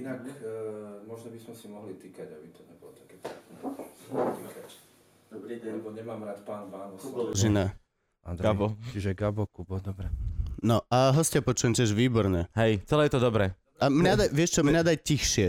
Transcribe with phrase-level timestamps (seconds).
[0.00, 3.20] Inak uh, možno by sme si mohli týkať, aby to nebolo také.
[5.28, 5.72] Dobrý deň.
[5.84, 6.96] Lebo nemám rád pán Bán.
[7.36, 7.76] Žina.
[8.24, 8.66] Andrej, Gabo.
[8.96, 10.08] Čiže Gabo, Kubo, dobre.
[10.64, 12.48] No a hostia počujem tiež výborné.
[12.56, 13.52] Hej, celé je to dobré.
[13.80, 15.48] A mňa daj, vieš čo, mňa daj tichšie.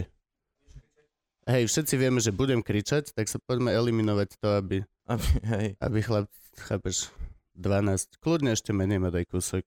[1.47, 4.78] Hej, všetci vieme, že budem kričať, tak sa poďme eliminovať to, aby,
[5.12, 5.68] Aby, hej.
[5.79, 6.28] aby chlap,
[6.63, 7.12] chápeš,
[7.60, 9.63] 12, kľudne ešte menej ma daj kúsok.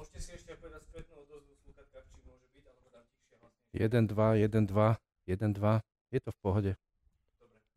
[0.00, 3.69] Môžete si ešte povedať spätnú odozvu v sluchatkách, či môže byť, alebo dám tichšie hlasne.
[3.80, 5.80] 1, 2, 1, 2, 1, 2.
[6.12, 6.72] Je to v pohode.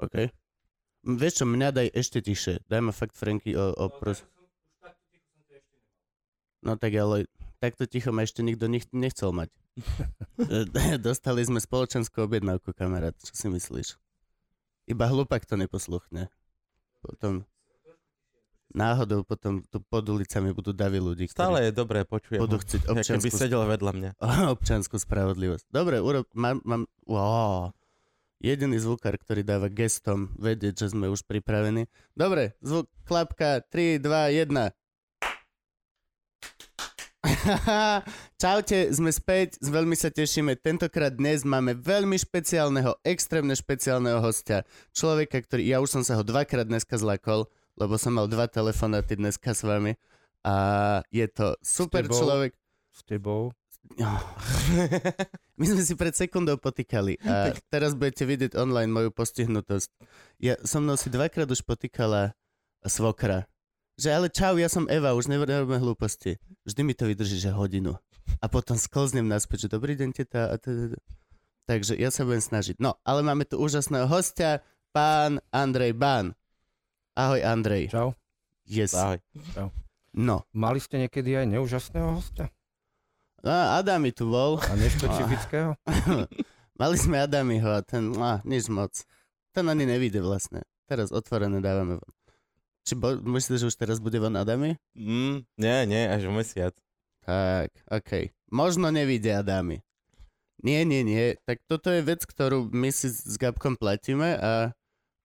[0.04, 0.28] OK.
[1.04, 2.60] Vieš čo, mňa daj ešte tichšie.
[2.68, 4.28] Daj ma fakt Franky o, o No, pros...
[6.64, 7.28] No tak ale
[7.64, 9.48] takto ticho ma ešte nikto nech, nechcel mať.
[11.08, 13.16] Dostali sme spoločenskú objednávku, kamarát.
[13.24, 13.96] Čo si myslíš?
[14.92, 16.28] Iba hlupak to neposluchne.
[17.00, 17.48] Potom
[18.74, 22.42] náhodou potom tu pod ulicami budú davy ľudí, ktorí Stále je dobré, počujem.
[22.42, 24.10] budú chcieť Jak keby sedel vedľa mňa.
[24.58, 25.70] občiansku spravodlivosť.
[25.70, 27.72] Dobre, urob, mám, mám, wow.
[28.44, 31.88] Jediný zvukár, ktorý dáva gestom vedieť, že sme už pripravení.
[32.12, 34.76] Dobre, zvuk, klapka, 3, 2, 1.
[38.36, 40.60] Čaute, sme späť, veľmi sa tešíme.
[40.60, 44.68] Tentokrát dnes máme veľmi špeciálneho, extrémne špeciálneho hostia.
[44.92, 49.18] Človeka, ktorý, ja už som sa ho dvakrát dneska zlakol, lebo som mal dva telefonáty
[49.18, 49.98] dneska s vami.
[50.44, 50.56] A
[51.10, 52.20] je to super tebou?
[52.20, 52.52] človek.
[52.94, 53.42] S tebou.
[55.60, 59.90] My sme si pred sekundou potýkali a teraz budete vidieť online moju postihnutosť.
[60.40, 62.34] Ja so mnou si dvakrát už potýkala
[62.88, 63.46] svokra.
[64.00, 66.42] Že ale čau, ja som Eva, už nerobíme hlúposti.
[66.66, 67.94] Vždy mi to vydrží, že hodinu.
[68.42, 70.50] A potom sklznem naspäť, že dobrý deň, teta.
[70.50, 70.98] A teda.
[71.70, 72.82] Takže ja sa budem snažiť.
[72.82, 76.34] No, ale máme tu úžasného hostia, pán Andrej Bán.
[77.14, 77.94] Ahoj, Andrej.
[77.94, 78.18] Čau.
[78.66, 78.98] Yes.
[78.98, 79.22] Ahoj.
[80.18, 82.50] No, Mali ste niekedy aj neúžasného hostia?
[83.46, 84.58] a Adami tu bol.
[84.58, 85.78] A nešpecifického?
[86.82, 89.06] Mali sme Adamiho a ten, á, nič moc.
[89.54, 90.66] Ten ani nevíde vlastne.
[90.90, 92.14] Teraz otvorené dávame von.
[92.82, 94.74] Či bo, myslíš, že už teraz bude von Adami?
[94.98, 96.74] Mm, nie, nie, až o mesiac.
[97.30, 98.34] Tak, okej.
[98.50, 99.86] Možno nevíde Adami.
[100.66, 101.38] Nie, nie, nie.
[101.46, 104.74] Tak toto je vec, ktorú my si s Gabkom platíme a,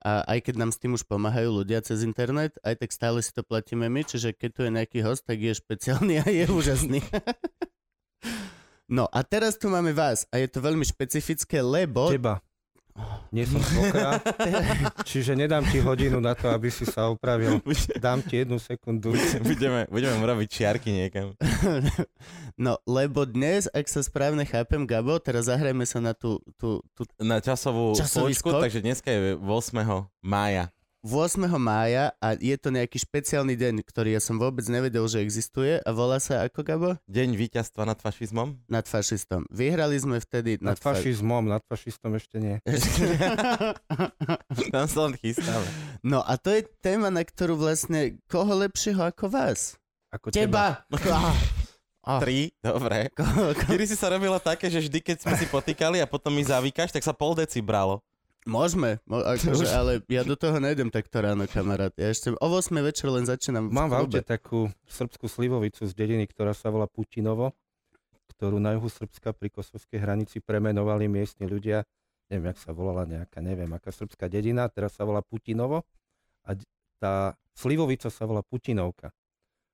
[0.04, 3.34] a aj keď nám s tým už pomáhajú ľudia cez internet, aj tak stále si
[3.34, 7.00] to platíme my, čiže keď tu je nejaký host, tak je špeciálny a je úžasný.
[8.88, 12.08] No a teraz tu máme vás a je to veľmi špecifické, lebo...
[12.08, 12.40] Teba.
[13.28, 14.18] Nie som svokra,
[15.04, 17.60] čiže nedám ti hodinu na to, aby si sa opravil.
[18.00, 19.12] Dám ti jednu sekundu.
[19.44, 21.36] budeme, budeme mu robiť čiarky niekam.
[22.58, 27.06] No, lebo dnes, ak sa správne chápem, Gabo, teraz zahrajme sa na tú, tú, tú
[27.22, 29.46] Na časovú počku, takže dneska je 8.
[30.24, 30.66] mája.
[31.06, 31.46] 8.
[31.62, 35.90] mája a je to nejaký špeciálny deň, ktorý ja som vôbec nevedel, že existuje a
[35.94, 36.90] volá sa ako, Gabo?
[37.06, 38.58] Deň víťazstva nad fašizmom.
[38.66, 39.46] Nad fašistom.
[39.46, 42.58] Vyhrali sme vtedy Nad nad, fa- fašizmom, nad fašistom ešte nie.
[44.74, 45.66] Tam sa len chystáme.
[46.02, 49.78] No a to je téma, na ktorú vlastne koho lepšieho ako vás?
[50.10, 50.82] Ako Teba!
[51.14, 51.38] Ah.
[52.08, 52.24] Ah.
[52.24, 53.12] Tri, dobre.
[53.68, 56.88] Kedy si sa robilo také, že vždy, keď sme si potýkali a potom mi zavíkaš,
[56.88, 58.00] tak sa pol deci bralo.
[58.48, 61.92] Môžeme, mo- akože, ale ja do toho nejdem takto ráno, kamarát.
[61.94, 64.26] Ja ešte o 8 večer len začínam Mám v aute klube.
[64.26, 67.52] takú srbskú slivovicu z dediny, ktorá sa volá Putinovo,
[68.32, 71.84] ktorú na juhu Srbska pri kosovskej hranici premenovali miestni ľudia.
[72.32, 75.84] Neviem, jak sa volala nejaká, neviem, aká srbská dedina, teraz sa volá Putinovo
[76.48, 76.56] a
[76.96, 79.12] tá slivovica sa volá Putinovka.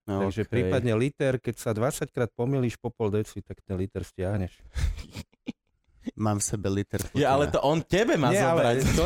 [0.04, 0.52] No, Takže okej.
[0.52, 4.52] prípadne liter, keď sa 20 krát pomýliš po pol deci, tak ten liter stiahneš.
[6.14, 8.76] Mám v sebe liter Ja, ale to on tebe má Nie, zobrať.
[8.78, 9.02] ale to,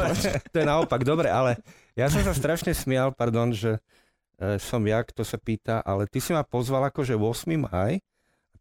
[0.52, 1.56] to je naopak, dobre, ale
[1.96, 3.80] ja som sa strašne smial, pardon, že
[4.36, 7.48] e, som ja, kto sa pýta, ale ty si ma pozval akože 8.
[7.56, 7.96] maj,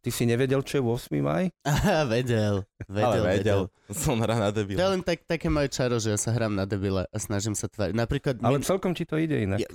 [0.00, 0.82] ty si nevedel, čo je
[1.12, 1.12] 8.
[1.20, 1.52] maj?
[1.68, 3.60] Aha, vedel, vedel, ale vedel.
[3.68, 3.92] vedel.
[3.92, 4.80] Som hrá na To debil.
[4.80, 7.68] je len tak, také moje čaro, že ja sa hrám na debila a snažím sa
[7.68, 7.92] tváriť.
[7.92, 9.60] Napríklad Ale ale celkom ti to ide inak.
[9.60, 9.68] Ja-.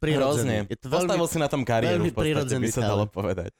[0.00, 0.16] Je
[0.80, 1.08] to veľmi...
[1.12, 3.52] Postavil si na tom kariéru, veľmi v podstate by sa dalo povedať.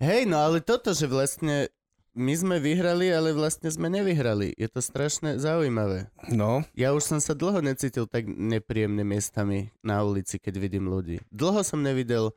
[0.00, 1.68] Hej, no ale toto, že vlastne
[2.16, 4.56] my sme vyhrali, ale vlastne sme nevyhrali.
[4.56, 6.08] Je to strašne zaujímavé.
[6.32, 11.20] No, Ja už som sa dlho necítil tak nepríjemne miestami na ulici, keď vidím ľudí.
[11.28, 12.32] Dlho som nevidel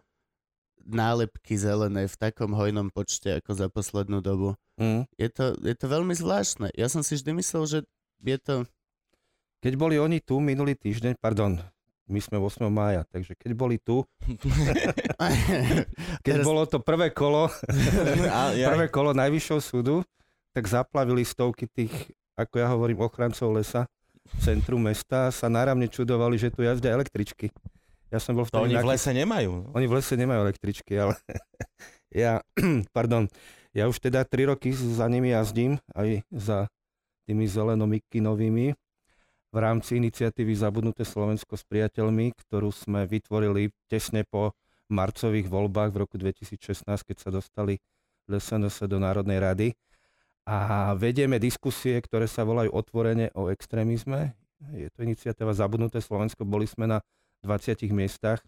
[0.83, 4.59] nálepky zelené v takom hojnom počte ako za poslednú dobu.
[4.75, 5.07] mm.
[5.15, 6.75] Je to, je to veľmi zvláštne.
[6.75, 7.79] Ja som si vždy myslel, že
[8.19, 8.55] je to...
[9.63, 11.55] keď boli oni tu minulý týždeň, pardon,
[12.09, 12.65] my sme 8.
[12.73, 14.01] mája, takže keď boli tu,
[16.25, 17.47] keď Teraz- bolo to prvé kolo,
[18.73, 20.01] prvé kolo najvyššieho súdu,
[20.51, 21.93] tak zaplavili stovky tých,
[22.33, 23.85] ako ja hovorím, ochrancov lesa
[24.29, 27.49] v centru mesta sa náramne čudovali, že tu jazdia električky.
[28.13, 29.73] Ja som bol v to oni v lese nemajú.
[29.73, 31.17] Oni v lese nemajú električky, ale
[32.13, 32.41] ja,
[32.97, 33.29] pardon,
[33.69, 36.65] Ja už teda 3 roky za nimi jazdím, aj za
[37.29, 38.73] tými zeleno-mikinovými
[39.49, 44.53] v rámci iniciatívy Zabudnuté Slovensko s priateľmi, ktorú sme vytvorili tesne po
[44.89, 47.81] marcových voľbách v roku 2016, keď sa dostali
[48.29, 49.67] LSNS do Národnej rady.
[50.45, 54.33] A vedieme diskusie, ktoré sa volajú otvorene o extrémizme.
[54.73, 56.97] Je to iniciatíva Zabudnuté Slovensko, boli sme na
[57.45, 58.41] 20 miestach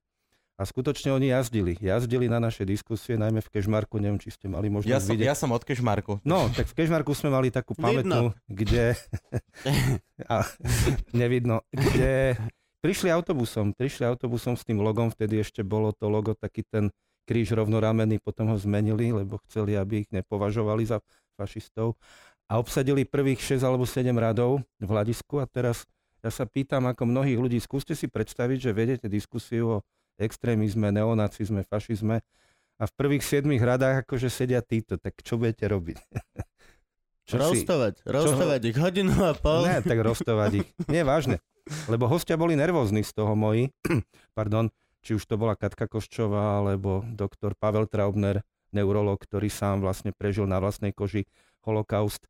[0.62, 1.74] a skutočne oni jazdili.
[1.82, 5.26] Jazdili na naše diskusie, najmä v Kešmarku, neviem, či ste mali možnosť Ja som, vidieť.
[5.26, 6.22] ja som od Kešmarku.
[6.22, 8.94] No, tak v Kešmarku sme mali takú pamätnú, kde...
[10.30, 10.46] a,
[11.18, 11.66] nevidno.
[11.74, 12.38] Kde
[12.86, 16.94] prišli autobusom, prišli autobusom s tým logom, vtedy ešte bolo to logo taký ten
[17.26, 21.02] kríž rovnoramenný, potom ho zmenili, lebo chceli, aby ich nepovažovali za
[21.42, 21.98] fašistov.
[22.46, 25.90] A obsadili prvých 6 alebo 7 radov v hľadisku a teraz
[26.22, 29.84] ja sa pýtam, ako mnohých ľudí, skúste si predstaviť, že vedete diskusiu o
[30.22, 32.22] extrémizme, neonacizme, fašizme
[32.78, 35.98] a v prvých 7 radách akože sedia títo, tak čo budete robiť?
[37.22, 39.64] Čo si- Rostovať, rostovať ich hodinu a pol.
[39.64, 40.68] Ne, tak roztovať ich.
[40.92, 41.40] Nie, vážne.
[41.86, 43.70] Lebo hostia boli nervózni z toho moji.
[44.38, 44.74] Pardon,
[45.06, 48.42] či už to bola Katka Koščová, alebo doktor Pavel Traubner,
[48.74, 51.30] neurolog, ktorý sám vlastne prežil na vlastnej koži
[51.62, 52.26] holokaust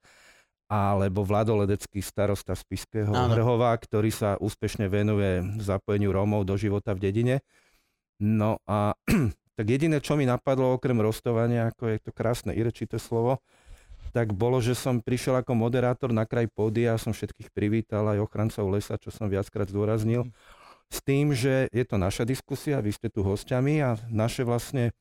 [0.72, 3.36] alebo Vlado Ledecký, starosta z Piského Áno.
[3.36, 7.36] Hrhova, ktorý sa úspešne venuje zapojeniu Rómov do života v dedine.
[8.22, 8.94] No a
[9.58, 13.42] tak jediné, čo mi napadlo, okrem rostovania, ako je to krásne irečité slovo,
[14.14, 18.22] tak bolo, že som prišiel ako moderátor na kraj pódia a som všetkých privítal, aj
[18.22, 20.30] ochrancov lesa, čo som viackrát zdôraznil,
[20.92, 24.92] s tým, že je to naša diskusia, vy ste tu hostiami a naše vlastne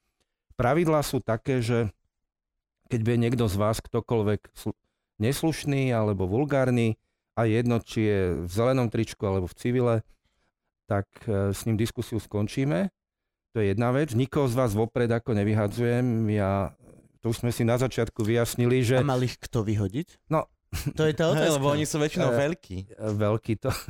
[0.55, 1.91] pravidlá sú také, že
[2.87, 4.79] keď bude niekto z vás ktokoľvek slu-
[5.19, 6.95] neslušný alebo vulgárny
[7.35, 9.95] a jedno, či je v zelenom tričku alebo v civile,
[10.87, 12.91] tak e, s ním diskusiu skončíme.
[13.51, 14.15] To je jedna vec.
[14.15, 16.07] Nikoho z vás vopred ako nevyhadzujem.
[16.31, 16.71] Ja,
[17.19, 20.31] to už sme si na začiatku vyjasnili, že A mal ich kto vyhodiť?
[20.31, 20.47] No.
[20.95, 21.59] To je tá otázka.
[21.59, 22.77] lebo oni sú väčšinou Eh, veľkí.
[22.89, 23.71] E, veľký to.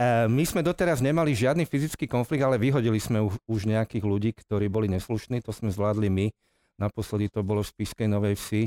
[0.00, 4.30] E, My sme doteraz nemali žiadny fyzický konflikt, ale vyhodili sme už, už nejakých ľudí,
[4.32, 5.44] ktorí boli neslušní.
[5.44, 6.26] To sme zvládli my.
[6.80, 8.62] Naposledy to bolo v Spiskej Novej Vsi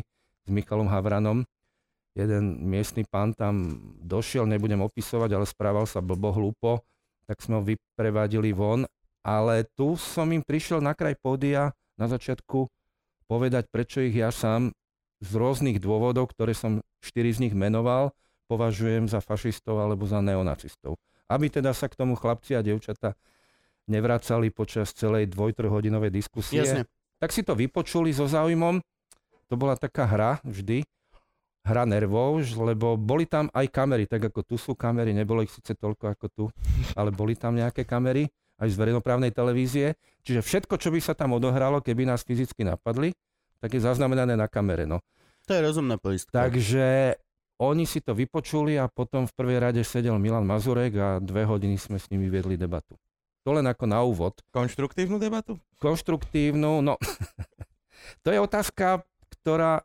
[0.45, 1.41] s Michalom Havranom.
[2.13, 6.85] Jeden miestny pán tam došiel, nebudem opisovať, ale správal sa blbo, hlúpo,
[7.25, 8.85] tak sme ho vyprevadili von.
[9.23, 12.67] Ale tu som im prišiel na kraj pódia na začiatku
[13.31, 14.75] povedať, prečo ich ja sám
[15.23, 18.11] z rôznych dôvodov, ktoré som štyri z nich menoval,
[18.51, 20.99] považujem za fašistov alebo za neonacistov.
[21.31, 23.15] Aby teda sa k tomu chlapci a devčata
[23.87, 26.59] nevracali počas celej dvoj-trojhodinovej diskusie.
[26.59, 26.83] Jasne.
[27.19, 28.83] Tak si to vypočuli so záujmom.
[29.47, 30.83] To bola taká hra vždy,
[31.63, 35.71] hra nervov, lebo boli tam aj kamery, tak ako tu sú kamery, nebolo ich síce
[35.79, 36.45] toľko ako tu,
[36.99, 38.27] ale boli tam nejaké kamery,
[38.63, 39.99] aj z verejnoprávnej televízie.
[40.23, 43.11] Čiže všetko, čo by sa tam odohralo, keby nás fyzicky napadli,
[43.59, 44.87] tak je zaznamenané na kamere.
[44.87, 45.03] No.
[45.47, 46.47] To je rozumná poistka.
[46.47, 47.19] Takže
[47.59, 51.75] oni si to vypočuli a potom v prvej rade sedel Milan Mazurek a dve hodiny
[51.75, 52.95] sme s nimi viedli debatu.
[53.43, 54.39] To len ako na úvod.
[54.55, 55.59] Konštruktívnu debatu?
[55.83, 56.95] Konštruktívnu, no
[58.23, 59.03] to je otázka,
[59.39, 59.83] ktorá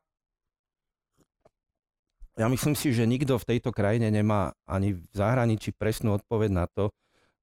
[2.38, 6.70] ja myslím si, že nikto v tejto krajine nemá ani v zahraničí presnú odpoveď na
[6.70, 6.94] to,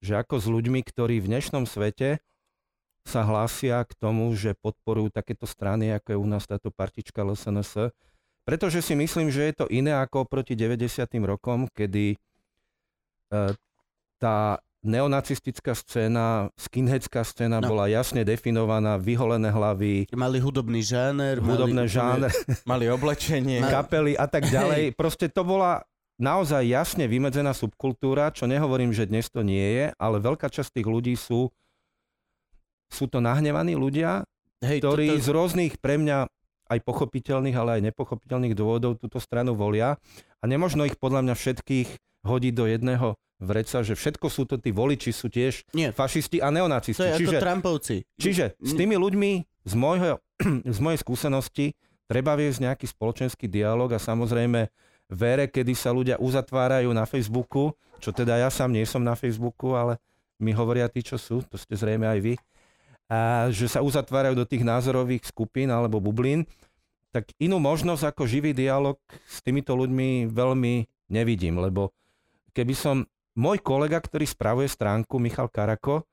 [0.06, 2.22] že ako s ľuďmi, ktorí v dnešnom svete
[3.02, 7.90] sa hlásia k tomu, že podporujú takéto strany, ako je u nás táto partička LSNS,
[8.42, 10.86] pretože si myslím, že je to iné ako oproti 90.
[11.22, 12.18] rokom, kedy e,
[14.16, 14.38] tá
[14.82, 17.74] neonacistická scéna, skinheadská scéna No.
[17.74, 21.42] bola jasne definovaná, vyholené hlavy, Mali hudobný žáner.
[21.42, 22.30] hudobné mali, žánre,
[22.64, 23.66] Mali oblečenie.
[23.74, 24.94] kapely a tak ďalej.
[25.00, 25.82] Proste to bola
[26.16, 30.88] naozaj jasne vymedzená subkultúra, čo nehovorím, že dnes to nie je, ale veľká časť tých
[30.88, 31.52] ľudí sú,
[32.88, 34.24] sú to nahnevaní ľudia,
[34.64, 36.28] Hej, ktorí toto, z rôznych pre mňa
[36.66, 40.02] aj pochopiteľných, ale aj nepochopiteľných dôvodov túto stranu volia
[40.42, 41.90] a nemožno ich podľa mňa všetkých
[42.26, 43.08] hodiť do jedného
[43.38, 45.92] vreca, že všetko sú to tí voliči, sú tiež Nie.
[45.92, 47.04] fašisti a to neonacisti.
[47.04, 47.96] je ako Čiže Trumpovci.
[48.18, 49.32] Čiže s tými ľuďmi
[49.68, 50.18] z, môjho,
[50.76, 51.66] z mojej skúsenosti
[52.08, 54.72] treba viesť nejaký spoločenský dialog a samozrejme
[55.10, 59.14] v ére, kedy sa ľudia uzatvárajú na Facebooku, čo teda ja sám nie som na
[59.14, 60.02] Facebooku, ale
[60.42, 62.34] mi hovoria tí, čo sú, to ste zrejme aj vy,
[63.06, 66.50] a že sa uzatvárajú do tých názorových skupín alebo bublín,
[67.14, 70.74] tak inú možnosť ako živý dialog s týmito ľuďmi veľmi
[71.14, 71.94] nevidím, lebo
[72.52, 73.06] keby som
[73.38, 76.04] môj kolega, ktorý spravuje stránku Michal Karako,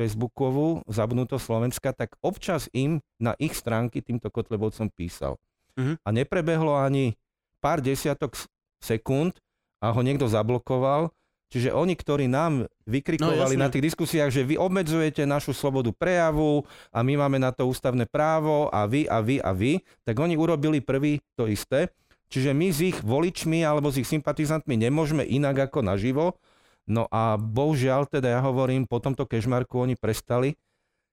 [0.00, 5.36] Facebookovú, Zabudnuto Slovenska, tak občas im na ich stránky týmto Kotlebovcom písal.
[5.76, 6.00] Mhm.
[6.02, 7.14] A neprebehlo ani
[7.60, 8.34] pár desiatok
[8.80, 9.36] sekúnd
[9.78, 11.12] a ho niekto zablokoval,
[11.50, 13.64] Čiže oni, ktorí nám vykrikovali No, jasne.
[13.66, 16.62] na tých diskusiách, že vy obmedzujete našu slobodu prejavu
[16.94, 20.38] a my máme na to ústavné právo a vy a vy a vy, tak oni
[20.38, 21.90] urobili prvý to isté.
[22.30, 26.38] Čiže my s ich voličmi alebo s ich sympatizantmi nemôžeme inak ako naživo.
[26.86, 30.54] No a bohužiaľ, teda ja hovorím, po tomto kežmarku oni prestali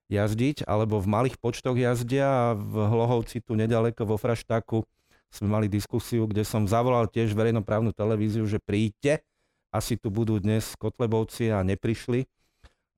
[0.06, 4.86] jazdiť, alebo v malých počtoch jazdia a v Hlohovci tu nedaleko vo Fraštáku
[5.28, 9.20] sme mali diskusiu, kde som zavolal tiež verejnoprávnu televíziu, že príďte,
[9.68, 12.24] asi tu budú dnes Kotlebovci a neprišli.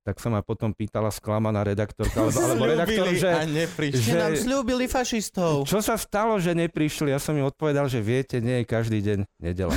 [0.01, 4.01] Tak sa ma potom pýtala sklamaná redaktorka, alebo, alebo redaktor, že, a neprišli.
[4.01, 5.69] Že že- nám slúbili fašistov.
[5.69, 7.13] čo sa stalo, že neprišli.
[7.13, 9.77] Ja som im odpovedal, že viete, nie je každý deň nedela.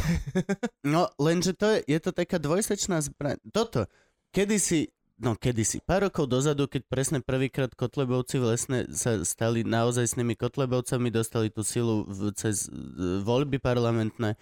[0.87, 3.35] No, lenže to je, je to taká dvojsečná zbraň.
[3.51, 3.83] Toto,
[4.31, 4.87] kedysi,
[5.21, 10.17] no kedysi, pár rokov dozadu, keď presne prvýkrát Kotlebovci v Lesne sa stali naozaj s
[10.17, 14.39] nimi Kotlebovcami, dostali tú silu v, cez e, voľby parlamentné,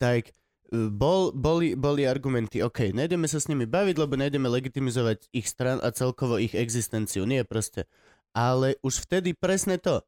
[0.00, 0.32] tak e,
[0.88, 5.82] bol, boli, boli argumenty, OK, nejdeme sa s nimi baviť, lebo nejdeme legitimizovať ich stran
[5.84, 7.28] a celkovo ich existenciu.
[7.28, 7.84] Nie proste.
[8.34, 10.02] Ale už vtedy presne to.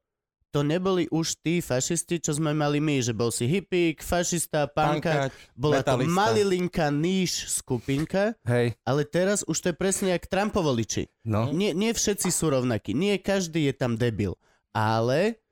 [0.57, 5.29] To neboli už tí fašisti, čo sme mali my, že bol si hippík, fašista, panka,
[5.53, 11.13] bola to malilinká níž skupinka, Hej, ale teraz už to je presne jak Trumpovoliči.
[11.29, 11.53] no.
[11.53, 14.41] Nie, nie všetci sú rovnakí, nie každý je tam debil,
[14.73, 15.45] ale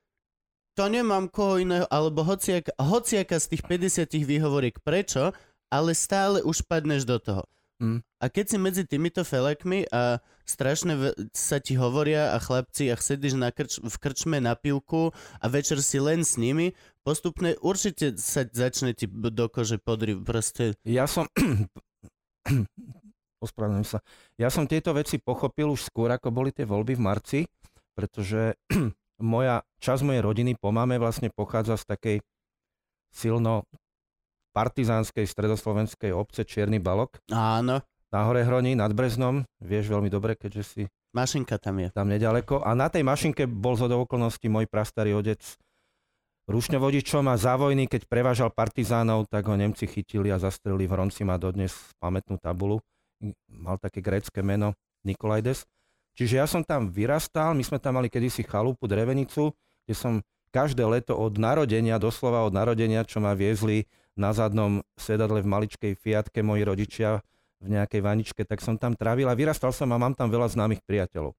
[0.73, 5.37] to nemám koho iného, alebo hociak, hociaka z tých 50 výhovoriek prečo,
[5.68, 7.44] ale stále už padneš do toho.
[7.76, 8.00] Mm.
[8.25, 10.16] A keď si medzi týmito felakmi a
[10.49, 15.47] strašne sa ti hovoria a chlapci a sedíš na krč- v krčme na pivku a
[15.52, 16.73] večer si len s nimi,
[17.04, 21.28] postupne určite sa začne ti do kože podri, proste Ja som...
[23.45, 24.00] Ospravedlňujem sa.
[24.40, 27.40] Ja som tieto veci pochopil už skôr, ako boli tie voľby v marci,
[27.93, 28.57] pretože
[29.21, 32.16] moja, časť mojej rodiny po mame vlastne pochádza z takej
[33.12, 33.69] silno
[34.54, 37.83] partizánskej stredoslovenskej obce Čierny Balok áno,
[38.14, 39.42] na Hore Hroní nad Breznom.
[39.59, 41.90] Vieš veľmi dobre, keďže si mašinka tam je.
[41.90, 42.62] tam nedaleko.
[42.62, 45.42] A na tej mašinke bol zo okolností môj prastarý otec
[46.47, 51.26] rušňovodičom a za vojny, keď prevážal partizánov, tak ho Nemci chytili a zastrelili v Hronci,
[51.26, 52.78] má dodnes pamätnú tabulu.
[53.50, 55.66] Mal také grécke meno Nikolajdes.
[56.14, 59.50] Čiže ja som tam vyrastal, my sme tam mali kedysi chalupu, drevenicu,
[59.83, 60.12] kde som
[60.54, 65.92] každé leto od narodenia, doslova od narodenia, čo ma viezli na zadnom sedadle v maličkej
[65.99, 67.18] Fiatke moji rodičia
[67.64, 70.85] v nejakej vaničke, tak som tam trávil a vyrastal som a mám tam veľa známych
[70.85, 71.33] priateľov.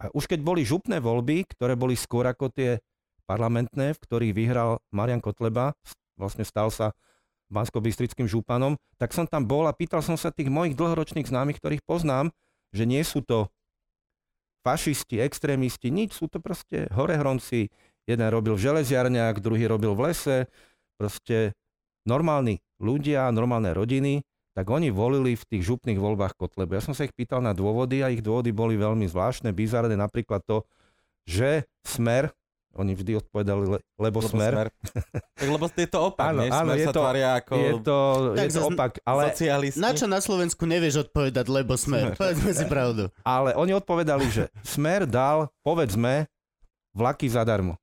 [0.00, 2.82] A už keď boli župné voľby, ktoré boli skôr ako tie
[3.30, 5.76] parlamentné, v ktorých vyhral Marian Kotleba,
[6.18, 6.90] vlastne stal sa
[7.52, 11.86] bansko-bystrickým županom, tak som tam bol a pýtal som sa tých mojich dlhoročných známych, ktorých
[11.86, 12.34] poznám,
[12.74, 13.50] že nie sú to
[14.62, 17.72] fašisti, extrémisti, nič, sú to proste horehronci.
[18.06, 20.38] Jeden robil v železiarniach, druhý robil v lese,
[20.96, 21.54] proste
[22.04, 24.24] normálni ľudia, normálne rodiny,
[24.60, 26.76] tak oni volili v tých župných voľbách Kotlebu.
[26.76, 30.44] Ja som sa ich pýtal na dôvody a ich dôvody boli veľmi zvláštne, bizarné, napríklad
[30.44, 30.68] to,
[31.24, 32.28] že smer,
[32.70, 36.52] oni vždy odpovedali, le- lebo, Lebo smer, tak lebo je to opak, Áno, nie?
[36.52, 37.98] áno, Smer je sa to- tvária ako je to,
[38.30, 39.80] Tak je to opak, ale, socialisti.
[39.80, 42.12] Na čo na Slovensku nevieš odpovedať, lebo smer?
[42.12, 42.18] Smer.
[42.20, 43.08] Povedzme si pravdu.
[43.24, 46.28] ale oni odpovedali, že smer dal, povedzme,
[46.92, 47.80] vlaky zadarmo.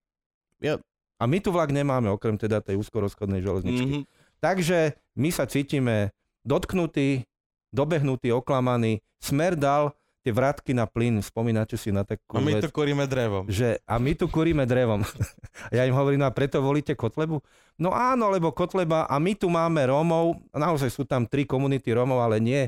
[0.61, 0.77] Jo.
[1.17, 3.93] A my tu vlak nemáme, okrem teda tej úzkorozchodnej železničky.
[3.97, 4.03] Mhm.
[4.37, 6.13] Takže my sa cítime
[6.47, 7.27] dotknutí,
[7.75, 9.03] dobehnutí, oklamaní.
[9.19, 9.91] Smer dal
[10.23, 13.47] tie vratky na plyn, spomínate si na takú A my vec, tu kuríme drevom.
[13.47, 15.03] že a my tu kuríme drevom.
[15.75, 17.39] ja im hovorím, no a preto volíte Kotlebu?
[17.79, 22.23] No áno, lebo Kotleba a my tu máme Rómov, naozaj sú tam tri komunity Rómov,
[22.23, 22.67] ale nie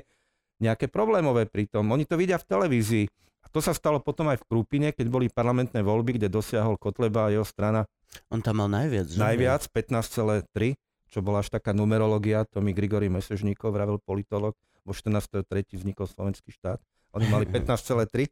[0.60, 1.88] nejaké problémové pritom.
[1.92, 3.06] Oni to vidia v televízii.
[3.44, 7.28] A to sa stalo potom aj v Krúpine, keď boli parlamentné voľby, kde dosiahol Kotleba
[7.28, 7.88] a jeho strana
[8.32, 9.18] On tam mal najviac, že?
[9.20, 10.76] najviac, 15,3,
[11.10, 14.54] čo bola až taká numerológia, to mi Grigory Mesežníkov, vravil politolog,
[14.86, 15.46] vo 14.3.
[15.76, 16.80] vznikol slovenský štát.
[17.18, 18.30] Oni mali 15,3.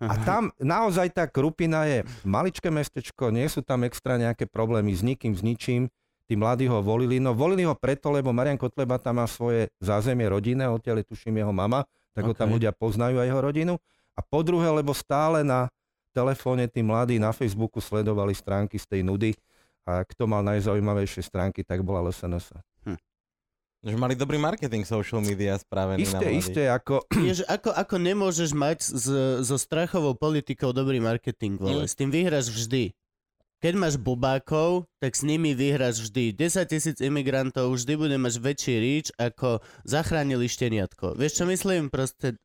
[0.00, 5.04] A tam naozaj tá Krupina je maličké mestečko, nie sú tam extra nejaké problémy s
[5.04, 5.92] nikým, s ničím.
[6.26, 7.22] Tí mladí ho volili.
[7.22, 11.54] No volili ho preto, lebo Marian Kotleba tam má svoje zázemie rodinné, odtiaľ tuším jeho
[11.54, 11.86] mama,
[12.18, 13.74] tak ho tam ľudia poznajú aj jeho rodinu.
[14.18, 15.70] A po druhé, lebo stále na
[16.10, 19.30] telefóne tí mladí na Facebooku sledovali stránky z tej nudy
[19.86, 22.52] a kto mal najzaujímavejšie stránky, tak bola LSNS.
[23.86, 26.42] Že mali dobrý marketing social media spravený na Isté, mladých.
[26.42, 26.94] isté, ako...
[27.30, 29.06] Je, že ako, ako nemôžeš mať s,
[29.46, 31.86] so strachovou politikou dobrý marketing, vole.
[31.86, 31.90] Mm.
[31.90, 32.90] S tým vyhráš vždy.
[33.62, 36.34] Keď máš bubákov, tak s nimi vyhráš vždy.
[36.34, 41.14] 10 tisíc imigrantov vždy bude mať väčší reach, ako zachránili šteniatko.
[41.14, 41.88] Vieš čo myslím?
[41.88, 42.36] Proste,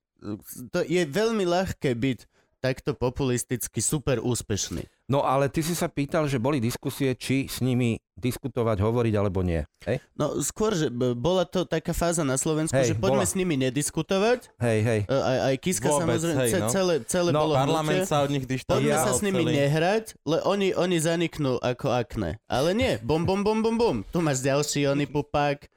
[0.71, 2.19] to je veľmi ľahké byť
[2.61, 4.85] takto populisticky super úspešný.
[5.11, 9.41] No ale ty si sa pýtal, že boli diskusie, či s nimi diskutovať, hovoriť alebo
[9.41, 9.59] nie.
[9.83, 13.27] Hej, No skôr, že bola to taká fáza na Slovensku, Hej, že poďme bola.
[13.27, 14.55] s nimi nediskutovať.
[14.57, 14.99] hej, hej.
[15.03, 16.69] E, Aj, aj Kiska Vôbec, samozrejme, hej, no.
[16.69, 18.07] celé, celé No, bolo Parlament hnutie.
[18.07, 18.79] sa od nich dištancoval.
[18.79, 19.51] Poďme Ja sa s nimi celý.
[19.57, 22.39] nehrať, le oni, oni zaniknú ako akné.
[22.47, 23.95] Ale nie, bom, bom, bom, bom, bom.
[24.07, 25.67] Tu máš ďalší oný pupák.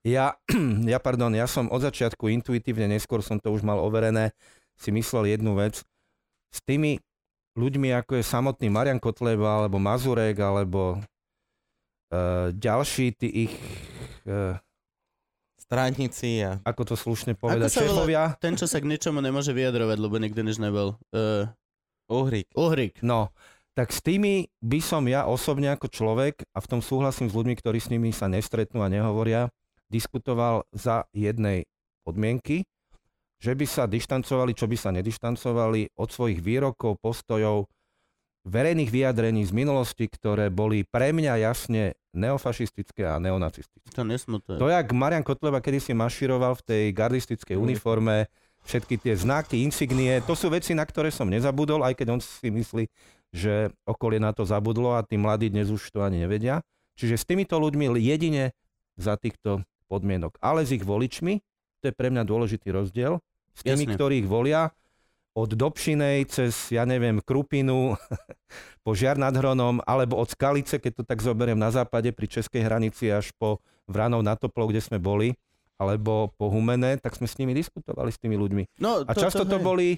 [0.00, 0.40] Ja,
[0.86, 4.32] ja, pardon, ja som od začiatku intuitívne, neskôr som to už mal overené,
[4.74, 5.84] si myslel jednu vec.
[6.48, 6.96] S tými
[7.58, 13.54] ľuďmi, ako je samotný Marian Kotleba, alebo Mazurek, alebo uh, ďalší tí ich,
[14.28, 14.54] uh,
[15.58, 16.58] Stránnici a...
[16.66, 18.34] ako to slušne povedať, šéfovia.
[18.42, 20.98] Ten, čo sa k ničomu nemôže vyjadrovať, lebo nikdy než nebol.
[21.14, 21.46] Uh,
[22.10, 22.50] Uhrik.
[22.58, 22.98] Uhrik.
[23.06, 23.30] No,
[23.78, 27.54] tak s tými by som ja osobne ako človek, a v tom súhlasím s ľuďmi,
[27.54, 29.46] ktorí s nimi sa nestretnú a nehovoria,
[29.86, 31.70] diskutoval za jednej
[32.02, 32.66] podmienky,
[33.40, 37.66] že by sa dištancovali, čo by sa nedištancovali od svojich výrokov, postojov,
[38.44, 43.92] verejných vyjadrení z minulosti, ktoré boli pre mňa jasne neofašistické a neonacistické.
[43.92, 44.56] To nesmú to.
[44.56, 47.62] Jak Marian Kotleba kedysi maširoval v tej gardistickej Mhm.
[47.62, 48.16] uniforme,
[48.64, 52.48] všetky tie znaky, insignie, to sú veci, na ktoré som nezabudol, aj keď on si
[52.52, 52.84] myslí,
[53.32, 56.60] že okolie na to zabudlo a tí mladí dnes už to ani nevedia.
[56.98, 58.52] Čiže s týmito ľuďmi jedine
[59.00, 60.36] za týchto podmienok.
[60.44, 61.40] Ale s ich voličmi,
[61.80, 63.16] to je pre mňa dôležitý rozdiel,
[63.54, 63.96] s tými, Jasne.
[63.96, 64.70] ktorí ich volia,
[65.30, 67.94] od Dobšinej cez, ja neviem, Krupinu,
[68.84, 72.66] po Žiar nad Hronom, alebo od Skalice, keď to tak zoberiem na západe pri českej
[72.66, 75.38] hranici až po Vranov na Toplo, kde sme boli,
[75.80, 78.82] alebo po Humene, tak sme s nimi diskutovali, s tými ľuďmi.
[78.82, 79.64] No, A často to hej.
[79.64, 79.88] boli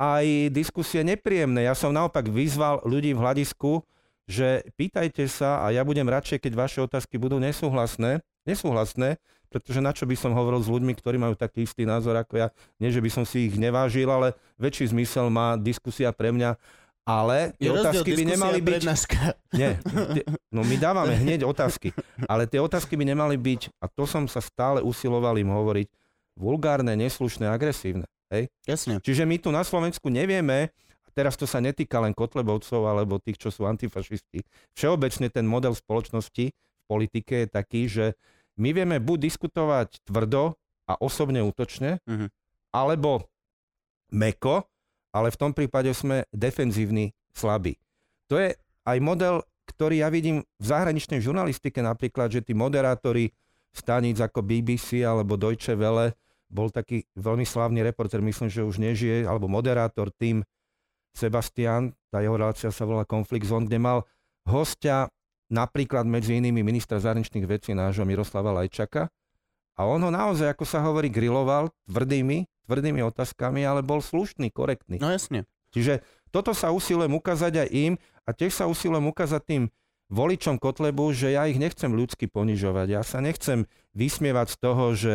[0.00, 1.68] aj diskusie nepríjemné.
[1.68, 3.84] Ja som naopak vyzval ľudí v hľadisku,
[4.24, 9.90] že pýtajte sa a ja budem radšej, keď vaše otázky budú nesúhlasné, nesúhlasné, pretože na
[9.90, 12.48] čo by som hovoril s ľuďmi, ktorí majú taký istý názor ako ja.
[12.78, 16.54] Nie, že by som si ich nevážil, ale väčší zmysel má diskusia pre mňa.
[17.02, 18.70] Ale tie otázky by nemali byť...
[18.70, 19.18] prednáška.
[19.58, 19.82] Nie,
[20.14, 20.22] tie,
[20.54, 21.90] no my dávame hneď otázky,
[22.30, 25.88] ale tie otázky by nemali byť, a to som sa stále usiloval im hovoriť,
[26.38, 28.06] vulgárne, neslušné, agresívne.
[28.30, 28.46] Hej?
[28.62, 29.02] Jasne.
[29.02, 30.70] Čiže my tu na Slovensku nevieme,
[31.02, 34.46] a teraz to sa netýka len Kotlebovcov alebo tých, čo sú antifašisti.
[34.78, 38.14] Všeobecne ten model spoločnosti v politike je taký, že
[38.60, 42.28] my vieme buď diskutovať tvrdo a osobne útočne, Mhm.
[42.76, 43.24] alebo
[44.12, 44.68] meko,
[45.10, 47.78] ale v tom prípade sme defenzívni, slabí.
[48.28, 48.54] To je
[48.86, 53.30] aj model, ktorý ja vidím v zahraničnej žurnalistike napríklad, že tí moderátori
[53.70, 56.14] staníc ako BBC alebo Deutsche Welle,
[56.50, 60.42] bol taký veľmi slávny reporter, myslím, že už nežije, alebo moderátor tým
[61.14, 64.02] Sebastian, tá jeho relácia sa volá Conflict Zone, kde mal
[64.46, 65.06] hostia
[65.50, 69.10] napríklad medzi inými ministra zahraničných vecí nášho Miroslava Lajčaka
[69.74, 75.02] a on ho naozaj, ako sa hovorí, griloval tvrdými, tvrdými otázkami, ale bol slušný, korektný.
[75.02, 75.44] No jasne.
[75.74, 79.62] Čiže toto sa usilujem ukázať aj im a tiež sa usilujem ukázať tým
[80.10, 82.86] voličom Kotlebu, že ja ich nechcem ľudsky ponižovať.
[82.90, 85.14] Ja sa nechcem vysmievať z toho, že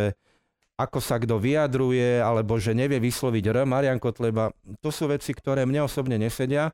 [0.75, 3.57] ako sa kto vyjadruje, alebo že nevie vysloviť R.
[3.63, 4.51] Marian Kotleba.
[4.83, 6.71] To sú veci, ktoré mne osobne nesedia.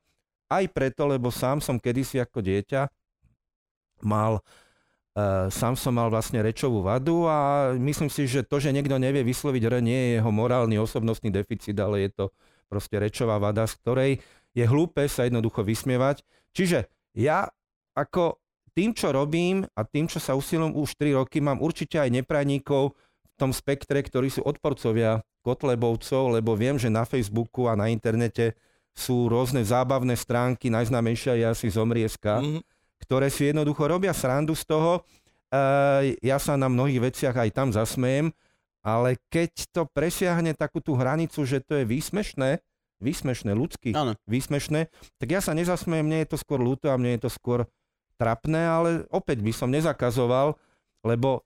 [0.50, 2.90] Aj preto, lebo sám som kedysi ako dieťa
[4.04, 4.44] mal
[5.12, 9.28] Uh, sám som mal vlastne rečovú vadu a myslím si, že to, že niekto nevie
[9.28, 12.26] vysloviť R, nie je jeho morálny osobnostný deficit, ale je to
[12.72, 14.12] proste rečová vada, z ktorej
[14.56, 16.24] je hlúpe sa jednoducho vysmievať.
[16.56, 17.52] Čiže ja
[17.92, 18.40] ako
[18.72, 22.96] tým, čo robím a tým, čo sa usilujem už 3 roky, mám určite aj neprajníkov
[22.96, 28.56] v tom spektre, ktorí sú odporcovia Kotlebovcov, lebo viem, že na Facebooku a na internete
[28.96, 32.64] sú rôzne zábavné stránky, najznámejšia je asi Zomrieska, Mhm.
[33.02, 35.02] Ktoré si jednoducho robia srandu z toho.
[35.50, 38.30] E, ja sa na mnohých veciach aj tam zasmejem,
[38.82, 42.62] ale keď to presiahne takú tú hranicu, že to je výsmešné,
[43.02, 44.14] výsmešné, ľudský, Áno.
[44.30, 47.66] výsmešné, tak ja sa nezasmejem, mne je to skôr ľúto a mne je to skôr
[48.22, 50.54] trapné, ale opäť by som nezakazoval,
[51.02, 51.42] lebo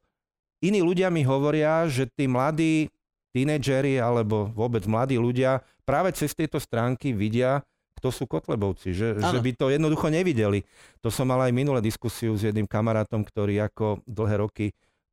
[0.59, 2.91] iní ľudia mi hovoria, že tí mladí
[3.31, 7.63] tínedžeri alebo vôbec mladí ľudia práve cez tieto stránky vidia,
[7.95, 10.67] kto sú Kotlebovci, že, že by to jednoducho nevideli.
[10.99, 14.65] To som mal aj minulé diskusiu s jedným kamarátom, ktorý ako dlhé roky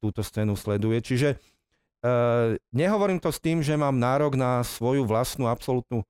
[0.02, 0.98] túto scénu sleduje.
[0.98, 1.36] Čiže e,
[2.74, 6.02] nehovorím to s tým, že mám nárok na svoju vlastnú absolútnu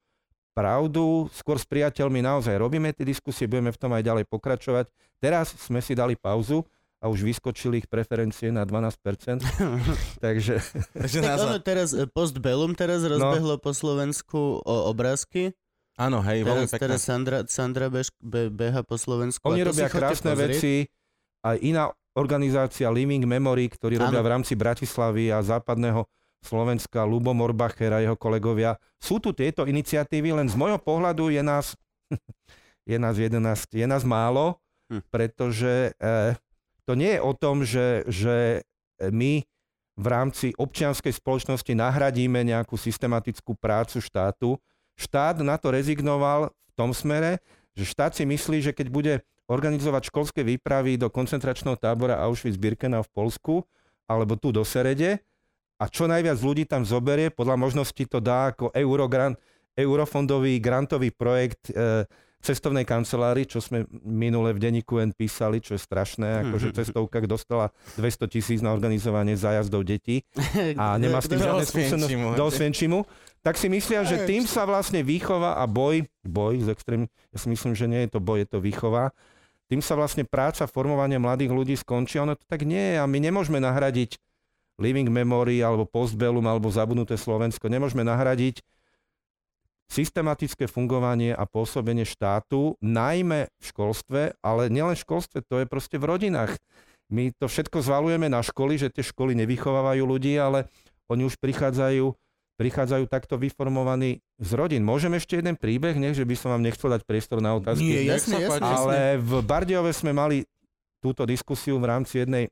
[0.57, 1.29] pravdu.
[1.37, 4.89] Skôr s priateľmi naozaj robíme tie diskusie, budeme v tom aj ďalej pokračovať.
[5.21, 6.65] Teraz sme si dali pauzu
[7.03, 9.43] a už vyskočili ich preferencie na 12%.
[10.25, 10.55] Takže
[10.95, 15.51] Takže Tak ono teraz, e, Postbellum teraz rozbehlo po Slovensku o obrázky.
[16.01, 16.85] Áno, hej, veľmi Teraz, pekné.
[16.89, 19.45] teraz Sandra, Sandra bež, be, beha po Slovensku.
[19.45, 20.89] oni robia krásne veci.
[21.45, 26.07] Aj iná organizácia Living Memory, ktorí robia v rámci Bratislavy a západného
[26.43, 28.75] Slovenska, Lubo Morbacher a jeho kolegovia.
[28.99, 31.77] Sú tu tieto iniciatívy, len z môjho pohľadu je nás
[32.91, 33.39] je nás 11,
[33.73, 34.59] je nás málo,
[34.93, 35.01] Hm.
[35.09, 36.37] pretože e,
[36.85, 38.61] to nie je o tom, že, že
[39.01, 39.41] my
[39.97, 44.61] v rámci občianskej spoločnosti nahradíme nejakú systematickú prácu štátu.
[44.97, 47.41] Štát na to rezignoval v tom smere,
[47.73, 49.15] že štát si myslí, že keď bude
[49.51, 53.55] organizovať školské výpravy do koncentračného tábora Auschwitz-Birkenau v Polsku
[54.07, 55.21] alebo tu do Serede
[55.83, 58.71] a čo najviac ľudí tam zoberie, podľa možnosti to dá ako
[59.75, 62.07] eurofondový grantový projekt e,
[62.43, 67.71] cestovnej kancelárii, čo sme minule v denníku N písali, čo je strašné, akože cestovka dostala
[67.97, 70.27] 200 tisíc na organizovanie zájazdov detí
[70.83, 73.07] a nemá s tým žiadne skúsenosti do Osvienčimu,
[73.47, 77.47] tak si myslia, že tým sa vlastne výchova a boj, boj z extrém, ja si
[77.47, 79.15] myslím, že nie je to boj, je to výchova,
[79.71, 82.21] tým sa vlastne práca, formovanie mladých ľudí skončí.
[82.21, 84.21] Ono to tak nie je a my nemôžeme nahradiť
[84.77, 87.73] Living Memory alebo Postbellum alebo Zabudnuté Slovensko.
[87.73, 88.61] Nemôžeme nahradiť
[89.93, 96.01] systematické fungovanie a pôsobenie štátu, najmä v školstve, ale nielen v školstve, to je proste
[96.01, 96.57] v rodinách.
[97.13, 100.65] My to všetko zvalujeme na školy, že tie školy nevychovávajú ľudí, ale
[101.13, 102.09] oni už prichádzajú,
[102.57, 104.81] prichádzajú takto vyformovaní z rodín.
[104.81, 107.85] Môžem ešte jeden príbeh, nie, že by som vám nechcel dať priestor na otázky.
[107.85, 108.65] Nie, Nech jasne, jasne.
[108.65, 110.49] Ale v Bardiove sme mali
[111.05, 112.49] túto diskusiu v rámci jednej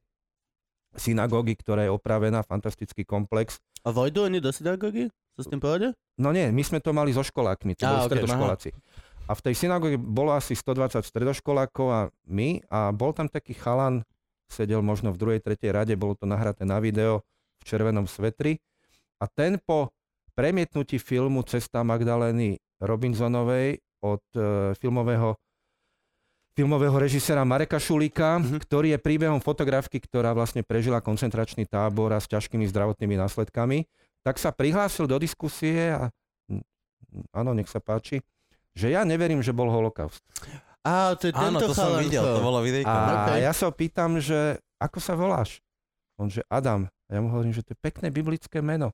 [0.93, 3.57] synagógy, ktorá je opravená, fantastický komplex.
[3.87, 5.09] A vojdu oni do synagógy?
[5.41, 5.97] Sú s tým pohode?
[6.21, 8.77] No nie, my sme to mali so školákmi, to boli stredoškoláci.
[9.25, 14.05] A v tej synagóge bolo asi 120 stredoškolákov a my a bol tam taký chalan,
[14.53, 17.25] sedel možno v druhej, tretej rade, bolo to nahraté na video
[17.57, 18.61] v červenom svetri
[19.17, 19.89] a ten po
[20.37, 25.37] premietnutí filmu Cesta Magdalény Robinsonovej od e, filmového
[26.51, 28.59] filmového režisera Mareka Šulíka, Mhm.
[28.67, 33.87] ktorý je príbehom fotografky, ktorá vlastne prežila koncentračný tábor a s ťažkými zdravotnými následkami,
[34.21, 36.09] tak sa prihlásil do diskusie a
[37.33, 38.21] áno, nech sa páči,
[38.73, 40.23] že ja neverím, že bol holokaust.
[40.81, 42.89] Á, to je Áno, tento to som videl, to bolo videjko.
[42.89, 43.45] A Ok.
[43.45, 45.61] ja sa ho pýtam, že ako sa voláš?
[46.17, 46.89] On, že Adam.
[47.09, 48.93] A ja mu hovorím, že to je pekné biblické meno.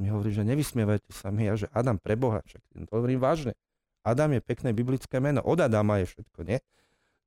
[0.00, 1.46] Mi hovorí, že nevysmievajte sa mi.
[1.46, 3.52] Ja, že Adam, preboha, však to hovorím vážne.
[4.00, 5.44] Adam je pekné biblické meno.
[5.44, 6.58] Od Adama je všetko, nie?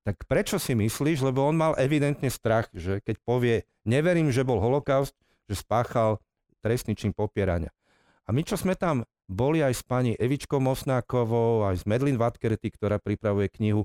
[0.03, 1.21] Tak prečo si myslíš?
[1.21, 5.13] Lebo on mal evidentne strach, že keď povie, neverím, že bol holokaust,
[5.45, 6.17] že spáchal
[6.63, 7.75] trestný čin popierania.
[8.23, 12.71] A my, čo sme tam boli aj s pani Evičkou Mosnákovou, aj s Medlin Vatkerty,
[12.71, 13.83] ktorá pripravuje knihu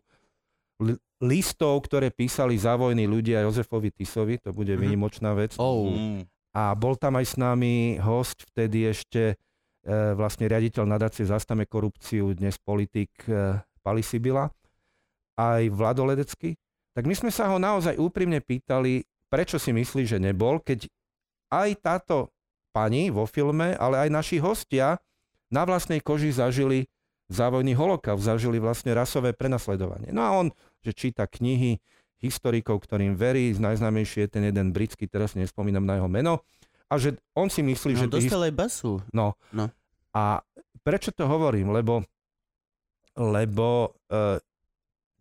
[0.78, 4.78] li- listov, ktoré písali za vojny ľudia Jozefovi Tisovi, to bude Mhm.
[4.78, 5.58] výnimočná vec.
[5.58, 5.90] Oh.
[6.54, 9.34] A bol tam aj s nami host, vtedy ešte
[9.78, 14.50] e, vlastne riaditeľ nadácie Zastame korupciu, dnes politik e, Pali Sibila,
[15.34, 16.58] aj Vlado Ledecký.
[16.92, 20.90] Tak my sme sa ho naozaj úprimne pýtali, prečo si myslí, že nebol, keď
[21.48, 22.28] aj táto
[22.70, 25.00] pani vo filme, ale aj naši hostia
[25.48, 26.86] na vlastnej koži zažili
[27.28, 30.12] závojný holokaust, zažili vlastne rasové prenasledovanie.
[30.12, 30.46] No a on,
[30.80, 31.76] že číta knihy
[32.18, 36.42] historikov, ktorým verí, najznámejší je ten jeden britský, teraz nespomínam na jeho meno,
[36.88, 38.06] a že on si myslí, No, že...
[38.08, 38.92] dostal aj basu.
[39.12, 39.36] No.
[39.52, 39.68] No.
[40.16, 40.40] A
[40.80, 41.68] prečo to hovorím?
[41.68, 42.00] Lebo,
[43.12, 44.40] lebo e,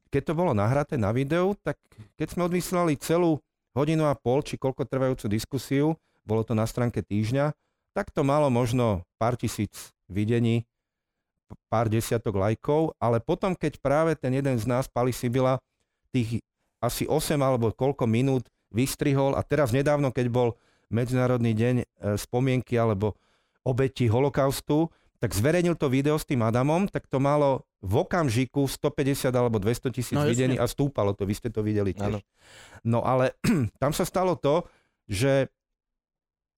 [0.07, 1.75] keď to bolo nahraté na videu, tak
[2.15, 3.43] keď sme odvysielali celú
[3.75, 5.91] hodinu a pol, či koľko trvajúcu diskusiu,
[6.27, 7.55] bolo to na stránke týždňa,
[7.95, 10.67] tak to malo možno pár tisíc videní,
[11.71, 15.63] pár desiatok lajkov, ale potom, keď práve ten jeden z nás, Pali Sibila,
[16.11, 16.43] tých
[16.83, 20.49] asi 8 alebo koľko minút vystrihol a teraz nedávno, keď bol
[20.87, 21.85] Medzinárodný deň e,
[22.15, 23.19] spomienky alebo
[23.67, 24.87] obeti holokaustu,
[25.19, 29.91] tak zverejnil to video s tým Adamom, tak to malo v okamžiku 150 alebo 200
[29.91, 32.21] tisíc No, videní a stúpalo to, vy ste to videli tiež.
[32.85, 33.35] No ale
[33.81, 34.63] tam sa stalo to,
[35.09, 35.51] že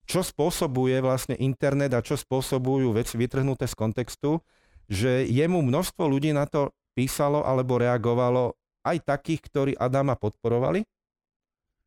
[0.10, 4.42] čo spôsobuje vlastne internet a čo spôsobujú veci vytrhnuté z kontextu,
[4.90, 10.82] že jemu množstvo ľudí na to písalo alebo reagovalo aj takých, ktorí Adama podporovali,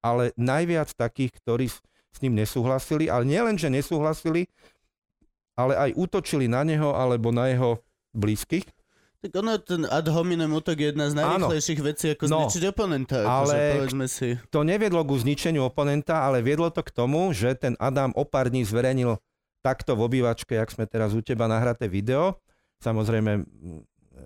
[0.06, 1.82] ale najviac takých, ktorí s,
[2.22, 4.46] ním nesúhlasili, ale nielen, že nesúhlasili,
[5.58, 7.82] ale aj útočili na neho alebo na jeho
[8.14, 8.62] blízkych.
[9.22, 13.22] Tak ono, ten ad hominem útok je jedna z najrýchlejších vecí, ako No, zničiť oponenta.
[13.22, 14.28] ale- Akože, si.
[14.50, 18.50] To neviedlo ku zničeniu oponenta, ale viedlo to k tomu, že ten Adam o pár
[18.50, 19.22] dní zverejnil
[19.62, 22.34] takto v obývačke, jak sme teraz u teba nahraté video,
[22.82, 23.46] samozrejme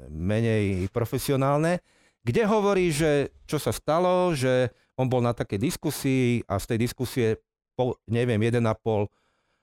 [0.09, 1.85] menej profesionálne,
[2.25, 6.79] kde hovorí, že čo sa stalo, že on bol na takej diskusii a z tej
[6.81, 7.27] diskusie
[7.77, 8.65] po, neviem, 1,5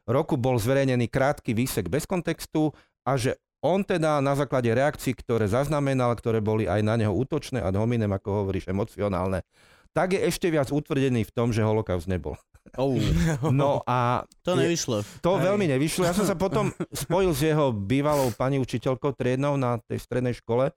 [0.05, 2.69] roku bol zverejnený krátky výsek bez kontextu
[3.01, 7.63] a že on teda na základe reakcií, ktoré zaznamenal, ktoré boli aj na neho útočné
[7.63, 9.47] a hominem, ako hovoríš, emocionálne,
[9.95, 12.35] tak je ešte viac utvrdený v tom, že holokaust nebol.
[12.75, 12.97] Oh,
[13.53, 15.05] No a to nevyšlo.
[15.23, 15.43] to Hej.
[15.47, 16.03] veľmi nevyšlo.
[16.03, 20.73] Ja som sa potom spojil s jeho bývalou pani učiteľkou triednou na tej strednej škole,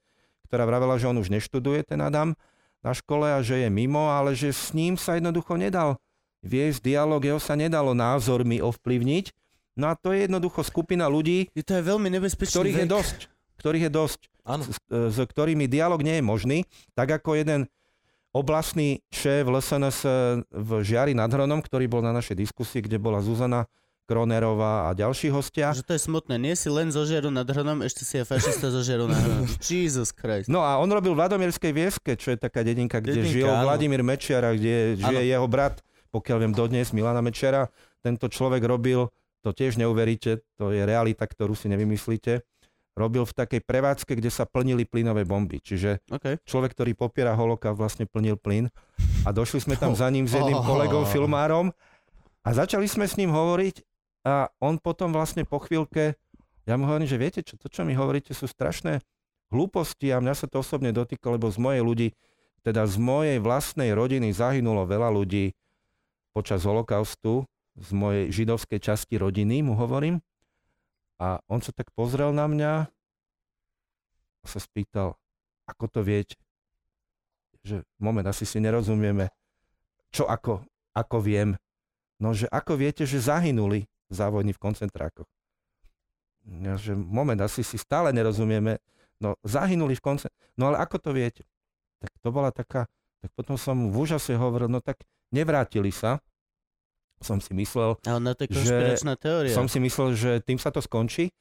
[0.46, 2.38] ktorá vravela, že on už neštuduje, ten Adam,
[2.84, 5.98] na škole a že je mimo, ale že s ním sa jednoducho nedal
[6.46, 9.34] viesť dialog, jeho sa nedalo názormi ovplyvniť.
[9.76, 12.94] No a to je jednoducho skupina ľudí, Je to je veľmi nebezpečný ktorých je vek.
[12.96, 13.18] dosť.
[13.56, 14.20] Ktorých je dosť.
[14.46, 16.58] S, s ktorými dialog nie je možný.
[16.94, 17.68] Tak ako jeden
[18.32, 19.98] oblastný šéf LSNS
[20.46, 23.64] v Žiari nad Hronom, ktorý bol na našej diskusii, kde bola Zuzana
[24.06, 25.74] Kronerová a ďalší hostia.
[25.74, 26.38] Že to je smutné.
[26.38, 29.50] Nie si len zo žiaru nad hronom, ešte si je fašista zo žiaru nad hronom.
[29.66, 30.46] Jesus Christ.
[30.46, 33.66] No a on robil v Ladomierskej Vieske, čo je taká dedinka, kde Dedinka, žil áno.
[33.66, 35.26] Vladimír Mečiara, kde žije Áno.
[35.26, 35.82] jeho brat,
[36.14, 37.66] pokiaľ viem dodnes, Milana Mečiara.
[37.98, 39.10] Tento človek robil,
[39.46, 42.42] to tiež neuveríte, to je realita, ktorú si nevymyslíte,
[42.98, 45.62] robil v takej prevádzke, kde sa plnili plynové bomby.
[45.62, 46.42] Čiže OK.
[46.42, 48.66] človek, ktorý popiera holoka, vlastne plnil plyn.
[49.22, 50.66] A došli sme tam za ním s jedným Oh.
[50.66, 51.70] kolegom, filmárom
[52.42, 53.86] a začali sme s ním hovoriť
[54.26, 56.18] a on potom vlastne po chvíľke,
[56.66, 58.98] ja mu hovorím, že viete čo, to, čo mi hovoríte, sú strašné
[59.54, 62.08] hlúposti a mňa sa to osobne dotýka, lebo z mojej ľudí,
[62.66, 65.54] teda z mojej vlastnej rodiny zahynulo veľa ľudí
[66.34, 70.24] počas holokaustu, z mojej židovskej časti rodiny, mu hovorím.
[71.16, 75.16] A on sa tak pozrel na mňa a sa spýtal,
[75.66, 76.36] ako to viete?
[77.66, 79.32] Že moment, asi si nerozumieme.
[80.14, 80.62] Čo ako,
[80.94, 81.58] ako viem?
[82.22, 85.28] No, že ako viete, že zahynuli za vojny v koncentrákoch?
[86.46, 88.78] Ja, že moment, asi si stále nerozumieme.
[89.18, 90.54] No, zahynuli v koncentrákoch.
[90.54, 91.42] No ale ako to viete?
[91.98, 92.86] Tak to bola taká,
[93.20, 95.02] tak potom som v úžase hovoril, no tak
[95.34, 96.22] nevrátili sa.
[97.18, 99.50] Som si myslel, A ona to je Že teória.
[99.50, 101.32] som si myslel, že tým sa to skončí.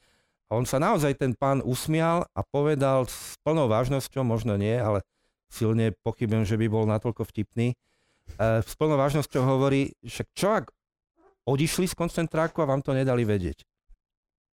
[0.45, 5.01] A on sa naozaj, ten pán, usmial a povedal s plnou vážnosťou, možno nie, ale
[5.47, 7.73] silne pochybujem, že by bol natoľko vtipný.
[7.73, 7.75] E,
[8.61, 10.65] s plnou vážnosťou hovorí, však čo ak
[11.43, 13.65] odišli z koncentráku a vám to nedali vedieť.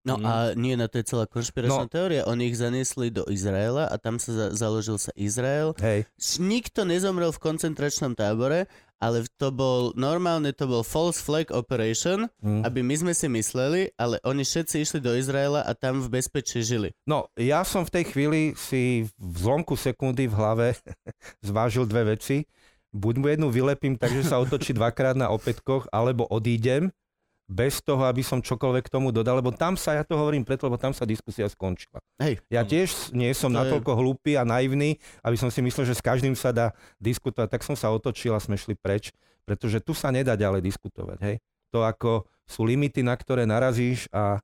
[0.03, 0.25] No Mm.
[0.25, 1.87] a nie, no to je celá konšpiračná No.
[1.87, 2.27] teória.
[2.27, 5.71] Oni ich zaniesli do Izraela a tam sa za- založil sa Izrael.
[5.79, 6.03] Hej,
[6.37, 8.67] Nikto nezomrel v koncentračnom tábore,
[9.01, 12.63] ale to bol, normálne to bol false flag operation, hm.
[12.65, 16.63] aby my sme si mysleli, ale oni všetci išli do Izraela a tam v bezpečí
[16.63, 16.95] žili.
[17.03, 20.67] No, ja som v tej chvíli si v zlomku sekundy v hlave
[21.47, 22.47] zvážil dve veci.
[22.93, 26.93] Buď mu jednu vylepím, takže sa otočí dvakrát na opätkoch, alebo odídem
[27.43, 30.65] bez toho, aby som čokoľvek k tomu dodal, lebo tam sa, ja to hovorím preto,
[30.71, 31.99] lebo tam sa diskusia skončila.
[32.17, 35.85] Hej, Ja tiež nie som To je- natoľko hlúpy a naivný, aby som si myslel,
[35.91, 36.71] že s každým sa dá
[37.03, 37.51] diskutovať.
[37.51, 39.11] Tak som sa otočil a sme šli preč,
[39.43, 41.17] pretože tu sa nedá ďalej diskutovať.
[41.19, 41.35] Hej?
[41.75, 44.39] To ako sú limity, na ktoré narazíš a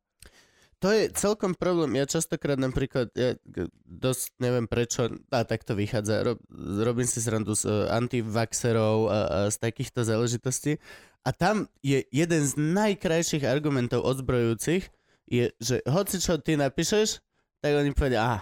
[0.79, 1.99] To je celkom problém.
[1.99, 3.35] Ja častokrát napríklad, ja
[3.83, 9.19] dosť neviem prečo, a tak to vychádza, rob, robím si srandu z uh, antivaxerov a,
[9.27, 10.79] a z takýchto záležitostí.
[11.23, 14.87] A tam je jeden z najkrajších argumentov odzbrojujúcich,
[15.29, 17.21] je, že hoci čo ty napíšeš,
[17.59, 18.33] tak oni povedia, a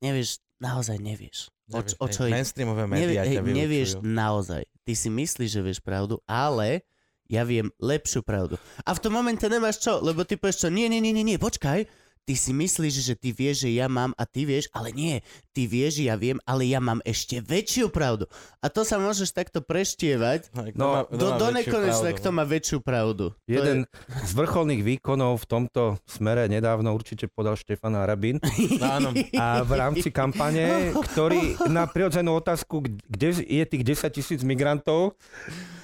[0.00, 1.50] nevieš, naozaj nevieš.
[1.72, 2.34] O, Nevieš, o hej, čo ide?
[2.36, 3.56] Mainstreamové Nevie, médiá hej, vylúčujú.
[3.56, 4.62] nevieš naozaj.
[4.84, 6.84] Ty si myslíš, že vieš pravdu, ale
[7.24, 8.60] ja viem lepšiu pravdu.
[8.84, 11.40] A v tom momente nemáš čo, lebo ty povieš čo, nie, nie, nie, nie, nie,
[11.40, 11.88] počkaj,
[12.24, 15.64] ty si myslíš, že ty vieš, že ja mám a ty vieš, ale nie, ty
[15.64, 18.24] vieš, že ja viem, ale ja mám ešte väčšiu pravdu.
[18.58, 21.56] A to sa môžeš takto preštievať Hej, kto No, má- kto do, má do väčšiu
[21.62, 22.18] nekonečna, pravdu?
[22.18, 23.24] kto má väčšiu pravdu.
[23.44, 23.78] Jeden
[24.24, 28.40] z vrcholných výkonov v tomto smere nedávno určite podal Štefan Harabín
[28.74, 29.08] No, áno.
[29.34, 35.20] a v rámci kampane, ktorý na prirodzenú otázku, kde je tých 10 tisíc migrantov,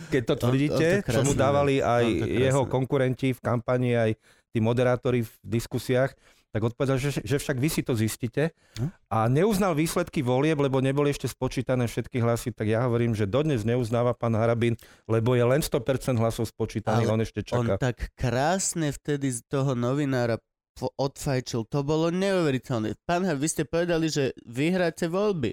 [0.08, 4.10] keď to tvrdíte, to čo mu dávali aj to jeho konkurenti v kampani, aj
[4.50, 6.14] tí moderátori v diskusiách,
[6.50, 8.90] tak odpovedal, že, že však vy si to zistíte Hm?
[9.06, 13.62] a neuznal výsledky volieb, lebo neboli ešte spočítané všetky hlasy, tak ja hovorím, že dodnes
[13.62, 14.74] neuznáva pán Harabín,
[15.06, 17.74] lebo je len 100% hlasov spočítaných, Ale on ešte On čaká.
[17.78, 20.38] tak krásne vtedy z toho novinára
[20.96, 21.68] odfajčil.
[21.68, 22.96] To bolo neuveriteľné.
[23.04, 25.52] Pán Har, vy ste povedali, že vyhráte voľby.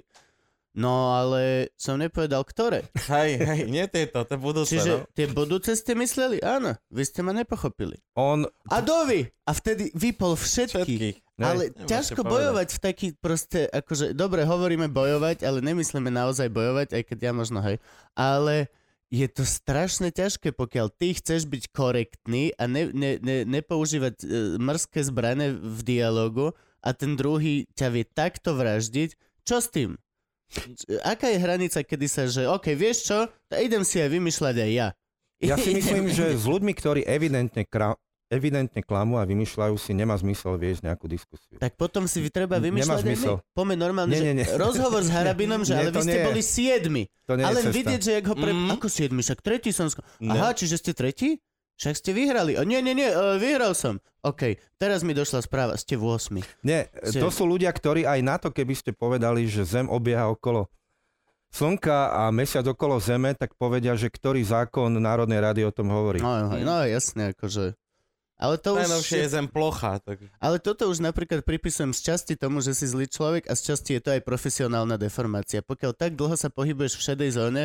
[0.78, 2.86] No ale som nepovedal, ktoré.
[3.10, 5.10] Hej, hej, nie tieto, to budúce, Čiže no.
[5.10, 6.38] tie budúce ste mysleli?
[6.38, 7.98] Áno, vy ste ma nepochopili.
[8.14, 9.26] On, A dovi!
[9.42, 10.86] A vtedy vypol všetky.
[10.86, 11.16] Všetkých.
[11.38, 12.30] Ale Nemôžete ťažko povedať.
[12.30, 17.32] bojovať v taký proste, akože, dobre, hovoríme bojovať, ale nemyslíme naozaj bojovať, aj keď ja
[17.34, 17.82] možno, hej.
[18.14, 18.70] Ale
[19.08, 24.26] je to strašne ťažké, pokiaľ ty chceš byť korektný a ne, ne, ne, nepoužívať e,
[24.60, 26.52] mrzké zbrane v dialogu
[26.84, 29.16] a ten druhý ťa vie takto vraždiť,
[29.48, 29.96] čo s tým?
[31.02, 33.18] Aká je hranica, kedy sa, že OK, vieš čo,
[33.52, 34.88] idem si aj vymýšľať aj ja.
[35.38, 37.94] Ja si myslím, že s ľuďmi, ktorí evidentne, kra,
[38.28, 41.56] evidentne klamú a vymýšľajú si, nemá zmysel viesť nejakú diskusiu.
[41.56, 43.06] Tak potom si treba Nemá vymýšľať my.
[43.06, 43.34] zmysel.
[43.52, 44.46] Poďme normálne, Nie, nie, nie.
[44.56, 46.26] rozhovor s Harabinom, že Nie, ale vy ste nie.
[46.26, 47.02] boli siedmi.
[47.24, 47.76] To nie Ale je cesta.
[47.76, 48.52] vidieť, že jak ho pre...
[48.52, 48.68] Mm.
[48.72, 49.88] Ako siedmi, však tretí som...
[50.20, 50.32] No.
[50.32, 51.40] Aha, čiže ste tretí?
[51.78, 52.58] Však ste vyhrali.
[52.58, 54.02] O, nie, nie, nie, uh, vyhral som.
[54.26, 56.42] OK, teraz mi došla správa, ste v 8.
[56.66, 60.26] Nie, Ste- to sú ľudia, ktorí aj na to, keby ste povedali, že Zem obieha
[60.26, 60.66] okolo
[61.48, 66.20] Slnka a mesiac okolo Zeme, tak povedia, že ktorý zákon Národnej rady o tom hovorí.
[66.20, 67.72] No, no, no jasne, akože...
[68.38, 68.86] Ale to už...
[68.86, 69.98] Najnovšie je zem plocha.
[69.98, 70.22] Tak...
[70.38, 73.98] Ale toto už napríklad pripisujem z časti tomu, že si zlý človek a z časti
[73.98, 75.58] je to aj profesionálna deformácia.
[75.58, 77.64] Pokiaľ tak dlho sa pohybuješ v šedej zóne,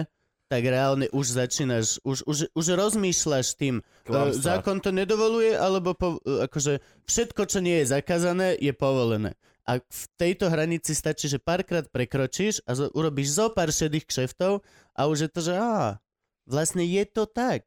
[0.54, 4.38] tak reálne už začínaš, už, už, už rozmýšľaš tým, e, Klamstvách.
[4.38, 6.78] zákon to nedovoluje, alebo po, e, akože
[7.10, 9.34] všetko, čo nie je zakázané, je povolené.
[9.66, 14.62] A v tejto hranici stačí, že párkrát prekročíš a zo, urobíš zo pár šedých kšeftov
[14.94, 15.98] a už je to, že á,
[16.46, 17.66] vlastne je to tak.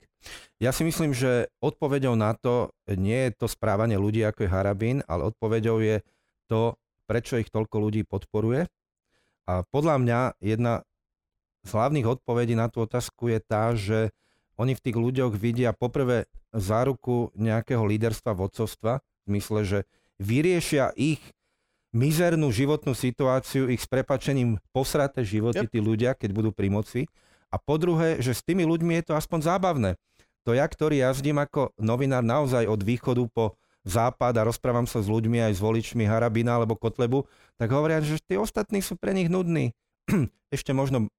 [0.62, 4.98] Ja si myslím, že odpoveďou na to nie je to správanie ľudí ako je Harabín,
[5.10, 5.96] ale odpoveďou je
[6.46, 6.78] to,
[7.10, 8.70] prečo ich toľko ľudí podporuje.
[9.46, 10.82] A podľa mňa jedna
[11.66, 14.14] z hlavných odpovedí na tú otázku je tá, že
[14.56, 19.78] oni v tých ľuďoch vidia poprvé záruku nejakého líderstva, vodcovstva, v zmysle, že
[20.22, 21.20] vyriešia ich
[21.92, 25.72] mizernú životnú situáciu, ich s prepačením posraté životy Yep.
[25.72, 27.00] tí ľudia, keď budú pri moci.
[27.50, 29.90] A po druhé, že s tými ľuďmi je to aspoň zábavné.
[30.44, 35.06] To ja, ktorý jazdím ako novinár naozaj od východu po západ a rozprávam sa s
[35.06, 39.30] ľuďmi aj s voličmi Harabina alebo Kotlebu, tak hovoria, že tí ostatní sú pre nich
[39.30, 39.72] nudní.
[40.54, 41.10] Ešte možno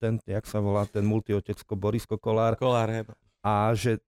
[0.00, 3.04] ten, jak sa volá, ten multiotecko Borisko Kolár, Kolár, hej.
[3.44, 4.00] a že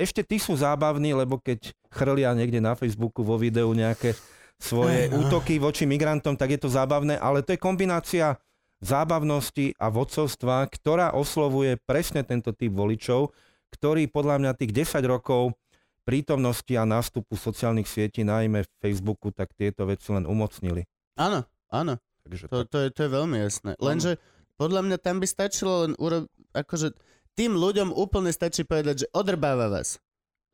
[0.00, 4.16] ešte tí sú zábavní, lebo keď chrlia niekde na Facebooku vo videu nejaké
[4.56, 5.26] svoje Aj, no.
[5.26, 8.38] útoky voči migrantom, tak je to zábavné, ale to je kombinácia
[8.82, 13.30] zábavnosti a vodcovstva, ktorá oslovuje presne tento typ voličov,
[13.70, 15.54] ktorý podľa mňa tých 10 rokov
[16.02, 20.82] prítomnosti a nástupu sociálnych sietí, najmä v Facebooku, tak tieto veci len umocnili.
[21.14, 21.94] Áno, áno.
[22.26, 23.70] Takže To, to, je, to je veľmi jasné.
[23.78, 24.18] Lenže
[24.62, 26.94] podľa mňa tam by stačilo len urobiť, akože
[27.34, 29.98] tým ľuďom úplne stačí povedať, že odrbáva vás.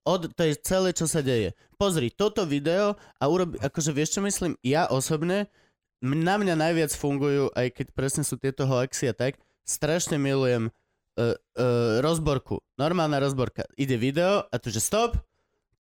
[0.09, 1.53] Od, to je celé, čo sa deje.
[1.77, 4.57] Pozri, toto video a urobi, akože vieš čo myslím?
[4.65, 5.53] Ja osobne,
[6.01, 9.37] na mňa najviac fungujú, aj keď presne sú tieto hoaxy a tak,
[9.69, 12.65] strašne milujem uh, uh, rozborku.
[12.81, 13.69] Normálna rozborka.
[13.77, 15.21] Ide video a tu, že stop,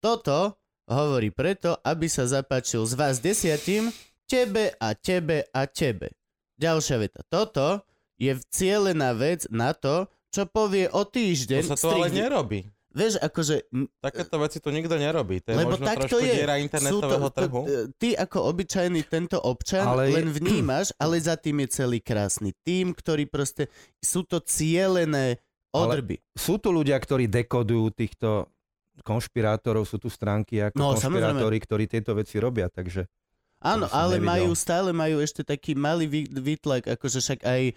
[0.04, 3.88] toto hovorí preto, aby sa zapáčil z vás desiatim,
[4.28, 6.12] tebe a tebe a tebe.
[6.60, 7.24] Ďalšia veta.
[7.24, 11.62] Toto je cielená vec na to, čo povie o týždeň.
[11.64, 12.60] To sa to ale strihni- nerobí.
[12.88, 13.68] Vieš, akože...
[14.02, 15.38] Takéto veci tu nikto nerobí.
[15.46, 16.32] To je lebo možno tak trošku to je.
[16.34, 17.60] diera internetového to, trhu.
[17.62, 22.56] To, ty ako obyčajný tento občan Ale- len vnímaš, ale za tým je celý krásny
[22.66, 23.70] tým, ktorý proste...
[24.02, 25.38] Sú to cielené
[25.70, 26.18] Ale- odrby.
[26.34, 28.50] Sú tu ľudia, ktorí dekodujú týchto
[29.06, 33.06] konšpirátorov, sú tu stránky ako No, konšpirátori, ktorí tieto veci robia, takže
[33.58, 34.30] Áno, ale nevidel.
[34.30, 37.72] majú, stále majú ešte taký malý vý- výtlak, akože však aj e,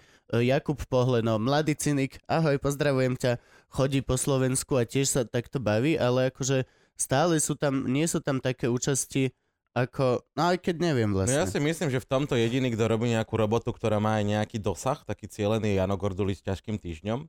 [0.46, 5.98] Jakub Pohleno, mladý cynik, ahoj, pozdravujem ťa, chodí po Slovensku a tiež sa takto baví,
[5.98, 9.34] ale akože stále sú tam, nie sú tam také účasti
[9.72, 11.48] ako, no aj keď neviem No ja vlastne.
[11.48, 15.00] si myslím, že v tomto jediný, kto robí nejakú robotu, ktorá má aj nejaký dosah,
[15.02, 17.24] taký cieľený Jano Gorduli s ťažkým týždňom.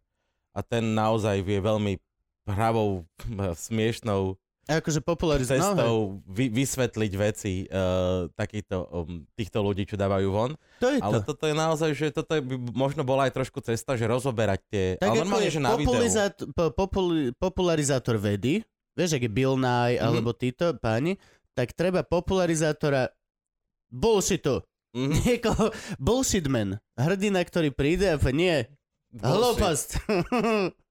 [0.53, 1.97] A ten naozaj vie veľmi
[2.43, 3.07] pravou,
[3.65, 5.59] smiešnou Akože popularizovať.
[5.59, 10.55] No, cestou vy, vysvetliť veci uh, takýchto, um, týchto ľudí, čo dávajú von.
[10.79, 11.35] to je Ale to.
[11.35, 14.85] toto je naozaj, že toto by možno bola aj trošku cesta, že rozoberať tie...
[14.97, 18.63] Tak ale normálne, je že na populizát, po, populi, popularizátor vedy,
[18.95, 20.01] vieš, ak je Bill Nye, Mhm.
[20.01, 21.19] alebo títo páni,
[21.51, 23.11] tak treba popularizátora
[23.91, 24.63] bullshitu.
[24.95, 25.11] Mhm.
[25.27, 26.79] Niekoho, bullshitman.
[26.95, 28.63] Hrdina, ktorý príde a nie,
[29.11, 29.27] Bullshit.
[29.27, 29.89] hlúposť.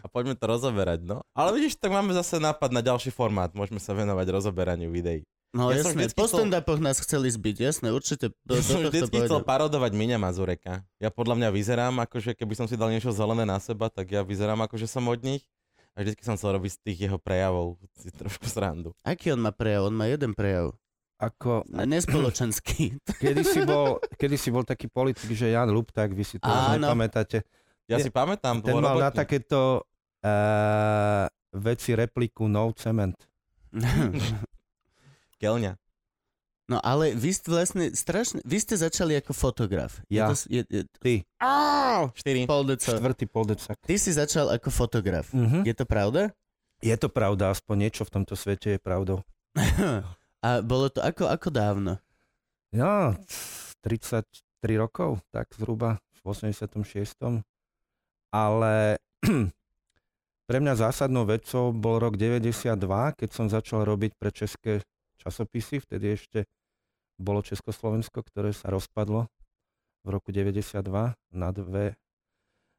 [0.00, 1.22] A poďme to rozoberať, no.
[1.30, 3.50] Ale vidíš, tak máme zase nápad na ďalší formát.
[3.50, 5.22] Môžeme sa venovať rozoberaniu videí.
[5.50, 8.34] No Ja jasné, po chcel- stand-upoch nás chceli zbiť, jasné, určite.
[8.42, 10.82] Do, Ja som vždycky chcel parodovať Miňa Mazureka.
[10.98, 14.20] Ja podľa mňa vyzerám, akože keby som si dal niečo zelené na seba, tak ja
[14.20, 15.46] vyzerám ako, že som od nich.
[15.94, 18.90] A vždycky som chcel robiť z tých jeho prejavov si trošku srandu.
[19.00, 19.86] Aký on má prejav?
[19.86, 20.74] On má jeden prejav.
[21.14, 22.98] ako A nespoločenský.
[23.14, 26.82] kedy si bol, kedy si bol taký politik, že Jan Lupták, vy si to Áno.
[26.82, 27.46] nepamätáte.
[27.84, 29.84] Ja si pamätám, Ten mal na takéto
[30.24, 33.16] uh, veci repliku No Cement.
[35.42, 35.76] Keľňa.
[36.64, 40.00] No ale vy ste vlastne strašne, vy ste začali ako fotograf.
[40.08, 40.32] Ja.
[40.32, 41.14] Je to, je, je, Ty,
[42.16, 42.48] Štyri.
[42.48, 42.88] pol deco.
[42.88, 43.76] štvrtý poldecak.
[43.84, 45.28] Ty si začal ako fotograf.
[45.36, 45.68] Mhm.
[45.68, 46.32] Je to pravda?
[46.80, 49.20] Je to pravda, aspoň niečo v tomto svete je pravdou.
[50.44, 51.92] A bolo to ako, ako dávno?
[52.72, 53.16] Ja,
[53.84, 54.24] 33
[54.76, 57.44] rokov, tak zhruba v 86.
[58.34, 58.98] Ale
[60.50, 62.74] pre mňa zásadnou vecou bol rok 92,
[63.14, 64.82] keď som začal robiť pre české
[65.22, 65.86] časopisy.
[65.86, 66.50] Vtedy ešte
[67.14, 69.30] bolo Československo, ktoré sa rozpadlo
[70.02, 70.82] v roku 92
[71.30, 71.94] na dve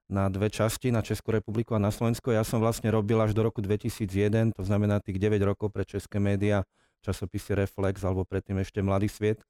[0.06, 2.30] na dve časti, na Českú republiku a na Slovensko.
[2.30, 6.22] Ja som vlastne robil až do roku 2001, to znamená tých 9 rokov pre české
[6.22, 6.62] médiá,
[7.02, 9.42] časopisy Reflex alebo predtým ešte Mladý sviet.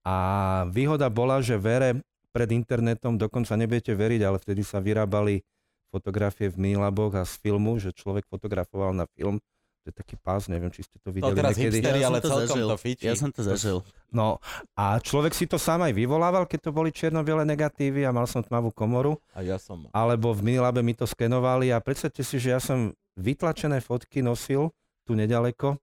[0.00, 2.00] A výhoda bola, že vere
[2.32, 5.44] pred internetom dokonca nebudete veriť, ale vtedy sa vyrábali
[5.88, 9.36] fotografie v Minilaboch a z filmu, že človek fotografoval na film.
[9.82, 11.82] To je taký pás, neviem, či ste to To videli teraz niekedy.
[11.82, 12.68] hipsteri, Ja ale to celkom zažil.
[12.70, 13.04] to fičí.
[13.04, 13.78] Ja som to zažil.
[14.08, 14.38] No
[14.72, 18.40] a človek si to sám aj vyvolával, keď to boli čierno-biele negatívy a mal som
[18.40, 19.18] tmavú komoru.
[19.30, 19.90] A ja som...
[19.90, 24.70] alebo v Minilabe mi to skenovali a predstavte si, že ja som vytlačené fotky nosil
[25.02, 25.74] tu nedaleko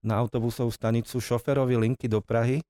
[0.00, 2.62] na autobusovú stanicu šoferovi linky do Prahy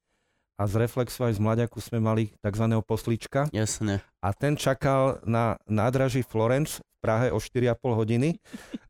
[0.61, 2.69] a z Reflexu aj z Mlaďaku sme mali tzv.
[2.85, 4.05] poslička Jasne.
[4.21, 8.37] a ten čakal na nádraží Florence v Prahe o 4,5 hodiny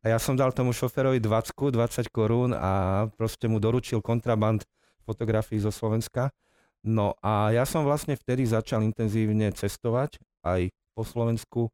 [0.03, 4.66] a ja som dal tomu šoferovi 20, 20 korún a proste mu doručil kontraband
[5.07, 6.35] fotografií zo Slovenska.
[6.83, 11.71] No a ja som vlastne vtedy začal intenzívne cestovať aj po Slovensku,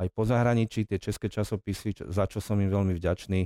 [0.00, 3.44] aj po zahraničí, tie české časopisy, za čo som im veľmi vďačný,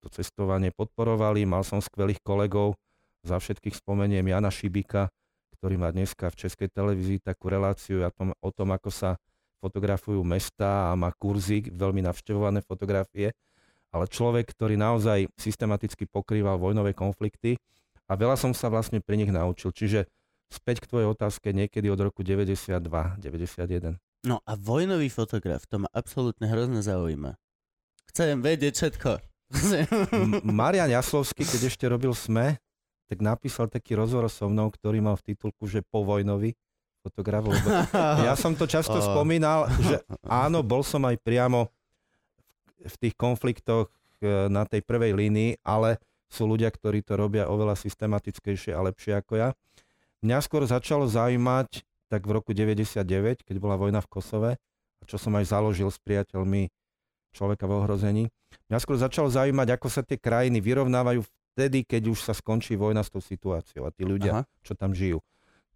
[0.00, 2.80] to cestovanie podporovali, mal som skvelých kolegov,
[3.24, 5.08] za všetkých spomeniem Jana Šibika,
[5.56, 9.10] ktorý má dneska v Českej televízii takú reláciu o tom, o tom ako sa
[9.64, 13.32] fotografujú mesta a má kurzy, veľmi navštevované fotografie,
[13.94, 17.56] ale človek, ktorý naozaj systematicky pokrýval vojnové konflikty
[18.04, 19.72] a veľa som sa vlastne pri nich naučil.
[19.72, 20.04] Čiže
[20.52, 22.68] späť k tvojej otázke niekedy od roku 92,
[23.22, 23.96] 91.
[24.24, 27.36] No a vojnový fotograf, to ma absolútne hrozne zaujíma.
[28.12, 29.10] Chcem vedieť všetko.
[30.12, 32.56] M- Marian Jaslovský, keď ešte robil SME,
[33.08, 36.56] tak napísal taký rozhovor so mnou, ktorý mal v titulku, že povojnový
[37.04, 37.44] fotograf,
[38.26, 40.00] ja som to často spomínal, že
[40.44, 41.68] áno, bol som aj priamo
[42.80, 43.92] v- v tých konfliktoch
[44.24, 46.00] e, na tej prvej línii, ale
[46.32, 49.48] sú ľudia, ktorí to robia oveľa systematickejšie a lepšie ako ja.
[50.24, 55.20] Mňa skôr začalo zaujímať tak v roku 99, keď bola vojna v Kosove, a čo
[55.20, 56.72] som aj založil s priateľmi
[57.36, 58.24] človeka v ohrození.
[58.70, 63.06] Mňa skôr začalo zaujímať, ako sa tie krajiny vyrovnávajú vtedy, keď už sa skončí vojna
[63.06, 64.50] s tou situáciou a tí ľudia, Aha.
[64.66, 65.22] čo tam žijú.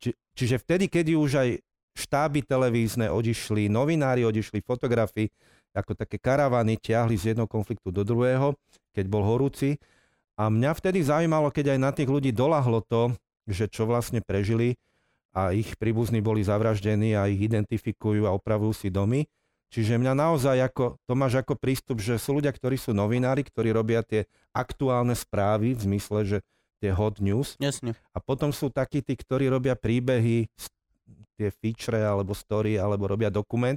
[0.03, 1.49] Či, čiže vtedy, keď už aj
[1.95, 5.31] štáby televízne odišli, novinári odišli, fotografi,
[5.75, 8.55] ako také karavany ťahli z jedného konfliktu do druhého,
[8.95, 9.79] keď bol horúci.
[10.39, 13.15] A mňa vtedy zaujímalo, keď aj na tých ľudí dolahlo to,
[13.47, 14.79] že čo vlastne prežili
[15.35, 19.27] a ich príbuzní boli zavraždení a ich identifikujú a opravujú si domy.
[19.69, 23.69] Čiže mňa naozaj ako, to máš ako prístup, že sú ľudia, ktorí sú novinári, ktorí
[23.69, 24.25] robia tie
[24.57, 26.39] aktuálne správy v zmysle, že
[26.81, 27.93] tie hot news Jasne.
[27.93, 30.49] a potom sú takí tí, ktorí robia príbehy,
[31.37, 33.77] tie feature alebo story, alebo robia dokument,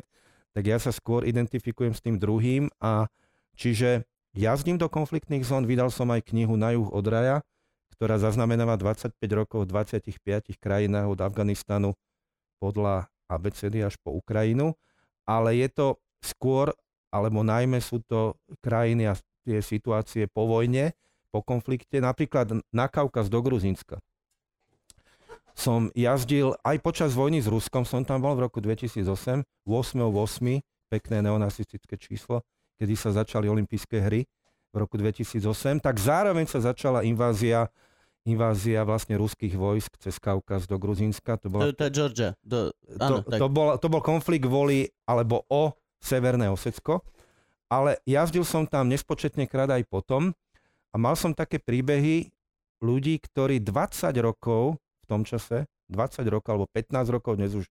[0.55, 3.07] tak ja sa skôr identifikujem s tým druhým a
[3.59, 7.43] čiže jazdím do konfliktných zón, vydal som aj knihu Na juh od raja,
[7.95, 11.89] ktorá zaznamenáva 25 rokov v 25 krajinách od Afganistanu
[12.57, 14.73] podľa ABCD až po Ukrajinu,
[15.31, 15.87] ale je to
[16.19, 16.75] skôr,
[17.07, 19.15] alebo najmä sú to krajiny a
[19.47, 20.91] tie situácie po vojne,
[21.31, 24.03] po konflikte, napríklad na Kaukaz do Gruzínska.
[25.55, 31.23] Som jazdil aj počas vojny s Ruskom, som tam bol v roku 2008, 8.8., pekné
[31.23, 32.43] neonacistické číslo,
[32.75, 34.27] kedy sa začali olympijské hry
[34.71, 37.71] v roku 2008, tak zároveň sa začala invázia
[38.25, 41.41] invázia vlastne ruských vojsk cez Kaukaz do Gruzínska.
[41.41, 42.29] To, To, bola, to je Georgia.
[42.45, 43.39] Do, to, áno, tak.
[43.41, 47.01] to, bol, to bol konflikt kvôli, alebo o Severné Osecko,
[47.69, 50.33] ale jazdil som tam nespočetne krát aj potom
[50.91, 52.29] a mal som také príbehy
[52.81, 57.65] ľudí, ktorí 20 rokov v tom čase, 20 rokov alebo 15 rokov, dnes už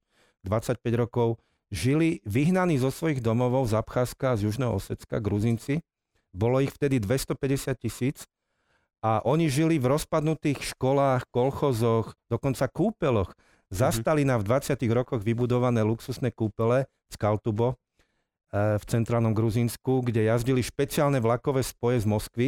[0.46, 1.38] 25 rokov,
[1.70, 5.84] žili vyhnaní zo svojich domovov z Abcházska, z Južného Osecka, Gruzinci.
[6.30, 8.26] Bolo ich vtedy 250 tisíc
[9.00, 13.32] a oni žili v rozpadnutých školách, kolchozoch, dokonca kúpeloch.
[13.72, 17.80] Zastali na v 20 rokoch vybudované luxusné kúpele z Kaltubo
[18.52, 22.46] eh, v centrálnom Gruzínsku, kde jazdili špeciálne vlakové spoje z Moskvy,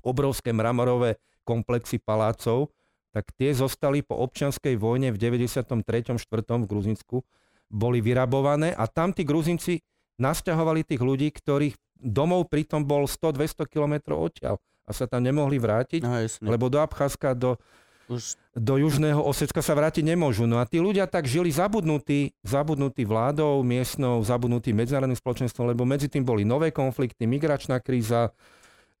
[0.00, 2.72] obrovské mramorové komplexy palácov,
[3.12, 6.16] tak tie zostali po občianskej vojne v 93.
[6.18, 6.64] 4.
[6.64, 7.20] v Gruzínsku,
[7.68, 9.82] boli vyrabované a tam tí Gruzinci
[10.16, 16.04] nasťahovali tých ľudí, ktorých domov pritom bol 100-200 kilometrov odtiaľ a sa tam nemohli vrátiť,
[16.04, 16.44] No, jasne.
[16.44, 17.56] lebo do Abcházska, do,
[18.04, 20.44] Už, do Južného Osecka sa vrátiť nemôžu.
[20.44, 26.12] No a tí ľudia tak žili zabudnutí, zabudnutí vládou miestnou, zabudnutí medzinárodným spoločenstvom, lebo medzi
[26.12, 28.36] tým boli nové konflikty, migračná kríza,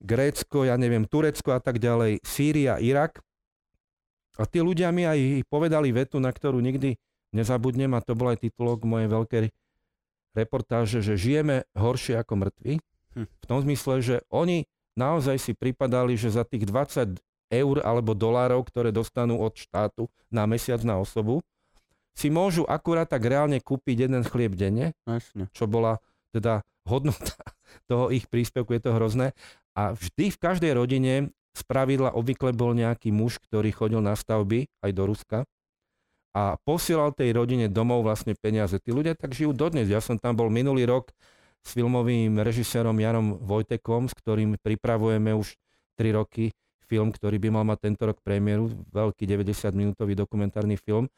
[0.04, 3.24] Grécko, ja neviem, Turecko a tak ďalej, Sýria, Irak.
[4.36, 6.98] A tí ľudia mi aj povedali vetu, na ktorú nikdy
[7.32, 9.44] nezabudnem, a to bol aj titulok mojej veľkej
[10.34, 12.82] reportáže, že žijeme horšie ako mŕtvi.
[13.14, 13.26] Hm.
[13.30, 14.66] V tom zmysle, že oni
[14.98, 17.18] naozaj si pripadali, že za tých 20
[17.52, 21.44] eur alebo dolárov, ktoré dostanú od štátu na mesiac na osobu,
[22.14, 25.50] si môžu akurát tak reálne kúpiť jeden chlieb denne, Jasne.
[25.50, 25.98] čo bola
[26.30, 27.34] teda hodnota
[27.90, 29.34] toho ich príspevku, je to hrozné.
[29.74, 34.70] A vždy v každej rodine z pravidla obvykle bol nejaký muž, ktorý chodil na stavby
[34.82, 35.38] aj do Ruska
[36.34, 38.82] a posielal tej rodine domov vlastne peniaze.
[38.82, 39.86] Tí ľudia tak žijú dodnes.
[39.86, 41.14] Ja som tam bol minulý rok
[41.64, 45.56] s filmovým režisérom Janom Vojtekom, s ktorým pripravujeme už
[45.96, 46.52] 3 roky
[46.84, 51.08] film, ktorý by mal mať tento rok premiéru, veľký 90-minútový dokumentárny film.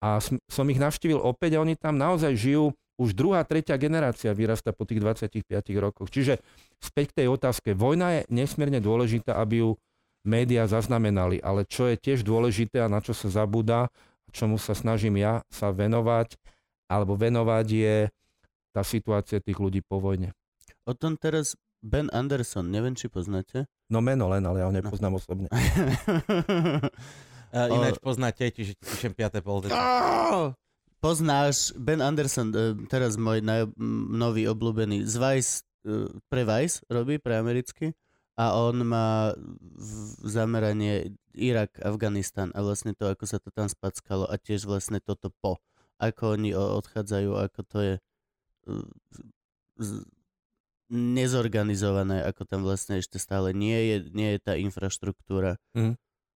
[0.00, 4.76] A som, ich navštívil opäť a oni tam naozaj žijú, už druhá, tretia generácia vyrasta
[4.76, 6.08] po tých 25 rokoch.
[6.12, 6.40] Čiže
[6.80, 7.72] späť k tej otázke.
[7.72, 9.70] Vojna je nesmierne dôležitá, aby ju
[10.20, 13.88] médiá zaznamenali, ale čo je tiež dôležité a na čo sa zabúda,
[14.36, 16.36] čomu sa snažím ja sa venovať,
[16.92, 17.96] alebo venovať je
[18.70, 20.34] tá situácia tých ľudí po vojne.
[20.86, 23.64] O tom teraz Ben Anderson, neviem, či poznáte.
[23.88, 25.48] No meno len, ale ja ho nepoznám osobne.
[27.50, 29.42] Uh, ináč poznáte, čiže ti píšem 5.
[29.42, 29.66] pol!
[31.02, 33.74] Poznáš Ben Anderson, e, teraz môj naj,
[34.14, 37.90] nový obľúbený, z Vice, e, pre Vice robí, pre americky
[38.38, 44.30] a on má v- zameranie Irak, Afganistan a vlastne to, ako sa to tam spackalo
[44.30, 45.58] a tiež vlastne toto po,
[45.98, 47.94] ako oni o- odchádzajú, ako to je
[50.90, 55.54] nezorganizované, ako tam vlastne ešte stále nie je, nie je tá infraštruktúra.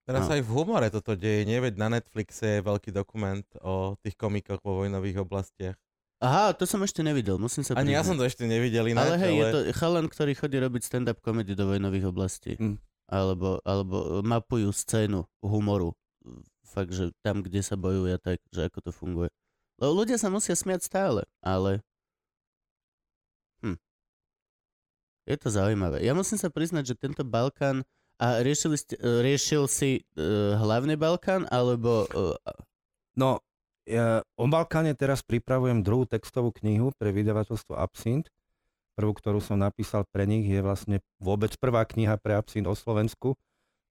[0.05, 0.37] Teraz No.
[0.37, 1.59] aj v humore toto deje, nie?
[1.59, 5.75] Veď na Netflixe je veľký dokument o tých komikoch vo vojnových oblastiach.
[6.23, 8.09] Aha, to som ešte nevidel, musím sa Ani ja priznať.
[8.09, 9.41] som to ešte nevidel ináč, Ale hej, ale...
[9.41, 12.55] je to chalan, ktorý chodí robiť stand-up komedy do vojnových oblastí.
[12.57, 12.79] Mm.
[13.11, 15.93] Alebo, alebo mapujú scénu humoru.
[16.65, 19.29] Fakt, že tam, kde sa bojuje, tak, že ako to funguje.
[19.77, 21.85] Lebo ľudia sa musia smiať stále, ale...
[23.61, 23.77] Hm.
[25.25, 26.05] Je to zaujímavé.
[26.05, 27.85] Ja musím sa priznať, že tento Balkán...
[28.15, 32.07] A riešili ste, e, riešil si uh, hlavný Balkán, alebo...
[32.15, 32.39] Uh,
[33.15, 33.39] No,
[33.87, 38.27] ja o Balkáne teraz pripravujem druhú textovú knihu pre vydavateľstvo Absint.
[38.95, 43.35] Prvú, ktorú som napísal pre nich, je vlastne vôbec prvá kniha pre Absint o Slovensku.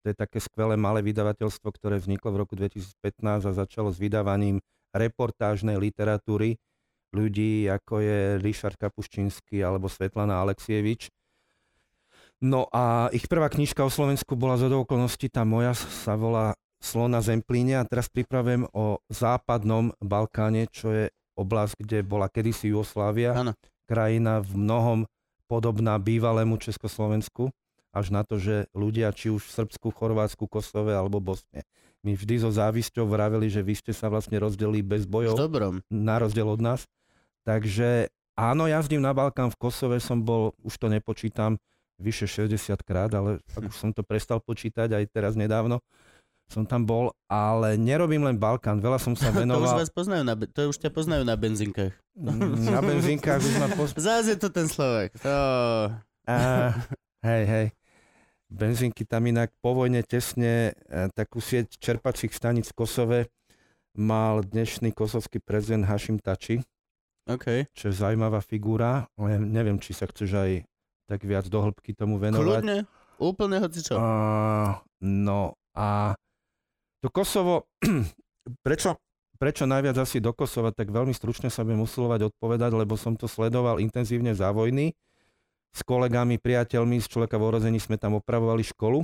[0.04, 4.60] To je také skvelé malé vydavateľstvo, ktoré vzniklo v roku 2015 a začalo s vydávaním
[4.92, 6.60] reportážnej literatúry
[7.16, 11.08] ľudí, ako je Richard Kapuščínsky alebo Svetlana Alexievič.
[12.44, 17.24] No a ich prvá knižka o Slovensku bola z okolností, tá moja sa volá Slona
[17.24, 21.06] Zemplíne a teraz pripravujem o západnom Balkáne, čo je
[21.40, 23.32] oblasť, kde bola kedysi Jugoslávia,
[23.88, 25.00] krajina v mnohom
[25.48, 27.48] podobná bývalému Československu,
[27.96, 31.64] až na to, že ľudia či už v Srbsku, Chorvátsku, Kosove alebo Bosne.
[32.04, 35.80] My vždy so závisťou vraveli, že vy ste sa vlastne rozdelili bez bojov dobrom.
[35.88, 36.84] na rozdiel od nás.
[37.48, 41.56] Takže áno, jazdím na Balkán, v Kosove som bol, už to nepočítam,
[42.04, 45.80] vyše 60 krát, ale ak už som to prestal počítať aj teraz nedávno,
[46.52, 49.80] som tam bol, ale nerobím len Balkán, veľa som sa To už venoval.
[49.80, 51.96] vás poznajú na, to už ťa poznajú na benzinkách.
[52.20, 53.96] Mm, na benzínkach už ma pos...
[54.04, 55.16] Zás je to ten Slovak.
[55.24, 55.34] To...
[56.28, 56.38] Á,
[57.24, 57.68] hej, hej.
[58.54, 63.20] Benzínky tam inak po vojne tesne e, takú sieť čerpacích staníc v Kosove
[63.98, 66.62] mal dnešný kosovský prezident Hašim Tači,
[67.26, 67.66] OK.
[67.74, 70.52] čo je zaujímavá figúra, ale neviem, či sa chceš aj
[71.08, 72.64] tak viac do hĺbky tomu venovať.
[72.64, 72.78] Kľudne.
[73.22, 73.96] Úplne hoci čo.
[73.96, 76.18] Uh, no a
[77.04, 77.68] to Kosovo,
[78.66, 78.98] prečo,
[79.36, 83.28] prečo najviac asi do Kosova, tak veľmi stručne sa budem usilovať odpovedať, lebo som to
[83.28, 84.96] sledoval intenzívne za vojny.
[85.74, 89.02] S kolegami, priateľmi z človeka v orození sme tam opravovali školu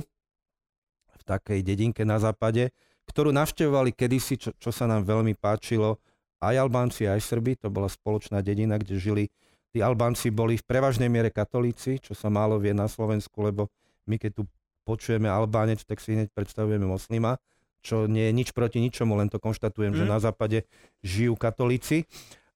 [1.10, 2.70] v takej dedinke na západe,
[3.10, 5.98] ktorú navštevovali kedysi, čo, čo sa nám veľmi páčilo,
[6.40, 7.60] aj Albánci, aj Srbi.
[7.60, 9.24] To bola spoločná dedina, kde žili
[9.70, 13.70] tí Albánci boli v prevažnej miere katolíci, čo sa málo vie na Slovensku, lebo
[14.10, 14.42] my keď tu
[14.82, 17.38] počujeme Albánec, tak si hneď predstavujeme moslima,
[17.80, 19.98] čo nie je nič proti ničomu, len to konštatujem, mm.
[19.98, 20.10] že Mhm.
[20.10, 20.58] na západe
[21.00, 22.04] žijú katolíci.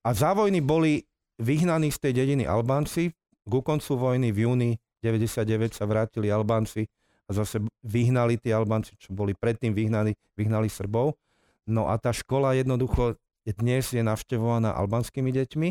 [0.05, 1.07] A za vojny boli
[1.41, 3.15] vyhnaní z tej dediny Albánci.
[3.45, 6.89] Ku koncu vojny v júni 99 sa vrátili Albánci
[7.29, 11.17] a zase vyhnali tí Albánci, čo boli predtým vyhnaní, vyhnali Srbov.
[11.65, 15.69] No a tá škola jednoducho dnes je navštevovaná albanskými deťmi.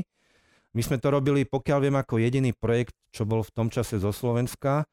[0.74, 4.10] My sme to robili, pokiaľ viem, ako jediný projekt, čo bol v tom čase zo
[4.10, 4.90] Slovenska.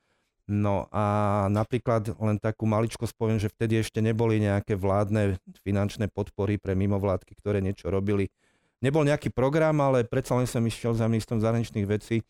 [0.50, 6.58] No a napríklad len takú maličkosť poviem, že vtedy ešte neboli nejaké vládne finančné podpory
[6.58, 8.28] pre mimovládky, ktoré niečo robili.
[8.82, 12.26] Nebol nejaký program, ale predsa len som išiel za ministrom zahraničných vecí,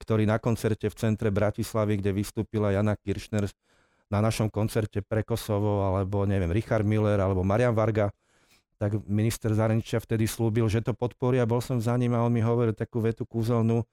[0.00, 3.46] ktorý na koncerte v centre Bratislavy, kde vystúpila Jana Kiršner
[4.10, 8.10] na našom koncerte pre Kosovo, alebo neviem, Richard Miller, alebo Marian Varga,
[8.80, 12.32] tak minister zahraničia vtedy slúbil, že to podporí a bol som za ním a on
[12.32, 13.84] mi hovoril takú vetu kúzelnú,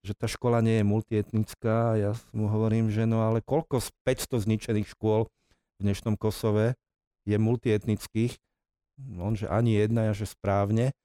[0.00, 2.00] že tá škola nie je multietnická.
[2.00, 5.28] Ja mu hovorím, že no ale koľko z 500 zničených škôl
[5.76, 6.72] v dnešnom Kosove
[7.28, 8.40] je multietnických?
[9.20, 10.96] On, že ani jedna, ja, že správne.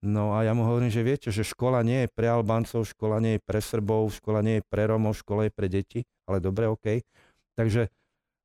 [0.00, 3.36] No a ja mu hovorím, že viete, že škola nie je pre Albáncov, škola nie
[3.36, 7.04] je pre Srbov, škola nie je pre Romov, škola je pre deti, ale dobre, OK.
[7.54, 7.92] Takže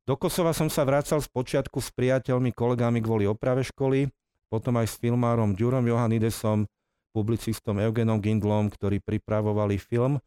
[0.07, 4.07] do Kosova som sa vracal z počiatku s priateľmi, kolegami kvôli oprave školy,
[4.47, 6.63] potom aj s filmárom Ďurom Johannidesom,
[7.11, 10.23] publicistom Eugenom Gindlom, ktorí pripravovali film.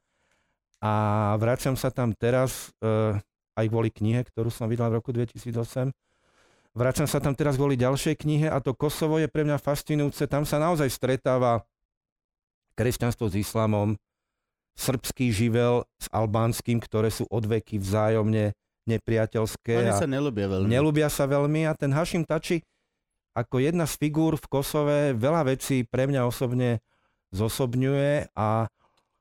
[0.85, 0.93] A
[1.41, 3.17] vraciam sa tam teraz e,
[3.57, 5.93] aj kvôli knihe, ktorú som vydal v roku 2008.
[6.77, 10.29] Vraciam sa tam teraz kvôli ďalšej knihe a to Kosovo je pre mňa fascinujúce.
[10.29, 11.65] Tam sa naozaj stretáva
[12.77, 13.97] kresťanstvo s islamom,
[14.77, 18.57] srbský živel s albánskym, ktoré sú odveky vzájomne
[18.89, 19.75] nepriateľské.
[19.77, 20.69] Oni sa nelúbia veľmi.
[20.69, 22.65] Nelúbia sa veľmi a ten Hashim Tači
[23.35, 26.83] ako jedna z figúr v Kosove veľa vecí pre mňa osobne
[27.31, 28.67] zosobňuje a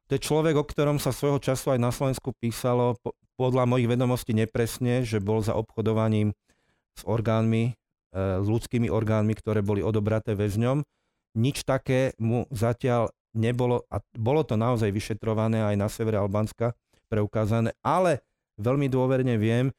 [0.10, 3.88] to je človek, o ktorom sa svojho času aj na Slovensku písalo po- podľa mojich
[3.88, 6.34] vedomostí nepresne, že bol za obchodovaním
[6.98, 7.72] s orgánmi, e,
[8.42, 10.82] s ľudskými orgánmi, ktoré boli odobraté väzňom.
[11.38, 16.74] Nič také mu zatiaľ nebolo, a bolo to naozaj vyšetrované aj na severe Albánska,
[17.08, 18.26] preukázané, ale
[18.60, 19.72] veľmi dôverne viem,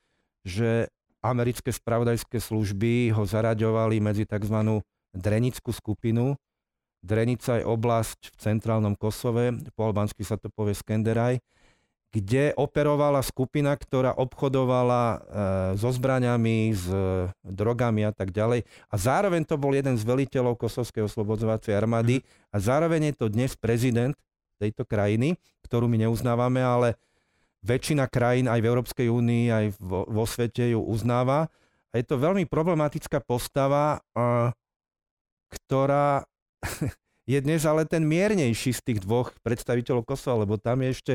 [0.43, 0.89] že
[1.20, 4.81] americké spravodajské služby ho zaraďovali medzi tzv.
[5.12, 6.35] drenickú skupinu.
[7.01, 11.41] Drenica je oblasť v centrálnom Kosove, po albánsky sa to povie Skenderaj,
[12.11, 15.18] kde operovala skupina, ktorá obchodovala e,
[15.78, 18.66] so zbraňami, s e, drogami a tak ďalej.
[18.91, 22.20] A zároveň to bol jeden z veliteľov Kosovskej oslobodzovacej armády
[22.51, 24.12] a zároveň je to dnes prezident
[24.61, 26.99] tejto krajiny, ktorú my neuznávame, ale
[27.61, 31.52] väčšina krajín aj v Európskej únii, aj vo, vo svete ju uznáva.
[31.90, 33.98] A je to veľmi problematická postava,
[35.50, 36.24] ktorá
[37.32, 41.14] je dnes ale ten miernejší z tých dvoch predstaviteľov Kosova, lebo tam je ešte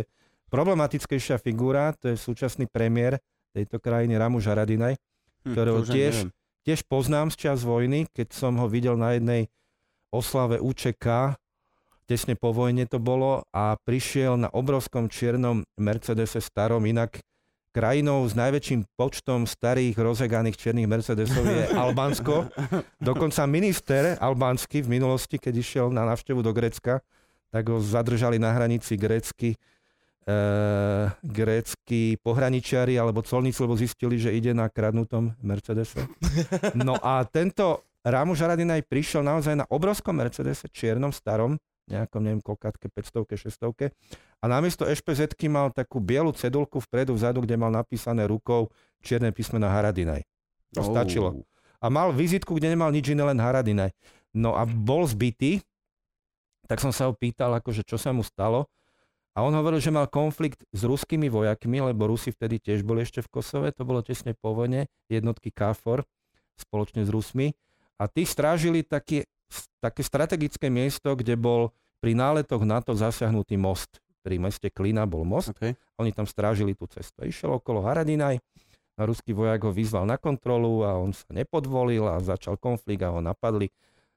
[0.51, 3.17] problematickejšia figúra, to je súčasný premiér
[3.55, 4.99] tejto krajiny Ramu Žaradinaj,
[5.45, 6.29] Hm, ktorého ani tiež, neviem.
[6.65, 9.47] tiež poznám z čas vojny, keď som ho videl na jednej
[10.09, 11.37] oslave UČK,
[12.05, 17.19] tesne po vojne to bolo, a prišiel na obrovskom čiernom Mercedese starom, inak
[17.75, 22.47] krajinou s najväčším počtom starých rozeganých čiernych Mercedesov je Albánsko.
[23.03, 27.03] Dokonca minister albánsky v minulosti, keď išiel na návštevu do Grécka,
[27.51, 29.59] tak ho zadržali na hranici grécky
[30.23, 30.37] e,
[31.19, 36.07] grécky pohraničiari alebo colníci, lebo zistili, že ide na kradnutom Mercedese.
[36.79, 42.89] No a tento Rámu Žaradinaj prišiel naozaj na obrovskom Mercedese, čiernom, starom, nejakom, neviem, koľkátke,
[42.89, 43.93] 500 600
[44.41, 48.73] a namiesto ešpz mal takú bielu cedulku vpredu, vzadu, kde mal napísané rukou
[49.05, 50.25] čierne písmena Haradinaj.
[50.73, 50.89] To Oh.
[50.89, 51.45] stačilo.
[51.77, 53.93] A mal vizitku, kde nemal nič iné, len Haradinaj.
[54.33, 55.61] No a bol zbytý,
[56.65, 58.65] tak som sa ho pýtal, akože čo sa mu stalo.
[59.35, 63.19] A on hovoril, že mal konflikt s ruskými vojakmi, lebo Rusi vtedy tiež boli ešte
[63.19, 66.07] v Kosove, to bolo tesne po vojne, jednotky KFOR
[66.55, 67.51] spoločne s Rusmi.
[67.99, 69.27] A tí strážili také,
[69.79, 74.01] také strategické miesto, kde bol pri náletoch NATO zasiahnutý most.
[74.25, 75.77] Pri meste Klina bol most Okay.
[76.01, 77.21] oni tam strážili tú cestu.
[77.25, 78.41] Išiel okolo Haradinaj,
[78.95, 83.11] a ruský vojak ho vyzval na kontrolu a on sa nepodvolil a začal konflikt a
[83.11, 83.67] ho napadli.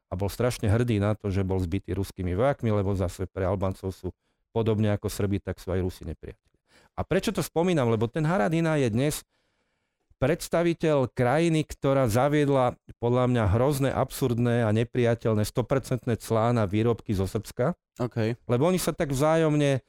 [0.09, 3.93] A bol strašne hrdý na to, že bol zbytý ruskými vojakmi, lebo zase pre Albáncov
[3.93, 4.09] sú
[4.55, 6.57] podobne ako Srbi, tak sú aj Rusi nepriatelia.
[6.97, 7.93] A prečo to spomínam?
[7.93, 9.21] Lebo ten Haradina je dnes
[10.19, 17.25] predstaviteľ krajiny, ktorá zaviedla podľa mňa hrozné, absurdné a nepriateľné 100% clá na výrobky zo
[17.25, 17.79] Srbska.
[18.03, 18.35] OK.
[18.35, 19.83] Lebo oni sa tak vzájomne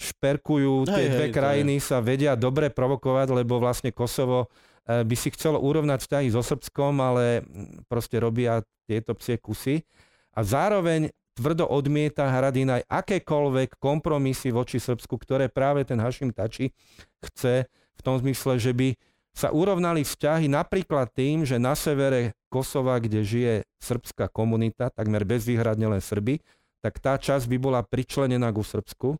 [0.00, 1.34] šperkujú, Hej, tie hej, dve je.
[1.34, 4.48] krajiny sa vedia dobre provokovať, lebo vlastne Kosovo
[4.88, 9.84] eh, by si chcelo urovnať vzťahy so Srbskom, ale mm, proste robia tieto psie kusy.
[10.32, 16.72] A zároveň tvrdo odmieta Haradinaj akékoľvek kompromisy voči Srbsku, ktoré práve ten Hašim Tači
[17.20, 18.96] chce v tom zmysle, že by
[19.30, 25.86] sa urovnali vzťahy napríklad tým, že na severe Kosova, kde žije srbská komunita, takmer bezvýhradne
[25.86, 26.42] len Srby,
[26.82, 29.14] tak tá časť by bola pričlenená ku Srbsku.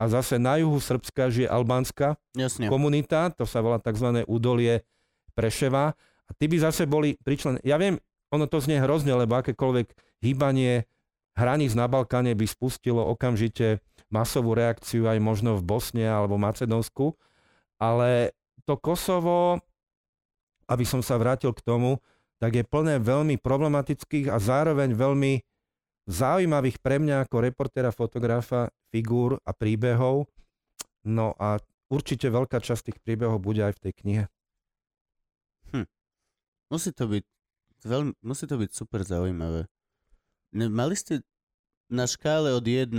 [0.00, 2.72] A zase na juhu Srbska žije albánska Jasne.
[2.72, 4.24] komunita, to sa volá tzv.
[4.24, 4.86] údolie
[5.36, 5.92] Preševa.
[6.24, 7.60] A tí by zase boli pričlené.
[7.66, 8.00] Ja viem,
[8.32, 9.92] ono to znie hrozne, lebo akékoľvek
[10.24, 10.88] hýbanie
[11.36, 17.18] hraníc na Balkáne by spustilo okamžite masovú reakciu aj možno v Bosne alebo Macedónsku.
[17.76, 18.32] Ale
[18.64, 19.60] to Kosovo,
[20.70, 21.98] aby som sa vrátil k tomu,
[22.40, 25.44] tak je plné veľmi problematických a zároveň veľmi
[26.08, 30.30] zaujímavých pre mňa ako reportéra, fotografa, figúr a príbehov.
[31.04, 31.60] No a
[31.92, 34.24] určite veľká časť tých príbehov bude aj v tej knihe.
[36.70, 37.24] Musí to byť
[37.82, 39.66] veľmi, musí to byť super zaujímavé.
[40.54, 41.26] Ne, mali ste
[41.90, 42.94] na škále od 1...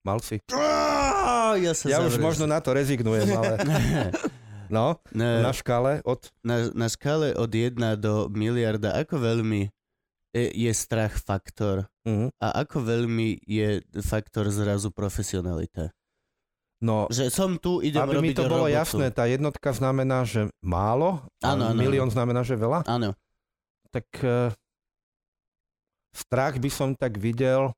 [0.00, 0.40] Mal si.
[1.60, 3.60] Ja, sa Ja už možno na to rezignujem, ale
[4.70, 6.30] no, na, na škále od...
[6.40, 9.68] na, na škále od 1 do miliarda, ako veľmi
[10.32, 12.32] e, je strach faktor Mhm.
[12.40, 15.92] a ako veľmi je faktor zrazu profesionalita.
[16.80, 18.72] No, Že som tu, idem aby mi robiť to bolo robotu.
[18.72, 22.88] jasné, tá jednotka znamená, že málo, a Áno, áno, milión znamená, že veľa.
[22.88, 23.12] Áno.
[23.92, 24.48] tak eh,
[26.16, 27.76] strach by som tak videl,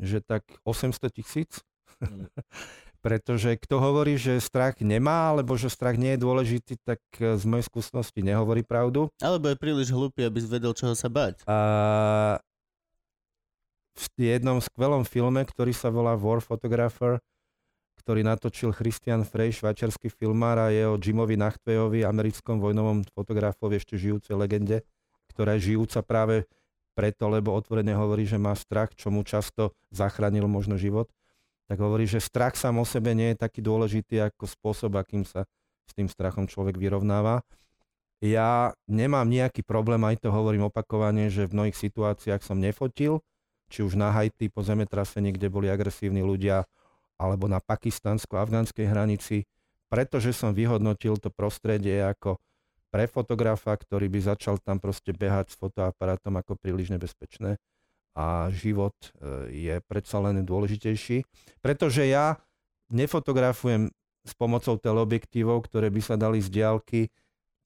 [0.00, 1.60] že tak 800 tisíc.
[2.00, 2.32] Mm.
[3.06, 7.44] Pretože kto hovorí, že strach nemá, alebo že strach nie je dôležitý, tak eh, z
[7.46, 9.06] mojej skúsenosti nehovorí pravdu.
[9.22, 11.46] Alebo je príliš hlúpy, aby si vedel, čoho sa bať.
[11.46, 11.56] A
[13.94, 17.22] v jednom skvelom filme, ktorý sa volá War Photographer,
[18.02, 23.94] ktorý natočil Christian Frey, švajčiarsky filmár a je o Jimovi Nachtvejovi, americkom vojnovom fotografovi, ešte
[23.96, 24.82] žijúcej legende,
[25.30, 26.44] ktorá je žijúca práve
[26.98, 31.06] preto, lebo otvorene hovorí, že má strach, čo mu často zachránil možno život.
[31.66, 35.42] Tak hovorí, že strach sám o sebe nie je taký dôležitý ako spôsob, akým sa
[35.86, 37.42] s tým strachom človek vyrovnáva.
[38.22, 43.20] Ja nemám nejaký problém, aj to hovorím opakovane, že v mnohých situáciách som nefotil,
[43.66, 46.64] či už na Haiti po zemetrasení, kde boli agresívni ľudia,
[47.18, 49.44] alebo na pakistansko-afgánskej hranici,
[49.90, 52.38] pretože som vyhodnotil to prostredie ako
[52.94, 57.58] pre fotografa, ktorý by začal tam proste behať s fotoaparátom ako príliš nebezpečné
[58.16, 59.08] a život e,
[59.52, 61.28] je predsa len dôležitejší,
[61.60, 62.40] pretože ja
[62.88, 63.92] nefotografujem
[64.24, 67.12] s pomocou teleobjektívov, ktoré by sa dali z diálky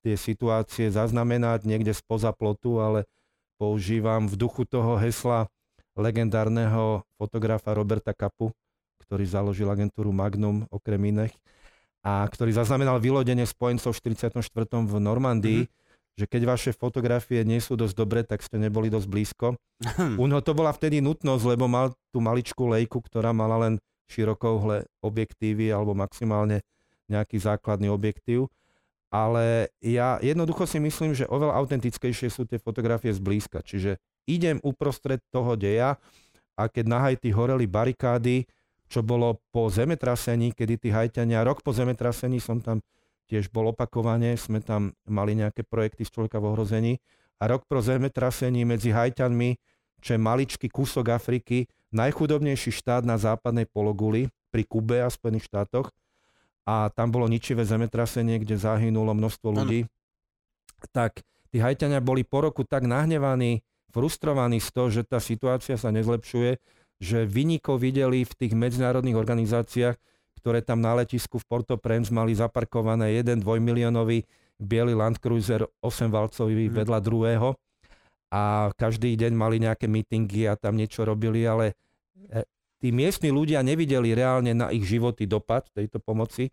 [0.02, 3.06] tie situácie zaznamenať niekde spoza plotu, ale
[3.62, 5.46] používam v duchu toho hesla
[5.94, 8.50] legendárneho fotografa Roberta Kapu,
[9.06, 11.34] ktorý založil agentúru Magnum okrem iných
[12.00, 14.40] a ktorý zaznamenal vylodenie spojencov v 44.
[14.88, 15.89] v Normandii, mm-hmm.
[16.18, 19.46] Že keď vaše fotografie nie sú dosť dobré, tak ste neboli dosť blízko.
[20.20, 23.74] U neho to bola vtedy nutnosť, lebo mal tú maličkú lejku, ktorá mala len
[24.10, 26.60] širokouhle objektívy alebo maximálne
[27.06, 28.50] nejaký základný objektív.
[29.10, 33.58] Ale ja jednoducho si myslím, že oveľa autentickejšie sú tie fotografie zblízka.
[33.58, 33.98] Čiže
[34.30, 35.98] idem uprostred toho deja
[36.54, 38.46] a keď na Haiti horeli barikády,
[38.90, 42.82] čo bolo po zemetrasení, kedy tí Haitiania, rok po zemetrasení som tam
[43.30, 46.92] tiež bol opakovane, sme tam mali nejaké projekty z človeka v ohrození
[47.38, 49.54] a rok po zemetrasení medzi Haitianmi,
[50.02, 55.94] čo je maličký kúsok Afriky, najchudobnejší štát na západnej pologuli pri Kube a Spojených štátoch
[56.66, 59.86] a tam bolo ničivé zemetrasenie, kde zahynulo množstvo ľudí,
[60.90, 61.22] tak
[61.54, 66.58] tí Haitiania boli po roku tak nahnevaní, frustrovaní z toho, že tá situácia sa nezlepšuje,
[67.00, 69.96] že vynikov videli v tých medzinárodných organizáciách,
[70.40, 74.24] ktoré tam na letisku v Port-au-Prince mali zaparkované jeden dvojmiliónový
[74.56, 76.74] biely Land Cruiser 8-valcový Mhm.
[76.80, 77.52] vedľa druhého
[78.30, 81.76] a každý deň mali nejaké mítingy a tam niečo robili, ale
[82.30, 82.46] e,
[82.78, 86.48] tí miestni ľudia nevideli reálne na ich životy dopad tejto pomoci.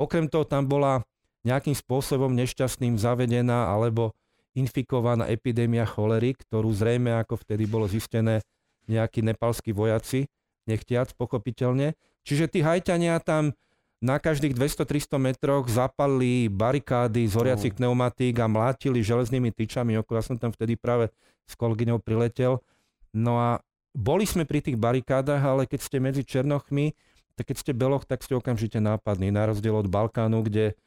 [0.00, 1.04] Okrem toho tam bola
[1.44, 4.14] nejakým spôsobom nešťastným zavedená alebo
[4.54, 8.44] infikovaná epidémia cholery, ktorú zrejme, ako vtedy bolo zistené,
[8.90, 10.26] nejakí nepalskí vojaci,
[10.66, 11.94] nechtiac pochopiteľne.
[12.24, 13.56] Čiže tí hajťania tam
[14.00, 20.20] na každých 200-300 metroch zapali barikády z horiacich pneumatík a mlátili železnými tyčami okolo.
[20.20, 21.12] Ja som tam vtedy práve
[21.44, 22.64] s kolegyňou priletel.
[23.12, 23.60] No a
[23.92, 26.96] boli sme pri tých barikádach, ale keď ste medzi Černochmi,
[27.36, 29.28] tak keď ste beloch, tak ste okamžite nápadní.
[29.28, 30.78] Na rozdiel od Balkánu, kde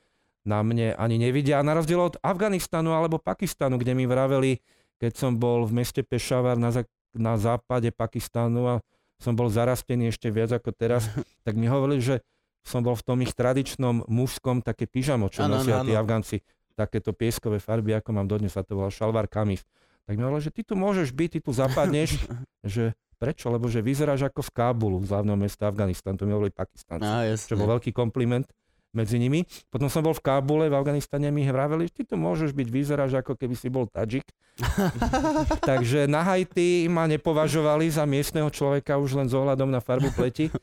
[0.41, 1.61] na mne ani nevidia.
[1.61, 4.59] A na rozdiel od Afganistanu alebo Pakistanu, kde mi vraveli,
[4.97, 8.75] keď som bol v meste Pešavar na, zá- na západe Pakistanu a
[9.21, 11.07] som bol zarastený ešte viac ako teraz,
[11.45, 12.15] tak mi hovorili, že
[12.63, 15.99] som bol v tom ich tradičnom mužskom také pyžamo, čo Áno, nosia áno, tí áno.
[15.99, 16.39] Afgánci,
[16.73, 19.61] takéto pieskové farby, ako mám dodnes, sa to volá šalvar kamis.
[20.07, 22.23] Tak mi hovorili, že ty tu môžeš byť, ty tu zapadneš,
[22.73, 23.51] že prečo?
[23.51, 27.35] Lebo že vyzeráš ako z Kábulu, z hlavného mesta Afganistan, to mi hovorili Pakistanci Á,
[27.35, 28.47] čo bol veľký kompliment
[28.93, 29.43] medzi nimi.
[29.73, 33.33] Potom som bol v Kábule, v Afganistane, mi vraveli, ty tu môžeš byť, vyzeráš ako
[33.33, 34.23] keby si bol Tadžik.
[35.69, 40.53] Takže na Haiti ma nepovažovali za miestneho človeka už len s ohľadom na farbu pleti.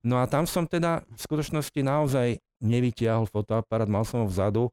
[0.00, 4.72] No a tam som teda v skutočnosti naozaj nevytiahol fotoaparát, mal som ho vzadu,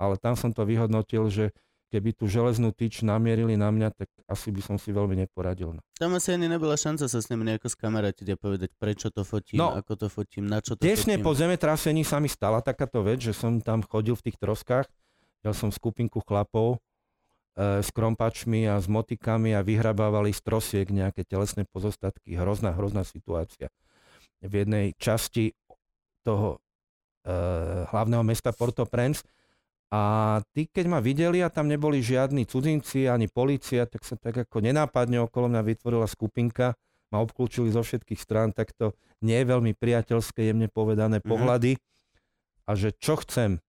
[0.00, 1.54] ale tam som to vyhodnotil, že
[1.96, 5.72] keby tú železnú tyč namierili na mňa, tak asi by som si veľmi neporadil.
[5.96, 9.64] Tam asi ani nebola šanca sa s nimi nejako skamarátiť a povedať, prečo to fotím,
[9.64, 11.24] No, ako to fotím, na čo to Tesne fotím.
[11.24, 14.84] po zemetrasení sa mi stala takáto vec, že som tam chodil v tých troskách,
[15.40, 16.76] dal som skupinku chlapov
[17.56, 22.36] e, s krompačmi a s motikami a vyhrabávali z trosiek nejaké telesné pozostatky.
[22.36, 23.72] Hrozná, hrozná situácia.
[24.44, 25.56] V jednej časti
[26.20, 26.60] toho
[27.24, 27.32] e,
[27.88, 29.24] hlavného mesta Port-au-Prince
[29.92, 30.00] a
[30.50, 34.58] tí, keď ma videli a tam neboli žiadni cudzinci ani policia, tak sa tak ako
[34.58, 36.74] nenápadne okolo mňa vytvorila skupinka,
[37.14, 38.90] ma obklúčili zo všetkých strán, tak to
[39.22, 41.26] nie je veľmi priateľské, jemne povedané Mhm.
[41.26, 41.72] pohľady
[42.66, 43.62] a že čo chcem.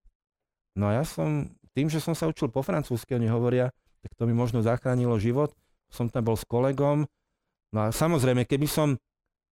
[0.74, 3.70] No a ja som, tým, že som sa učil po francúzsky, oni hovoria,
[4.02, 5.54] tak to mi možno zachránilo život.
[5.94, 7.06] Som tam bol s kolegom.
[7.72, 8.98] No a samozrejme, keby som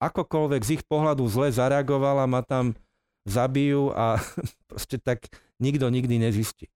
[0.01, 2.73] akokoľvek z ich pohľadu zle zareagovala, ma tam
[3.25, 4.21] zabijú a
[4.69, 6.69] proste tak nikto nikdy nezistí.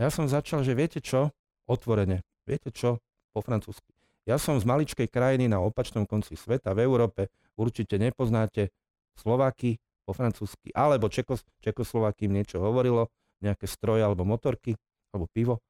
[0.00, 1.28] Ja som začal, že viete čo?
[1.68, 2.24] Otvorene.
[2.48, 2.98] Viete čo?
[3.30, 3.92] Po francúzsky.
[4.24, 7.28] Ja som z maličkej krajiny na opačnom konci sveta v Európe.
[7.54, 8.72] Určite nepoznáte
[9.20, 9.76] Slováky
[10.08, 10.72] po francúzsky.
[10.72, 13.12] Alebo Čekos, Čekoslováky im niečo hovorilo,
[13.44, 14.76] nejaké stroje alebo motorky,
[15.12, 15.60] alebo pivo.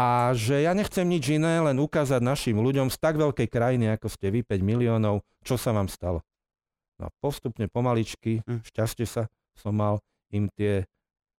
[0.00, 4.08] A že ja nechcem nič iné, len ukázať našim ľuďom z tak veľkej krajiny, ako
[4.08, 6.24] ste vy, 5 miliónov, čo sa vám stalo.
[6.96, 8.64] No a postupne, pomaličky, Hm.
[8.64, 9.28] šťastie sa
[9.60, 10.00] som mal,
[10.32, 10.88] im tie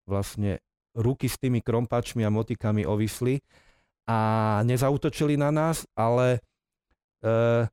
[0.06, 0.62] vlastne
[0.94, 3.40] ruky s tými krompačmi a motikami ovisli
[4.06, 6.44] a nezautočili na nás, ale
[7.24, 7.68] e,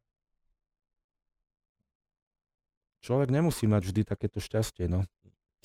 [3.03, 4.87] človek nemusí mať vždy takéto šťastie.
[4.87, 5.03] No.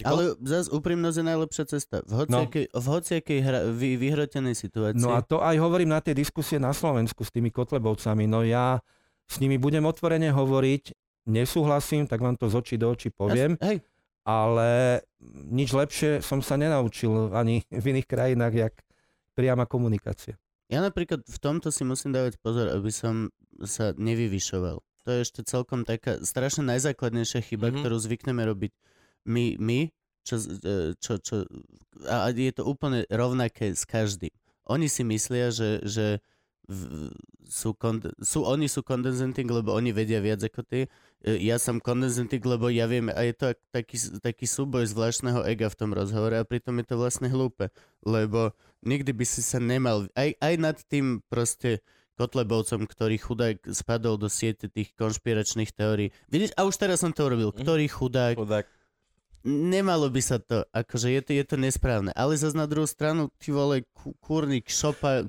[0.01, 2.01] Ale zase úprimnosť je najlepšia cesta.
[2.01, 2.79] V hociakej, no.
[2.81, 5.05] v hociakej hra, vy, vyhrotenej situácii.
[5.05, 8.25] no a to aj hovorím na tej diskusie na Slovensku s tými Kotlebovcami.
[8.25, 8.81] No ja
[9.29, 10.97] s nimi budem otvorene hovoriť,
[11.29, 13.85] nesúhlasím, tak vám to z očí do očí poviem, Ja, hej,
[14.23, 15.03] ale
[15.51, 18.73] nič lepšie som sa nenaučil ani v iných krajinách, jak
[19.35, 20.39] priama komunikácia.
[20.71, 23.29] ja napríklad v tomto si musím dávať pozor, aby som
[23.61, 24.81] sa nevyvyšoval.
[25.03, 27.69] To je ešte celkom taká strašne najzákladnejšia chyba, Mhm.
[27.69, 27.81] mm-hmm.
[27.83, 28.71] ktorú zvykneme robiť
[29.27, 29.79] my, my
[30.23, 31.43] čo, e, čo, čo,
[32.07, 34.31] a je to úplne rovnaké s každým.
[34.71, 36.23] Oni si myslia, že, že
[37.43, 40.87] sú, konde, sú, oni sú condescending, lebo oni vedia viac ako ty.
[41.19, 45.43] E, Ja som condescending, lebo ja viem, a je to ak- taký, taký súboj zvláštneho
[45.43, 47.67] ega v tom rozhovore a pritom je to vlastne hlúpe,
[48.01, 51.83] lebo nikdy by si sa nemal, aj, aj nad tým proste
[52.13, 56.13] Kotlebovcom, ktorý chudák spadol do siete tých konšpiračných teórií.
[56.29, 57.49] Vidíš, a už teraz som to urobil.
[57.51, 57.59] Mhm.
[57.65, 58.65] Ktorý chudák, Chudák.
[59.43, 62.13] nemalo by sa to, akože je to, je to nesprávne.
[62.15, 65.27] Ale zase na druhú stranu, ty vole, ku- kurník, šopa,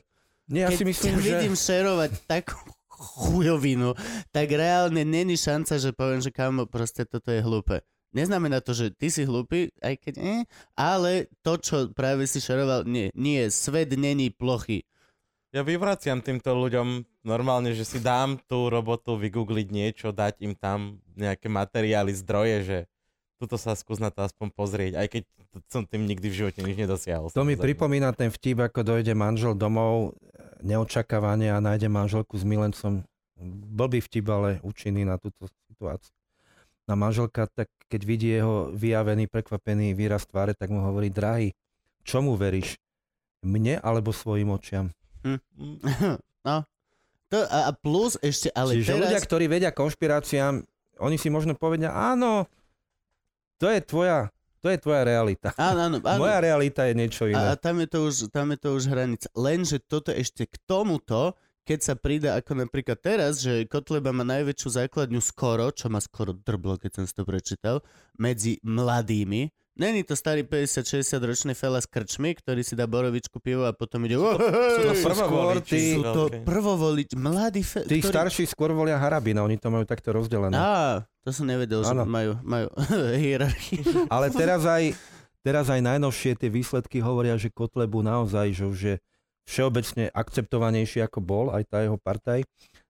[0.48, 1.24] Nie, ja keď si myslím, že...
[1.24, 2.60] vidím šerovať takú
[2.94, 3.96] chujovinu,
[4.30, 7.82] tak reálne není šanca, že poviem, že kámo, proste toto je hlúpe.
[8.14, 10.38] Neznamená to, že ty si hlúpy, aj keď nie,
[10.78, 14.86] ale to, čo práve si šeroval, nie, nie, svet není plochý.
[15.50, 20.98] Ja vyvraciam týmto ľuďom normálne, že si dám tú robotu vygoogliť niečo, dať im tam
[21.14, 22.78] nejaké materiály, zdroje, že
[23.44, 25.22] tuto sa skús na to aspoň pozrieť, aj keď
[25.68, 27.28] som tým nikdy v živote nič nedosiahol.
[27.36, 30.16] To mi pripomína ten vtip, ako dojde manžel domov
[30.64, 33.04] neočakávane a nájde manželku s milencom.
[33.76, 36.16] Blbý vtip, ale účinný na túto situáciu.
[36.88, 41.52] A manželka, tak keď vidí jeho vyjavený, prekvapený výraz tváre, tak mu hovorí, drahý,
[42.04, 42.80] čomu veríš?
[43.44, 44.88] Mne alebo svojim očiam?
[45.20, 45.40] Mm,
[46.44, 46.60] No.
[47.32, 49.00] To, a, a plus ešte, ale Čiže teraz...
[49.08, 50.60] ľudia, ktorí vedia konšpiráciám,
[51.00, 52.44] oni si možno povedia, áno,
[53.58, 54.30] to je tvoja,
[54.64, 55.52] to je tvoja realita.
[55.60, 56.20] Áno, áno, áno.
[56.24, 57.60] Moja realita je niečo A, a iné.
[57.60, 59.28] tam, je to už, tam je to už hranica.
[59.36, 64.84] Lenže toto ešte k tomuto, keď sa prída ako napríklad teraz, že Kotleba má najväčšiu
[64.84, 67.80] základňu skoro, čo ma skoro drblo, keď som si to prečítal,
[68.20, 69.48] medzi mladými.
[69.74, 74.02] Není to starý 50-60 ročný fela s krčmi, ktorý si dá borovičku pivo a potom
[74.02, 74.14] ide...
[74.14, 74.38] Sú
[74.80, 76.38] to prvovoliči tí- Sú to veľké.
[76.42, 77.82] prvovolič, mladí fe...
[77.82, 80.54] Tí ktorí- starší skôr volia Harabina, oni to majú takto rozdelené.
[80.54, 82.06] Á, to som nevedel, že Áno.
[82.06, 82.70] majú, majú
[83.18, 83.82] hierarchiu.
[84.06, 84.94] Ale teraz aj,
[85.40, 88.96] teraz aj najnovšie tie výsledky hovoria, že Kotlebu naozaj, že už je
[89.44, 92.46] všeobecne akceptovanejší ako bol, aj tá jeho partaj,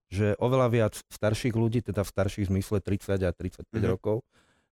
[0.06, 3.88] že oveľa viac starších ľudí, teda v starších zmysle 30 a 35 Mhm.
[3.88, 4.20] rokov,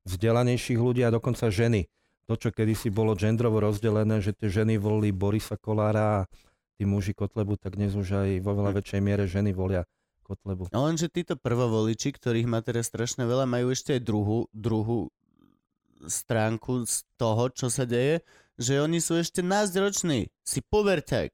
[0.04, 1.88] vzdelanejších ľudí a dokonca ženy.
[2.30, 6.26] To, čo kedysi bolo gendrovo rozdelené, že tie ženy volili Borisa Kolára a
[6.78, 8.76] tí muži Kotlebu, tak dnes už aj vo veľa Mhm.
[8.78, 9.82] väčšej miere ženy volia
[10.22, 10.70] Kotlebu.
[10.70, 15.10] No lenže títo prvovoliči, ktorých má teraz strašne veľa, majú ešte aj druhú, druhú
[16.02, 18.22] stránku z toho, čo sa deje,
[18.58, 20.30] že oni sú ešte násťroční.
[20.42, 21.30] Si puberťák.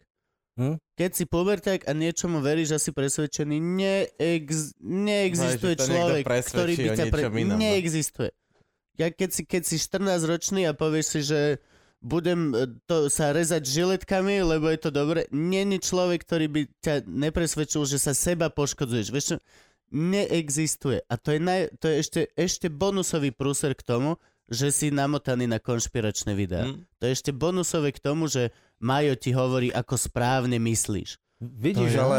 [0.58, 0.76] Hm?
[0.98, 6.24] Keď si puberťák a niečomu veríš a si presvedčený, neex, neexistuje No, to niekto človek,
[6.26, 7.04] ktorý by ťa...
[7.06, 7.60] niečom inom, no.
[7.62, 8.30] Neexistuje.
[8.98, 11.40] Ja keď si, keď si 14 ročný a povieš si, že
[11.98, 16.94] budem e, to sa rezať žiletkami, lebo je to dobre, není človek, ktorý by ťa
[17.06, 19.08] nepresvedčil, že sa seba poškodzuješ.
[19.10, 19.26] Vieš?
[19.88, 21.02] Neexistuje.
[21.06, 25.44] A to je, naj, to je ešte, ešte bonusový prúser k tomu, že si namotaný
[25.44, 26.68] na konšpiračné videá.
[26.68, 26.86] Hm?
[26.98, 31.18] To je ešte bonusové k tomu, že Majo ti hovorí, ako správne myslíš.
[31.42, 32.18] Vidíš, To je- ale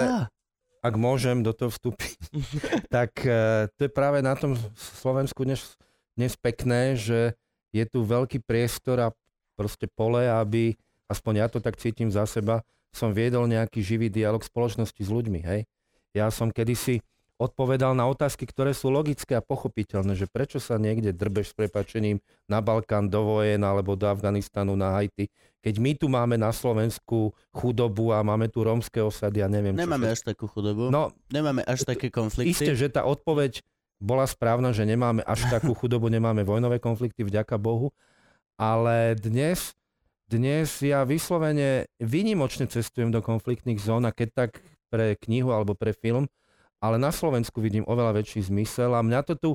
[0.79, 2.15] ak môžem do toho vstúpiť,
[2.95, 5.75] tak eh, to je práve na tom Slovensku dnes,
[6.19, 7.39] dnes pekné, že
[7.71, 9.07] je tu veľký priestor a
[9.55, 10.75] proste pole, aby,
[11.07, 15.39] aspoň ja to tak cítim za seba, som viedol nejaký živý dialog spoločnosti s ľuďmi,
[15.39, 15.63] hej.
[16.11, 16.99] Ja som kedysi
[17.39, 22.19] odpovedal na otázky, ktoré sú logické a pochopiteľné, že prečo sa niekde drbeš s prepačením
[22.51, 25.31] na Balkán, do vojen alebo do Afganistanu, na Haiti,
[25.63, 30.11] keď my tu máme na Slovensku chudobu a máme tu rómske osady a neviem Nemáme
[30.11, 30.19] čo.
[30.19, 30.91] až takú chudobu.
[30.91, 32.51] No, Nemáme až také konflikty.
[32.51, 33.63] isté, že tá odpoveď
[33.99, 37.91] bola správna, že nemáme až takú chudobu, nemáme vojnové konflikty, vďaka Bohu,
[38.55, 39.75] ale dnes,
[40.27, 44.51] dnes ja vyslovene výnimočne cestujem do konfliktných zón a keď tak
[44.89, 46.25] pre knihu alebo pre film,
[46.79, 49.49] ale na Slovensku vidím oveľa väčší zmysel a mňa to tu,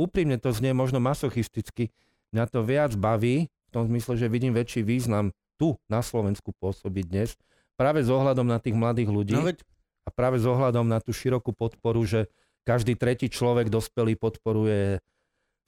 [0.00, 1.92] úprimne to znie možno masochisticky,
[2.32, 7.04] mňa to viac baví, v tom zmysle, že vidím väčší význam tu na Slovensku pôsobiť
[7.06, 7.38] dnes,
[7.78, 9.62] práve s ohľadom na tých mladých ľudí No veď,
[10.04, 12.26] a práve s ohľadom na tú širokú podporu, že
[12.64, 15.00] každý tretí človek dospelý podporuje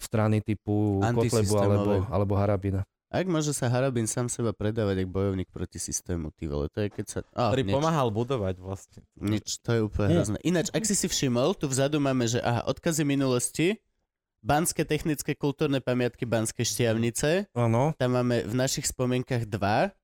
[0.02, 2.82] strany typu Kotlebu alebo, alebo Harabina.
[3.12, 6.88] ak môže sa Harabin sám seba predávať ako bojovník proti systému, ty vole, to je
[6.90, 7.18] keď sa...
[7.38, 9.00] Oh, Ktorý nič, pomáhal budovať vlastne.
[9.20, 10.38] nič, to je úplne hrozné.
[10.42, 13.78] Ináč, ak si si všimol, tu vzadu máme, že aha, odkazy minulosti,
[14.42, 19.94] Banské technické kultúrne pamiatky Banskej šťavnice, Áno, tam máme v našich spomienkach dva,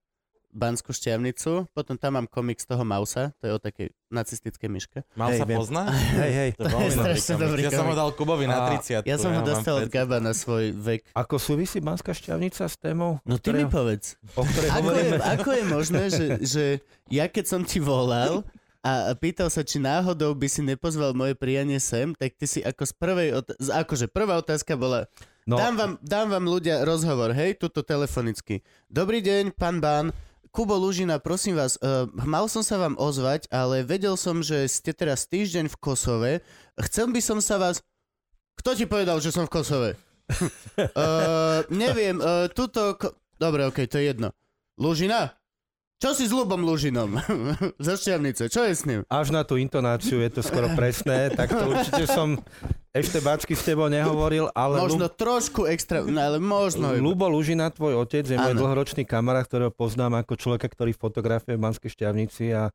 [0.49, 4.99] Banskú šťavnicu, potom tam mám komik z toho Mausa, to je o takej nacistickej myške.
[5.13, 5.61] Mal sa viem.
[5.61, 5.93] pozná?
[6.25, 6.51] hej, hej.
[6.57, 7.45] To je veľmi je dobrý strašne komik.
[7.45, 9.05] dobrý Ja som ho dal Kubovi na A 30.
[9.05, 11.05] Ja som ho mám dostal od Gaba na svoj vek.
[11.13, 14.17] Ako súvisí Banská šťavnica s témou, No ty mi ktorého- povedz.
[14.33, 16.27] o ktorej Ako je, ako je možné, že,
[16.57, 16.65] že
[17.07, 18.41] ja keď som ti volal
[18.81, 22.89] a pýtal sa, či náhodou by si nepozval moje prijanie sem, tak ty si ako
[22.89, 25.05] z prvej otázky, akože prvá otázka bola,
[25.45, 28.61] No, dám, vám, dám vám ľudia rozhovor, hej, tuto telefonicky.
[28.85, 30.13] Dobrý deň, pán Bán,
[30.51, 34.91] Kubo Lužina, prosím vás, uh, mal som sa vám ozvať, ale vedel som, že ste
[34.97, 36.33] teraz týždeň v Kosove.
[36.91, 37.85] Chcel by som sa vás...
[38.59, 39.91] Kto ti povedal, že som v Kosove?
[39.95, 42.99] uh, neviem, uh, tuto...
[42.99, 43.15] Ko...
[43.39, 44.29] Dobre, okej, to je jedno.
[44.75, 45.38] Lužina?
[45.99, 47.19] Čo si s Lubom Lužinom?
[47.87, 49.03] Zo Šťavnice, čo je s ním?
[49.11, 52.39] až na tú intonáciu je to skoro presné, tak to určite som
[52.95, 56.95] ešte Bačky s tebou nehovoril, ale Možno trošku extra, no, ale možno...
[57.03, 61.63] Lubo Lužina, tvoj otec, je môj dlhoročný kamarát, ktorého poznám ako človeka, ktorý fotografuje v
[61.67, 62.71] Banskej šťavnici a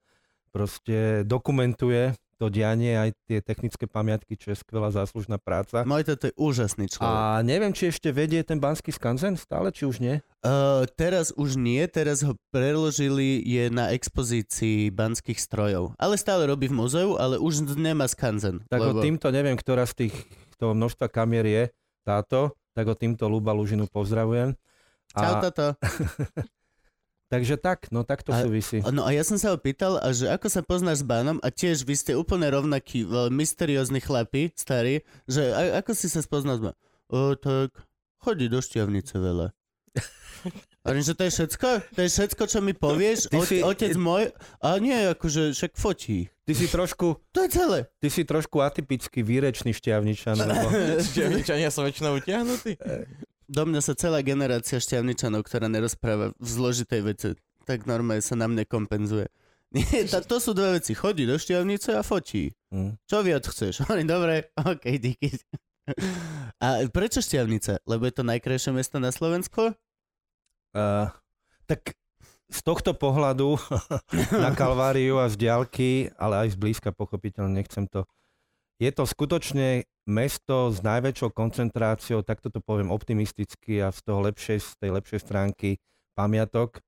[0.52, 2.12] proste dokumentuje
[2.44, 5.88] to dianie, aj tie technické pamiatky, čo je skvelá záslužná práca.
[5.88, 7.08] Môj toto je úžasný človek.
[7.08, 10.20] A neviem, či ešte vedie ten Banský skanzen stále, či už nie?
[10.44, 15.96] Uh, teraz už nie, teraz ho preložili, je na expozícii banských strojov.
[15.96, 18.60] Ale stále robí v múzeu, ale už nemá skanzen.
[18.68, 19.00] Tak lebo...
[19.00, 20.16] týmto neviem, ktorá z tých
[20.60, 21.64] toho množstva kamier je
[22.04, 24.52] táto, tak ho týmto Luba Lužinu pozdravujem.
[25.16, 25.66] Čau, A, toto.
[27.34, 28.86] takže tak, no tak to A- súvisí.
[28.86, 31.50] No a ja som sa ho pýtal, a že ako sa poznáš s Bánom a
[31.50, 36.56] tiež vy ste úplne rovnakí, veľmi mysteriózni chlapi, starí, že a, ako si sa spoznal
[36.56, 36.80] s Bánom?
[37.10, 37.74] O, tak
[38.20, 39.50] chodí do šťavnice veľa.
[40.84, 41.70] A že to je všetko?
[41.96, 43.32] To je všetko, čo mi povieš?
[43.32, 44.28] Ty Ote, si- Otec môj?
[44.60, 46.28] A nie, akože však fotí.
[46.44, 47.80] Ty si trošku, To je celé.
[47.98, 50.68] ty si trošku atypický výrečný šťavničan, lebo
[51.08, 52.76] Šťavničania sú väčšinou utiahnutí.
[53.54, 57.30] Do mňa sa celá generácia šťavničanov, ktorá nerozpráva v zložitej veci,
[57.70, 59.30] tak normálne sa na mne kompenzuje.
[59.78, 60.98] Nie, tá, to sú dve veci.
[60.98, 62.50] Chodí do šťavnice a fotí.
[62.74, 62.98] Hm.
[63.06, 63.78] Čo viac chceš?
[63.86, 65.38] Hovorím, dobre, ok, díky.
[66.58, 67.86] A prečo šťavnica?
[67.86, 69.78] Lebo je to najkrajšie mesto na Slovensku?
[70.74, 71.14] Uh,
[71.70, 71.94] tak
[72.50, 73.54] z tohto pohľadu
[74.46, 78.10] na Kalváriu a z diaľky, ale aj z blízka pochopiteľne nechcem to.
[78.82, 84.60] Je to skutočne mesto s najväčšou koncentráciou, takto to poviem optimisticky a z toho lepšej,
[84.60, 85.70] z tej lepšej stránky
[86.16, 86.84] pamiatok.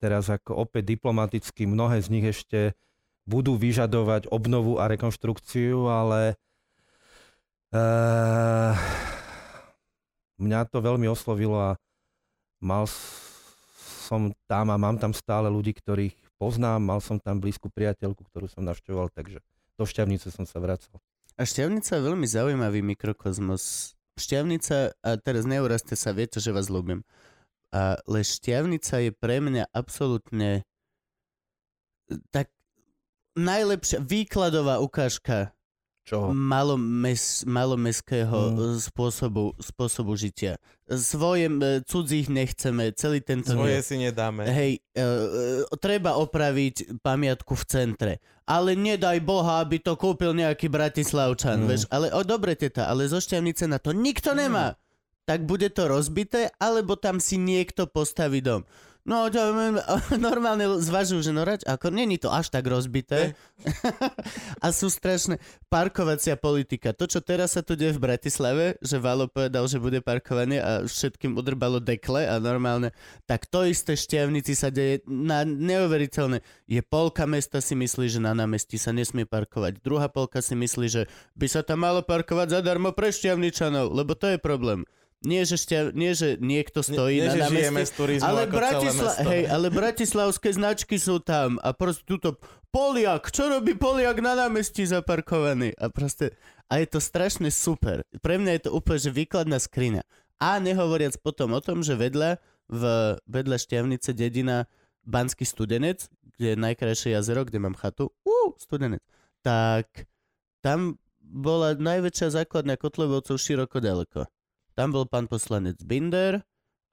[0.00, 2.72] Teraz ako opäť diplomaticky mnohé z nich ešte
[3.28, 6.40] budú vyžadovať obnovu a rekonštrukciu, ale
[7.76, 8.72] uh,
[10.40, 11.70] mňa to veľmi oslovilo a
[12.64, 12.88] mal
[14.10, 18.48] som tam a mám tam stále ľudí, ktorých poznám, mal som tam blízku priateľku, ktorú
[18.48, 19.44] som navštevoval, takže
[19.76, 20.96] do Šťavnice som sa vracal.
[21.40, 23.96] A šťavnica je veľmi zaujímavý mikrokozmos.
[24.20, 27.00] Šťavnica, a teraz neurazte sa, viete, že vás ľúbim,
[27.72, 30.68] ale šťavnica je pre mňa absolútne
[32.28, 32.52] tak
[33.40, 35.56] najlepšia výkladová ukážka
[36.02, 36.32] Čo?
[36.32, 38.82] malomes, malomeského Mm.
[38.82, 40.58] spôsobu, spôsobu žitia.
[40.90, 41.46] Svoje
[41.86, 43.54] cudzích nechceme, celý tento...
[43.54, 44.42] Svoje si nedáme.
[44.42, 48.12] Hej, e, e, treba opraviť pamiatku v centre.
[48.42, 51.66] Ale nedaj Boha, aby to kúpil nejaký Bratislavčan, Mm.
[51.70, 51.82] vieš.
[51.86, 54.74] Ale o dobre, teta, ale zo Šťavnice na to nikto nemá.
[55.30, 58.66] Tak bude to rozbité, alebo tam si niekto postaví dom.
[59.10, 59.42] No, to,
[60.22, 63.34] normálne zvažujú, že no rač, ako není to až tak rozbité.
[64.64, 65.42] a sú strašné.
[65.66, 66.94] Parkovacia politika.
[66.94, 70.86] To, čo teraz sa tu deje v Bratislave, že Valo povedal, že bude parkovaný a
[70.86, 72.94] všetkým udrbalo dekle a normálne,
[73.26, 76.46] tak to isté šťavnici sa deje na neuveriteľné.
[76.70, 79.82] Je polka mesta si myslí, že na námestí sa nesmie parkovať.
[79.82, 81.02] Druhá polka si myslí, že
[81.34, 84.86] by sa tam malo parkovať zadarmo pre šťavničanov, lebo to je problém.
[85.20, 88.40] Nie, že, šťa, nie, že niekto stojí nie, na že námestí, žijeme z turizmu ale,
[88.48, 92.40] ako Bratisla- celé hej, ale bratislavské značky sú tam a proste túto
[92.72, 95.76] Poliak, čo robí Poliak na námestí zaparkovaný?
[95.76, 96.32] A proste,
[96.72, 98.00] a je to strašne super.
[98.24, 100.00] Pre mňa je to úplne, že výkladná skriňa.
[100.40, 102.40] A nehovoriac potom o tom, že vedľa,
[102.70, 102.82] v,
[103.28, 104.64] vedľa Šťavnice dedina
[105.04, 106.08] Banský studenec,
[106.40, 109.04] kde je najkrajšie jazero, kde mám chatu, uh, studenec,
[109.44, 110.08] tak
[110.64, 114.24] tam bola najväčšia základňa Kotlebovcov široko ďaleko.
[114.80, 116.40] Tam bol pán poslanec Binder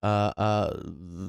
[0.04, 0.48] a, a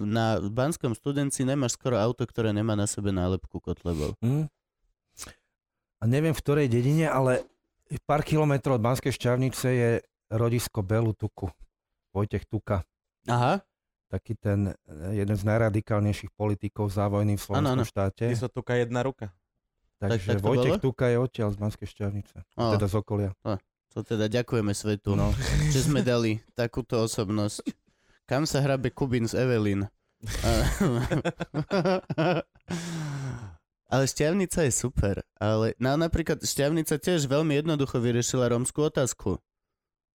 [0.03, 4.19] na Banskom studenci nemáš skoro auto, ktoré nemá na sebe nálepku Kotlebov.
[4.19, 4.51] Hm?
[5.99, 7.47] A neviem v ktorej dedine, ale
[8.03, 9.91] pár kilometrov od Banskej šťavnice je
[10.35, 11.47] rodisko Belu Tuku.
[12.11, 12.83] Vojtech Tuka.
[13.31, 13.63] Aha,
[14.09, 17.87] Taký ten eh, jeden z najradikálnejších politikov za vojny v slovenskom Áno, áno.
[17.87, 18.25] štáte.
[18.25, 19.31] Ty sú tuka jedna ruka.
[20.01, 20.85] Takže tak to Vojtech bolo?
[20.91, 22.37] Tuka je odtiaľ z Banskej šťavnice.
[22.57, 23.31] Teda z okolia.
[23.99, 25.35] To teda ďakujeme svetu, No.
[25.69, 27.67] že sme dali takúto osobnosť.
[28.25, 29.91] Kam sa hrabe Kubin z Evelyn?
[33.89, 35.17] Ale šťavnica je super.
[35.35, 39.41] Ale no, napríklad šťavnica tiež veľmi jednoducho vyriešila rómskú otázku.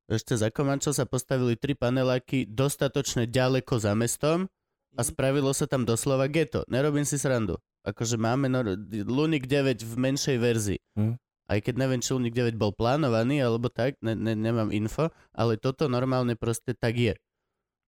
[0.05, 4.45] Ešte za Komančo sa postavili tri paneláky dostatočne ďaleko za mestom
[4.93, 6.61] a spravilo sa tam doslova geto.
[6.69, 7.57] Nerobím si srandu.
[7.81, 10.79] Akože máme nor- Lunik 9 v menšej verzii.
[10.93, 11.17] Hm.
[11.47, 15.59] Aj keď neviem, či Lunik 9 bol plánovaný, alebo tak, ne, ne, nemám info, ale
[15.59, 17.13] toto normálne proste tak je.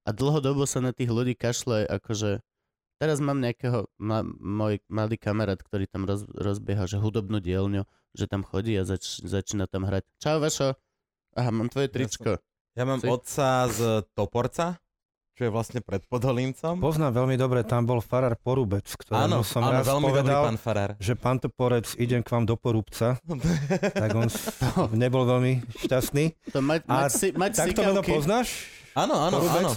[0.06, 2.44] A dlhodobo sa na tých ľudí kašle, akože...
[2.96, 7.84] Teraz mám nejakého, ma, môj malý kamarát, ktorý tam roz, rozbieha, že hudobnú dielňu,
[8.16, 10.08] že tam chodí a zač, začína tam hrať.
[10.24, 10.80] Čau, Vašo.
[11.36, 12.40] Aha, mám tvoje tričko.
[12.76, 14.80] Ja mám Si- otca z Toporca,
[15.36, 16.80] čo je vlastne pred Podolíncom.
[16.80, 20.42] Poznám veľmi dobre, tam bol farár Porubec, ktorému áno, som áno, raz veľmi dobrý povedal,
[20.48, 20.92] pán Farár.
[20.96, 23.20] že pán Toporec, idem k vám do Porúbca,
[24.02, 24.32] tak on
[24.96, 26.32] nebol veľmi šťastný.
[26.56, 28.48] To mať, A mať, si, mať Tak to meno poznáš?
[28.96, 29.60] áno, áno, Porubec?
[29.60, 29.72] áno.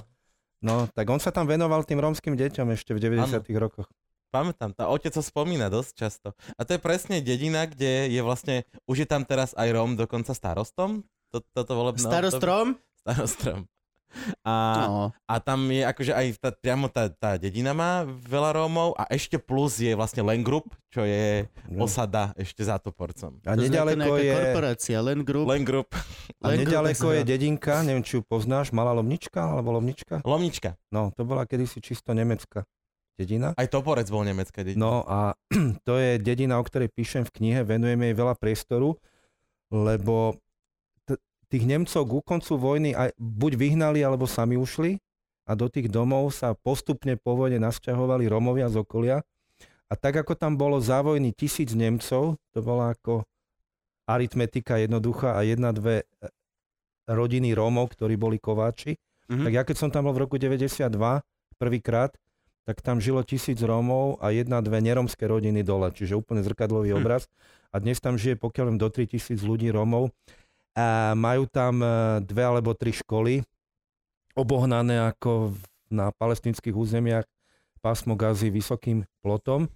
[0.58, 3.90] No, tak on sa tam venoval tým rómskym deťom ešte v 90 rokoch.
[4.28, 6.28] Pamätám, tá otec sa spomína dosť často.
[6.54, 10.36] A to je presne dedina, kde je vlastne, už je tam teraz aj Róm dokonca
[10.36, 11.02] starostom.
[11.32, 12.76] To, toto volebné Starostrom?
[12.76, 13.00] obdobie.
[13.00, 13.58] Starostrom.
[14.42, 15.12] A, No.
[15.24, 19.36] a tam je akože aj tá, priamo tá, tá dedina má veľa Rómov a ešte
[19.36, 21.84] plus je vlastne Len Group, čo je No.
[21.84, 23.36] osada ešte za Toporcom.
[23.44, 25.46] A To nedaleko je, korporácia, len group.
[25.46, 25.92] Len Group.
[26.40, 30.24] a Len nedaleko je dedinka, neviem, či ju poznáš, Malá Lomnička, alebo Lomnička?
[30.24, 30.80] Lomnička.
[30.88, 32.64] No, to bola kedysi čisto nemecká
[33.14, 33.52] dedina.
[33.54, 34.80] Aj Toporec bol nemecká dedina.
[34.80, 35.36] No a
[35.86, 38.96] to je dedina, o ktorej píšem v knihe, venujeme jej veľa priestoru,
[39.68, 40.38] lebo
[41.48, 45.00] tých Nemcov ku koncu vojny aj buď vyhnali, alebo sami ušli
[45.44, 49.24] a do tých domov sa postupne po vojne nasťahovali Romovia z okolia.
[49.88, 53.24] A tak ako tam bolo za vojny tisíc Nemcov, to bola ako
[54.04, 56.28] aritmetika jednoduchá a jedna, dve e,
[57.06, 58.96] rodiny Rómov, ktorí boli kováči,
[59.26, 59.44] Mhm.
[59.44, 61.20] tak ja keď som tam bol v roku 92
[61.56, 62.12] prvýkrát,
[62.64, 66.96] tak tam žilo tisíc Rómov a jedna, dve neromské rodiny dole, čiže úplne zrkadlový Hm.
[66.98, 67.24] obraz.
[67.68, 70.08] A dnes tam žije pokiaľ viem do 3000 ľudí Rómov.
[70.76, 71.88] A majú tam e,
[72.22, 73.42] dve alebo tri školy,
[74.34, 75.54] obohnané ako
[75.88, 77.26] na palestinských územiach
[77.78, 79.66] pásmo Gazy vysokým plotom.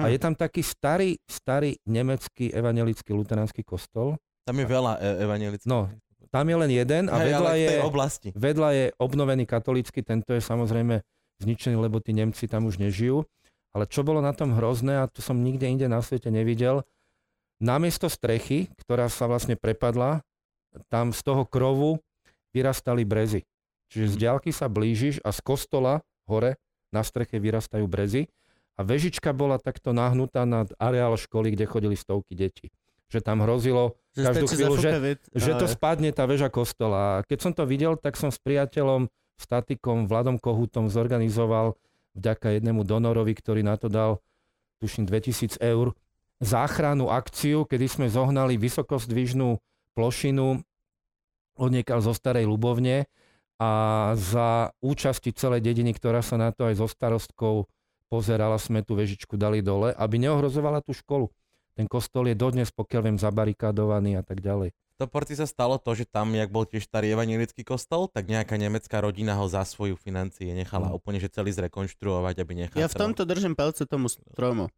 [0.00, 0.12] A Hm.
[0.12, 4.16] je tam taký starý, starý nemecký evangelický luteránsky kostol.
[4.48, 5.68] Tam je veľa e- evangelických.
[5.68, 5.92] No,
[6.32, 7.70] Tam je len jeden a Hej, vedľa je...
[7.84, 8.28] oblasti.
[8.32, 11.04] Vedľa je obnovený katolícky, tento je samozrejme
[11.44, 13.20] zničený, lebo tí Nemci tam už nežijú.
[13.76, 16.88] Ale čo bolo na tom hrozné, a to som nikde inde na svete nevidel,
[17.60, 20.24] namiesto strechy, ktorá sa vlastne prepadla,
[20.88, 22.00] tam z toho krovu
[22.52, 23.44] vyrastali brezy.
[23.92, 26.56] Čiže z diaľky sa blížiš a z kostola hore
[26.92, 28.28] na streche vyrastajú brezy
[28.76, 32.72] a vežička bola takto nahnutá nad areál školy, kde chodili stovky detí.
[33.12, 37.20] Že tam hrozilo Že každú chvíľu, že, ved- že to spadne tá väža kostola.
[37.20, 41.76] A keď som to videl, tak som s priateľom, statikom Vladom Kohútom zorganizoval
[42.16, 44.24] vďaka jednému donorovi, ktorý na to dal,
[44.80, 45.92] tuším, 2000 eur,
[46.40, 49.60] záchranu akciu, kedy sme zohnali vysokozdvižnú
[49.92, 50.64] plošinu
[51.56, 53.06] odniekal zo Starej Ľubovne
[53.62, 53.70] a
[54.18, 57.70] za účasti celej dediny, ktorá sa na to aj so starostkou
[58.10, 61.32] pozerala, sme tú vežičku dali dole, aby neohrozovala tú školu.
[61.72, 64.76] Ten kostol je dodnes, pokiaľ viem, zabarikádovaný a tak ďalej.
[64.76, 68.60] V Toporci sa stalo to, že tam, jak bol tiež starý evangelický kostol, tak nejaká
[68.60, 70.96] nemecká rodina ho za svoju financie nechala Mm.
[71.00, 72.84] úplne, že celý zrekonštruovať, aby nechátrala.
[72.84, 74.68] Ja v tomto držím palce tomu stromu.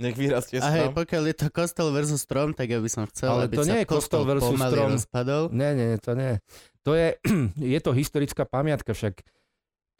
[0.00, 0.96] Nech vyrastie A hej, strom.
[0.96, 3.68] pokiaľ je to kostol versus strom, tak ja by som chcel, Ale aby to sa
[3.68, 4.90] nie je kostol versus strom.
[4.96, 5.42] rozpadol.
[5.52, 6.40] Nie, nie, to nie.
[6.88, 7.20] To je,
[7.76, 9.20] je to historická pamiatka, však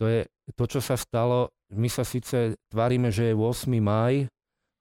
[0.01, 0.21] to je
[0.57, 1.53] to, čo sa stalo.
[1.69, 3.69] My sa síce tvárime, že je 8.
[3.77, 4.25] maj,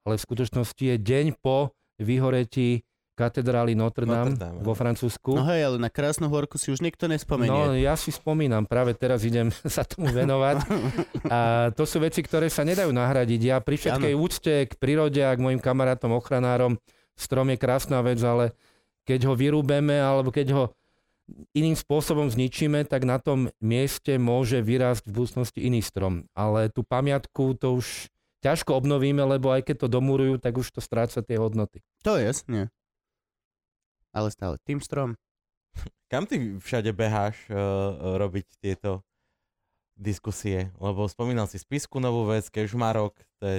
[0.08, 2.80] ale v skutočnosti je deň po vyhoretí
[3.20, 4.72] katedrály Notre Dame, Notre Dame, vo.
[4.72, 5.36] Francúzsku.
[5.36, 7.84] No hej, ale na krásnu horku si už nikto No, nespomenie.
[7.84, 10.64] ja si spomínam, práve teraz idem sa tomu venovať.
[11.28, 11.38] A
[11.76, 13.40] to sú veci, ktoré sa nedajú nahradiť.
[13.42, 16.80] Ja pri všetkej úcte k prírode a k mojim kamarátom, ochranárom,
[17.12, 18.56] strom je krásna vec, ale
[19.04, 20.64] keď ho vyrúbeme alebo keď ho
[21.52, 26.26] iným spôsobom zničíme, tak na tom mieste môže vyrásť v budúcnosti iný strom.
[26.34, 28.10] Ale tú pamiatku to už
[28.40, 31.84] ťažko obnovíme, lebo aj keď to domurujú, tak už to stráca tie hodnoty.
[32.02, 32.72] To je jasne.
[34.10, 35.14] Ale stále, tým strom.
[36.10, 39.06] Kam ty všade beháš uh, robiť tieto
[39.94, 40.74] diskusie?
[40.82, 43.58] Lebo spomínal si Spisku novú vec, Kežmarok, to je...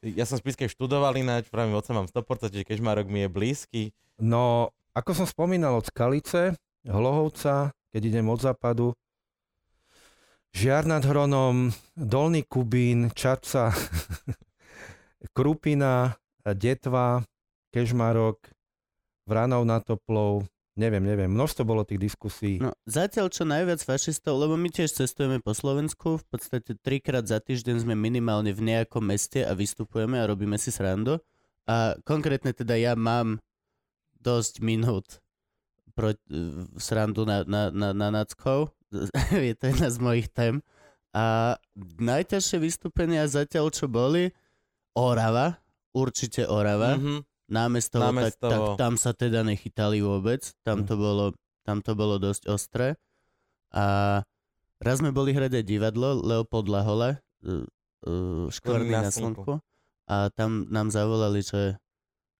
[0.00, 3.82] Ja som Spiske študoval ináč, pravým otcom mám 100%, čiže Kežmarok mi je blízky.
[4.16, 6.56] No, ako som spomínal od Skalice,
[6.88, 8.96] Hlohovca, keď idem od západu,
[10.50, 13.70] Žiar nad Hronom, Dolný Kubín, Čaca,
[15.36, 17.22] Krupina, Detva,
[17.70, 18.50] Kežmarok,
[19.30, 22.58] Vranov na Toplov, neviem, neviem, množstvo bolo tých diskusí.
[22.58, 27.38] No, zatiaľ čo najviac fašistov, lebo my tiež cestujeme po Slovensku, v podstate trikrát za
[27.38, 31.22] týždeň sme minimálne v nejakom meste a vystupujeme a robíme si srandu.
[31.70, 33.38] A konkrétne teda ja mám
[34.18, 35.22] dosť minút
[35.94, 36.10] pro,
[36.80, 38.74] srandu na, na, na, na Nackov.
[39.30, 40.58] Je to jedna z mojich tém.
[41.14, 41.58] A
[41.98, 44.30] najťažšie vystúpenia zatiaľ, čo boli,
[44.94, 45.58] Orava,
[45.94, 46.98] určite Orava.
[46.98, 47.29] Mhm.
[47.50, 48.50] Námestovo, tak, Námestovo.
[48.50, 50.46] tak tam sa teda nechytali vôbec.
[50.62, 51.34] Tam to bolo,
[51.66, 52.94] tam to bolo dosť ostré.
[53.74, 54.18] A
[54.78, 57.66] raz sme boli hrať aj divadlo Leopold Lahola, uh,
[58.06, 59.58] uh, Škvrny na slnku.
[60.06, 61.78] A tam nám zavolali, že,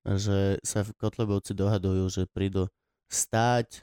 [0.07, 2.71] že sa v Kotlebovci dohadujú, že prídu
[3.11, 3.83] stáť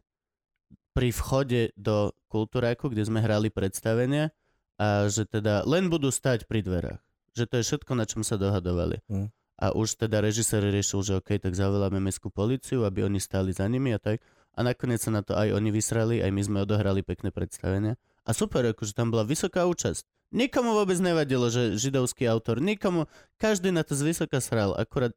[0.96, 4.34] pri vchode do kultúráku, kde sme hrali predstavenie
[4.80, 7.02] a že teda len budú stať pri dverách.
[7.38, 8.98] Že to je všetko, na čom sa dohadovali.
[9.06, 9.30] Hm.
[9.58, 13.66] A už teda režisér riešil, že OK, tak zavoláme mestskú policiu, aby oni stáli za
[13.66, 14.22] nimi a tak.
[14.54, 17.98] A nakoniec sa na to aj oni vysrali, aj my sme odohrali pekné predstavenia.
[18.26, 20.06] A super, akože tam bola vysoká účasť.
[20.34, 23.08] Nikomu vôbec nevadilo, že židovský autor, nikomu,
[23.40, 25.16] každý na to zvysoka sral, akurát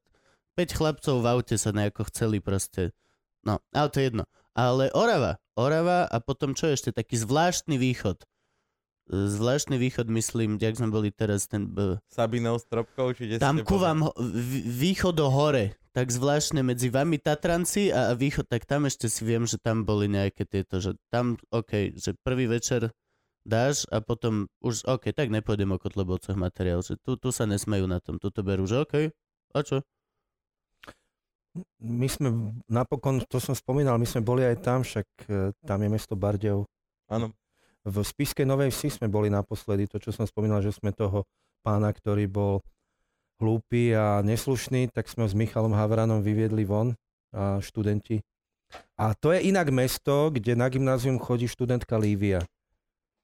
[0.55, 2.95] 5 chlapcov v aute sa nejako chceli proste.
[3.43, 4.25] No, ale to je jedno.
[4.55, 8.23] Ale Orava, Orava a potom čo ešte, taký zvláštny východ.
[9.11, 11.67] Zvláštny východ, myslím, jak sme boli teraz, ten...
[11.67, 14.15] B- Sabinou Stropkou, či kde tam ste ku vám ho-
[14.71, 19.27] východ do hore, tak zvláštne medzi vami Tatranci a a východ, tak tam ešte si
[19.27, 22.95] viem, že tam boli nejaké tieto, že tam, OK, že prvý večer
[23.43, 27.91] dáš a potom už, OK, tak nepôjdem o Kotlebovcoch materiál, že tu, tu sa nesmejú
[27.91, 29.11] na tom, tu to berú, že OK,
[29.57, 29.83] a čo?
[31.83, 35.89] My sme napokon, to som spomínal, my sme boli aj tam, však e, tam je
[35.91, 36.63] mesto Bardejov.
[37.11, 37.35] Áno.
[37.89, 41.25] V Spiskej Novej Vsi sme boli naposledy, to čo som spomínal, že sme toho
[41.65, 42.61] pána, ktorý bol
[43.41, 46.93] hlúpy a neslušný, tak sme ho s Michalom Havranom vyviedli von
[47.33, 48.21] a študenti.
[49.01, 52.45] A to je inak mesto, kde na gymnázium chodí študentka Lívia,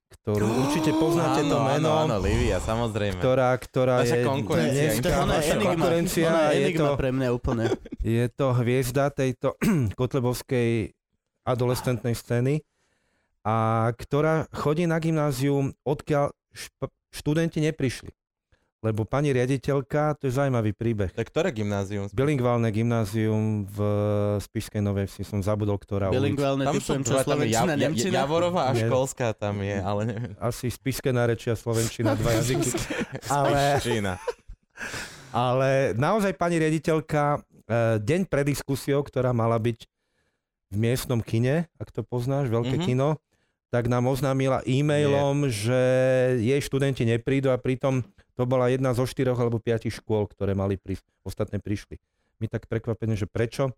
[0.09, 3.21] ktorú určite poznáte áno, to meno, Áno, áno, Livia, samozrejme.
[3.21, 4.89] ktorá, ktorá Naša je konkurencia,
[5.21, 7.65] ona je naša enigma, konkurencia, ona je je to, pre mňa úplne.
[8.17, 9.53] je to hviezda tejto
[9.99, 10.97] kotlebovskej
[11.47, 12.59] adolescentnej scény,
[13.47, 13.55] a
[13.95, 18.11] ktorá chodí na gymnázium, odkiaľ šp- študenti neprišli.
[18.77, 21.09] Lebo pani riaditeľka, to je zaujímavý príbeh.
[21.09, 22.11] To je ktoré gymnázium?
[22.13, 23.77] Bilingválne gymnázium v
[24.39, 26.13] Spišskej Novej Vsi, som zabudol, ktorá.
[26.13, 28.21] Bilingválne Tam sú čo Slovenčina, Ja- Ja-.
[28.21, 28.85] Javorová a Nie.
[28.85, 30.31] školská tam je, ale neviem.
[30.37, 32.69] Asi Spišské nárečia, Slovenčina, dva jazyky.
[33.33, 33.81] Ale-.
[35.31, 39.89] Ale naozaj pani riaditeľka, eh, deň pred diskusiou, ktorá mala byť
[40.67, 42.83] v miestnom kine, ak to poznáš, veľké Mhm.
[42.83, 43.09] kino,
[43.67, 45.81] tak nám oznámila e-mailom, že
[46.39, 48.03] jej študenti neprídu a pritom
[48.37, 51.03] to bola jedna zo štyroch alebo piatich škôl, ktoré mali prísť.
[51.27, 51.99] Ostatné prišli.
[52.39, 53.73] My tak prekvapení, že prečo?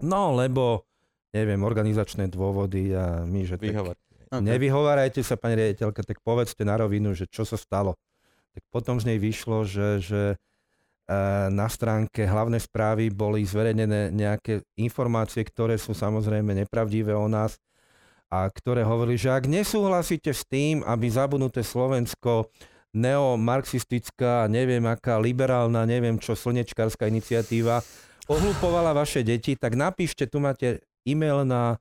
[0.00, 0.86] No, lebo,
[1.34, 3.96] neviem, organizačné dôvody a my, že tak Vyhovor.
[4.30, 4.40] Okay.
[4.40, 7.98] Nevyhovárajte sa, pani riaditeľka, tak povedzte na rovinu, že čo sa stalo.
[8.54, 10.36] Tak potom z nej vyšlo, že, že e,
[11.50, 17.58] na stránke hlavné správy boli zverejnené nejaké informácie, ktoré sú samozrejme nepravdivé o nás
[18.32, 22.48] a ktoré hovorili, že ak nesúhlasíte s tým, aby zabudnuté Slovensko
[22.94, 27.82] neomarxistická, neviem aká liberálna, neviem čo, slnečkárska iniciatíva
[28.28, 31.76] ohlupovala vaše deti, tak napíšte, tu máte e-mail na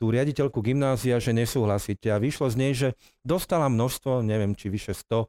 [0.00, 2.10] tú riaditeľku gymnázia, že nesúhlasíte.
[2.10, 2.88] A vyšlo z nej, že
[3.22, 5.28] dostala množstvo, neviem, či vyše 100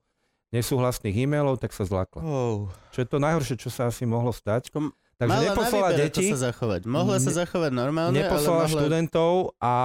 [0.56, 2.22] nesúhlasných e-mailov, tak sa zlakla.
[2.23, 2.72] Oh.
[2.95, 4.72] Čo je to najhoršie, čo sa asi mohlo stať.
[4.72, 6.91] Kom- Takže neposlala deti, sa zachovať.
[6.91, 8.76] Mohla sa zachovať normálne, neposlala ale mohla...
[8.84, 9.32] študentov
[9.64, 9.76] a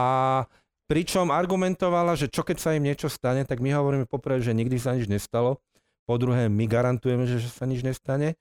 [0.90, 4.74] pričom argumentovala, že čo keď sa im niečo stane, tak my hovoríme poprvé, že nikdy
[4.82, 5.62] sa nič nestalo.
[6.02, 8.34] Po druhé, my garantujeme, že, že sa nič nestane.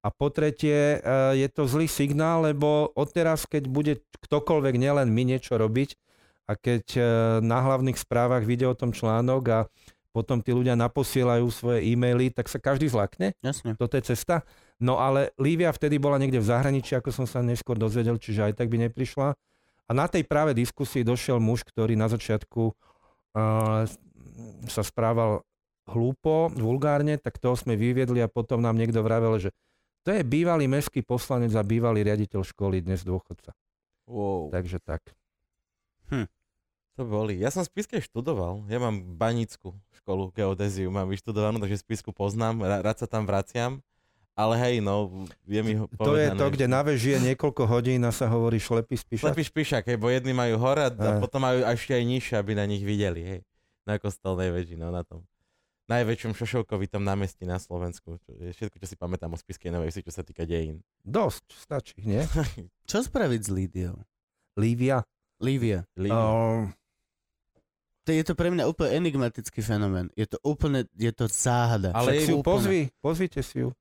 [0.00, 3.92] A po tretie, e, je to zlý signál, lebo odteraz, keď bude
[4.22, 5.98] ktokoľvek, nielen my niečo robiť,
[6.46, 7.02] a keď e,
[7.46, 9.58] na hlavných správach vyjde o tom článok a
[10.10, 13.38] potom tí ľudia naposielajú svoje e-maily, tak sa každý zlakne.
[13.38, 13.78] Jasne.
[13.78, 14.42] Toto je cesta.
[14.82, 18.58] No ale Lívia vtedy bola niekde v zahraničí, ako som sa neskôr dozvedel, čiže aj
[18.58, 19.38] tak by neprišla.
[19.90, 23.90] A na tej práve diskusii došiel muž, ktorý na začiatku uh,
[24.70, 25.42] sa správal
[25.90, 29.50] hlúpo, vulgárne, tak toho sme vyviedli a potom nám niekto vravel, že
[30.06, 33.50] to je bývalý mestský poslanec a bývalý riaditeľ školy, dnes dôchodca.
[34.06, 34.54] Wow.
[34.54, 35.02] Takže tak.
[36.98, 37.40] To boli.
[37.40, 38.68] Ja som Spiske študoval.
[38.68, 39.72] Ja mám banickú
[40.02, 43.80] školu geodéziu, mám vyštudovanú, takže Spisku poznám, rád sa tam vraciam.
[44.40, 45.12] Ale hej, no,
[45.44, 48.56] je mi ho To je to, kde na veži je niekoľko hodín a sa hovorí
[48.56, 49.28] šlepy spíša.
[49.28, 52.52] Slepý špišak, hej, bo jedni majú hore a, a potom majú ešte aj nižšie, aby
[52.52, 53.40] na nich videli, hej.
[53.82, 55.28] Na kostolnej veži, no na tom
[55.86, 58.14] najväčšom šošovkovitom námestí na Slovensku.
[58.16, 60.86] Čo je všetko, čo si pamätám o Spiskej Novej Vsi, čo sa týka dejín.
[61.02, 62.22] Dosť, stačí, nie?
[62.88, 63.98] Čo spraviť s Lídiou?
[64.54, 65.02] Lívia.
[65.42, 65.82] Lívia.
[65.98, 66.70] Lí- Uh,
[68.06, 70.14] To je to pre mňa úplne enigmatický fenomén.
[70.14, 71.90] Je to úplne, je to záhada.
[71.90, 72.46] Ale je si ju úplne.
[72.48, 73.74] pozvi, pozvite si ju.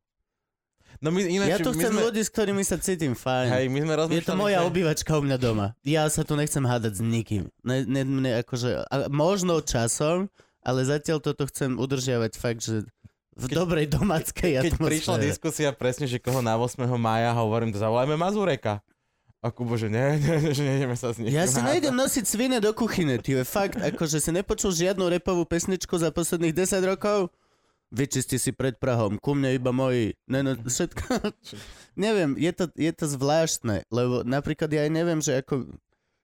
[0.97, 3.47] No my, ináč, Ja tu chcem sme, ľudí, s ktorými sa cítim fajn.
[3.49, 4.65] hej, my sme Je rozmýšľali, to moja že...
[4.65, 5.67] obývačka u mňa doma.
[5.81, 7.47] Ja sa tu nechcem hádať s nikým.
[7.61, 10.27] Ne, ne, ne, akože, a možno časom,
[10.59, 12.83] ale zatiaľ toto chcem udržiavať fakt, že
[13.33, 14.83] v Keď- dobrej domáckej Keď prišla
[15.15, 15.23] atmosfére.
[15.23, 16.75] diskusia presne, že koho na 8.
[16.93, 18.83] mája hovorím, to zavolajme Mazureka.
[19.39, 22.59] A Kubo, že ne, ne, že nejdeme sa s ním Ja si nejdem nosiť svine
[22.59, 27.31] do kuchyne, ty je fakt, akože si nepočul žiadnu repovú pesničku za posledných 10 rokov?
[27.89, 30.13] Vyčisti si pred Prahom, ku mne iba moji.
[30.25, 31.33] Ne, no, všetko.
[31.97, 35.73] neviem, je to, je to zvláštne, lebo napríklad ja aj neviem, že ako...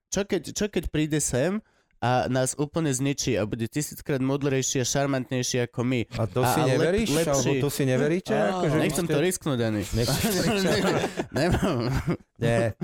[0.07, 1.59] Čo keď, čo keď príde sem
[1.97, 6.01] a nás úplne zničí a bude tisíckrát modrejší a šarmantnejší ako my.
[6.13, 7.09] A to A- si a lep- neveríš?
[7.09, 7.33] lepší.
[7.33, 8.31] Alebo to si neveríte?
[8.31, 9.81] Á, Akože Nechcem ste- to risknúť, ani.
[9.81, 10.37] Nechceš-
[11.35, 11.79] Nemám.
[12.37, 12.77] Nie.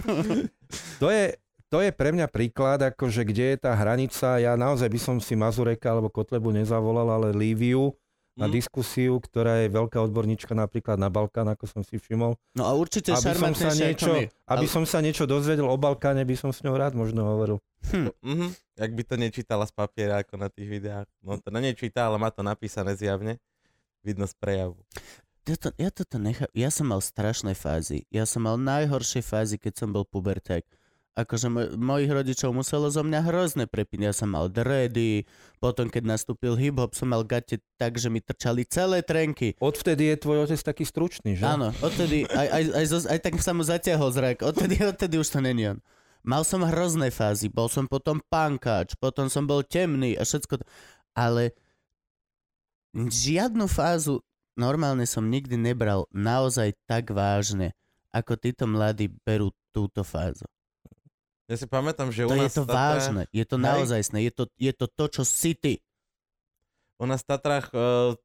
[0.98, 1.38] To je,
[1.70, 4.36] to je pre mňa príklad, akože kde je tá hranica.
[4.38, 7.94] Ja naozaj by som si Mazureka alebo Kotlebu nezavolal, ale Líviu
[8.32, 8.54] na Mm.
[8.54, 12.40] diskusiu, ktorá je veľká odborníčka napríklad na Balkán, ako som si všimol.
[12.54, 14.08] No a určite Aby som, sa niečo,
[14.48, 17.60] aby Ale- som sa niečo dozvedel o Balkáne, by som s ňou rád možno hovoril.
[18.24, 18.56] Mhm.
[18.78, 21.08] Jak by to nečítala z papiera ako na tých videách.
[21.20, 23.38] No to nečíta, ale má to napísané zjavne.
[24.02, 24.80] Vidno z prejavu.
[25.44, 26.50] Ja, to, ja toto nechám.
[26.54, 28.06] Ja som mal strašné fázy.
[28.08, 30.64] Ja som mal najhoršie fázy, keď som bol puberták.
[31.12, 34.00] Akože moj, mojich rodičov muselo zo mňa hrozné prepiť.
[34.08, 35.28] Ja som mal dready,
[35.60, 39.60] potom keď nastúpil hip-hop, som mal gate tak, že mi trčali celé trenky.
[39.60, 41.44] Odvtedy je tvoj otec taký stručný, že?
[41.44, 44.40] Áno, odtedy, aj, aj, aj, zo, aj tak sa mu zatiahol zrak.
[44.40, 45.84] Odtedy, odtedy už to není on.
[46.24, 50.66] Mal som hrozné fázy, bol som potom pankáč, potom som bol temný a všetko to.
[51.12, 51.52] Ale
[52.96, 54.24] žiadnu fázu
[54.56, 57.76] normálne som nikdy nebral naozaj tak vážne,
[58.16, 60.48] ako títo mladí berú túto fázu.
[61.52, 64.18] Ja si pamätám, že u To je nás to v Tatrách- vážne, je to naozajstné,
[64.22, 65.84] je to, je to to, čo si ty.
[66.96, 67.68] U nás v Tatrách,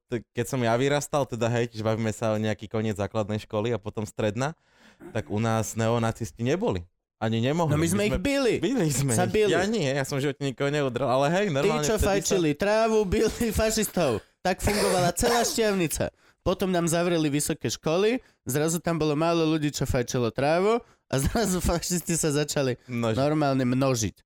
[0.07, 3.73] t- keď som ja vyrastal, teda hej, čiže bavíme sa o nejaký koniec základnej školy
[3.73, 4.55] a potom stredná,
[5.11, 6.87] tak u nás neonacisti neboli.
[7.17, 7.73] Ani nemohli.
[7.73, 8.61] No my sme ich bili.
[8.61, 9.33] Byli sme Sa ich.
[9.33, 9.49] bili.
[9.51, 12.51] Ja nie, ja som v živote nikoho neudrel, ale hej, Tí, normálne čo vtedy fajčili
[12.53, 14.21] trávu, byli fašistov.
[14.39, 16.13] Tak fungovala celá šťavnica.
[16.45, 21.63] Potom nám zavreli vysoké školy, zrazu tam bolo málo ľudí, čo fajčilo trávu a zrazu
[21.63, 22.79] fašisti sa začali.
[22.91, 24.17] No, normálne množiť.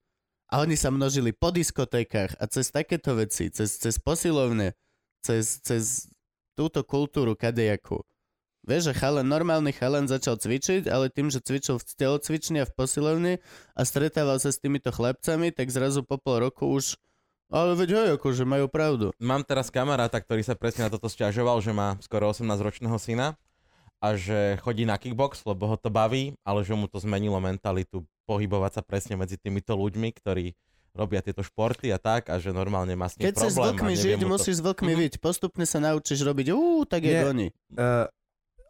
[0.51, 4.75] A oni sa množili po diskotékach a cez takéto veci, cez, cez posilovne,
[5.23, 6.11] cez, cez
[6.59, 8.03] túto kultúru kadejakú.
[8.67, 12.75] Vieš, že chalan, normálny chalan začal cvičiť, ale tým, že cvičil v telocvični a v
[12.77, 13.35] posilovni
[13.73, 16.99] a stretával sa s týmito chlapcami, tak zrazu po pol roku už
[17.51, 19.11] ale veď hej, akože majú pravdu.
[19.19, 23.35] Mám teraz kamaráta, ktorý sa presne na toto stiažoval, že má skoro 18-ročného syna
[24.01, 28.01] a že chodí na kickbox, lebo ho to baví, ale že mu to zmenilo mentalitu
[28.25, 30.57] pohybovať sa presne medzi týmito ľuďmi, ktorí
[30.91, 33.63] robia tieto športy a tak a že normálne má s tým Keď chceš s problém.
[33.63, 34.27] a vlkmi žiť, to...
[34.27, 34.99] musíš s vlkmi Mhm.
[34.99, 35.13] byť.
[35.21, 37.47] Postupne sa naučíš robiť ú, tak je oni.
[37.77, 38.09] Uh,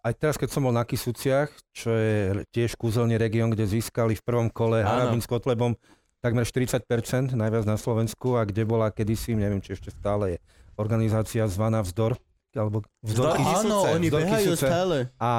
[0.03, 2.17] aj teraz, keď som bol na Kisuciach, čo je
[2.51, 4.89] tiež kúzelný región, kde získali v prvom kole Áno.
[4.91, 5.79] Harabin s Kotlebom
[6.21, 10.39] takmer 40%, najviac na Slovensku a kde bola kedysi, neviem, či ešte stále je,
[10.77, 12.21] organizácia zvaná Vzdor,
[12.55, 13.43] alebo vzorky.
[13.43, 14.67] Áno, sudce, oni vzorky behajú sudce.
[14.67, 14.97] stále.
[15.21, 15.31] A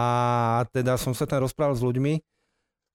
[0.72, 2.14] teda som sa tam rozprával s ľuďmi,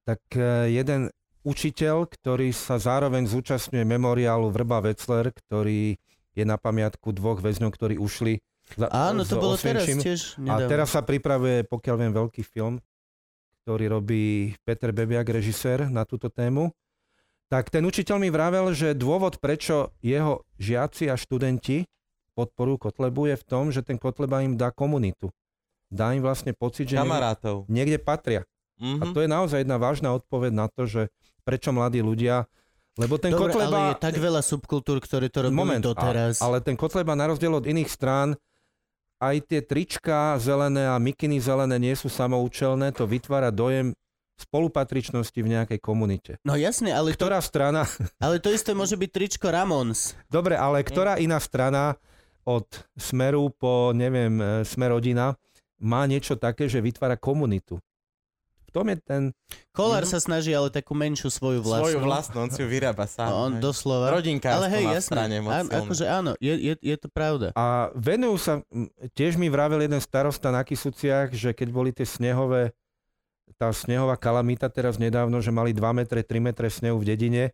[0.07, 1.11] tak e, jeden
[1.43, 5.95] učiteľ, ktorý sa zároveň zúčastňuje memoriálu Vrba Vecler, ktorý
[6.37, 8.41] je na pamiatku dvoch väzňov, ktorí ušli
[8.75, 10.03] za, Áno, to bolo teraz Osvienčimu.
[10.03, 10.69] tiež A nedávno.
[10.69, 12.83] teraz sa pripravuje, pokiaľ viem, veľký film,
[13.63, 16.75] ktorý robí Peter Bebiak, režisér, na túto tému.
[17.47, 21.87] Tak ten učiteľ mi vravel, že dôvod, prečo jeho žiaci a študenti
[22.37, 25.33] podporujú Kotlebu je v tom, že ten Kotleba im dá komunitu.
[25.87, 27.65] Dá im vlastne pocit, že Kamarátov.
[27.67, 28.45] niekde patria.
[28.77, 29.11] A Mhm.
[29.11, 31.09] to je naozaj jedna vážna odpoveď na to, že
[31.43, 32.45] prečo mladí ľudia...
[32.95, 33.69] Lebo ten Dobre, Kotleba...
[33.69, 36.41] ale je tak veľa subkultúr, ktoré to robili Moment, doteraz.
[36.41, 38.37] A, ale ten Kotleba na rozdiel od iných strán,
[39.19, 43.93] aj tie trička zelené a mikiny zelené nie sú samoučelné, to vytvára dojem
[44.37, 46.33] spolupatričnosti v nejakej komunite.
[46.41, 47.85] No jasne, ale to, Ktorá strana,
[48.17, 50.13] ale to isté môže byť tričko Ramons.
[50.27, 51.97] dobre, ale ktorá iná strana
[52.47, 55.35] od Smeru po, neviem, e, Smerodina
[55.77, 57.83] má niečo také, že vytvára komunitu.
[58.67, 59.23] V tom je ten...
[59.73, 60.11] Kolár Mhm.
[60.15, 61.97] sa snaží ale takú menšiu svoju vlastnú.
[61.97, 63.29] Svoju vlastnú, on si ju vyrába sám.
[63.29, 63.63] No, on hej.
[63.65, 64.07] doslova.
[64.13, 65.11] Rodinka ale hej, jasné.
[65.17, 67.51] strane moc Áno, akože áno, je, je, je to pravda.
[67.57, 68.53] A venujú sa,
[69.17, 72.77] tiež mi vravel jeden starosta na Kisuciach, že keď boli tie snehové,
[73.57, 77.45] tá snehová kalamita teraz nedávno, že mali 2 metre, 3 metre snehu v dedine,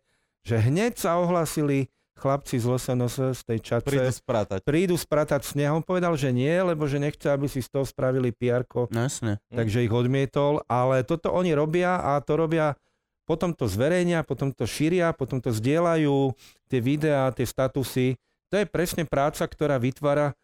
[0.43, 4.59] že hneď sa ohlasili chlapci z LSNS, z tej čace, Prídu spratať.
[4.63, 5.69] prídu spratať sneh.
[5.73, 8.63] On povedal, že nie, lebo že nechce, aby si z toho spravili pr
[8.93, 9.09] No.
[9.09, 9.37] Mm.
[9.49, 12.77] takže ich odmietol, ale toto oni robia a to robia,
[13.25, 16.35] potom to zverejnia, potom to šíria, potom to zdieľajú,
[16.69, 18.19] tie videá, tie statusy.
[18.51, 20.37] To je presne práca, ktorá vytvára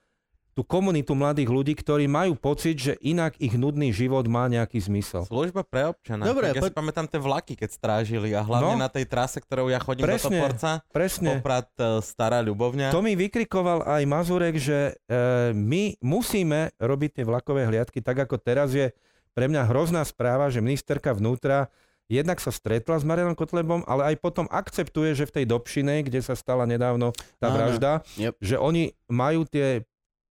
[0.59, 5.23] tú komunitu mladých ľudí, ktorí majú pocit, že inak ich nudný život má nejaký zmysel.
[5.23, 6.21] Služba pre občana.
[6.21, 8.75] Dobre, tak ja si poď- pamätám tie vlaky, keď strážili a hlavne No.
[8.77, 10.27] na tej trase, ktorou ja chodím Presne.
[10.27, 11.29] do Toporca, Presne.
[11.33, 12.91] Poprad e, Stará Ľubovňa.
[12.91, 15.15] To mi vykrikoval aj Mazurek, že e,
[15.53, 18.91] my musíme robiť tie vlakové hliadky tak, ako teraz je
[19.31, 21.71] pre mňa hrozná správa, že ministerka vnútra
[22.07, 26.19] jednak sa stretla s Marianom Kotlebom, ale aj potom akceptuje, že v tej Dobšine, kde
[26.19, 27.55] sa stala nedávno tá Áno.
[27.55, 28.33] vražda, Yep.
[28.35, 29.85] že oni majú tie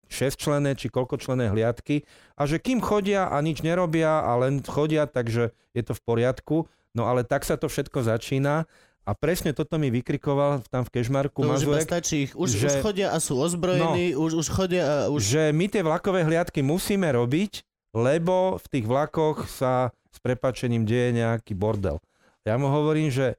[0.07, 2.07] šesťčlenné či koľkočlenné hliadky
[2.39, 6.57] a že kým chodia a nič nerobia a len chodia, takže je to v poriadku.
[6.97, 8.65] No ale tak sa to všetko začína
[9.07, 12.33] a presne toto mi vykrikoval tam v Kešmarku už iba Mazurek, stačí ich.
[12.35, 15.21] Už, že- už chodia a sú ozbrojení, už, už chodia a už...
[15.23, 17.63] že my tie vlakové hliadky musíme robiť,
[17.95, 22.03] lebo v tých vlakoch sa s prepačením deje nejaký bordel.
[22.43, 23.37] Ja mu hovorím, že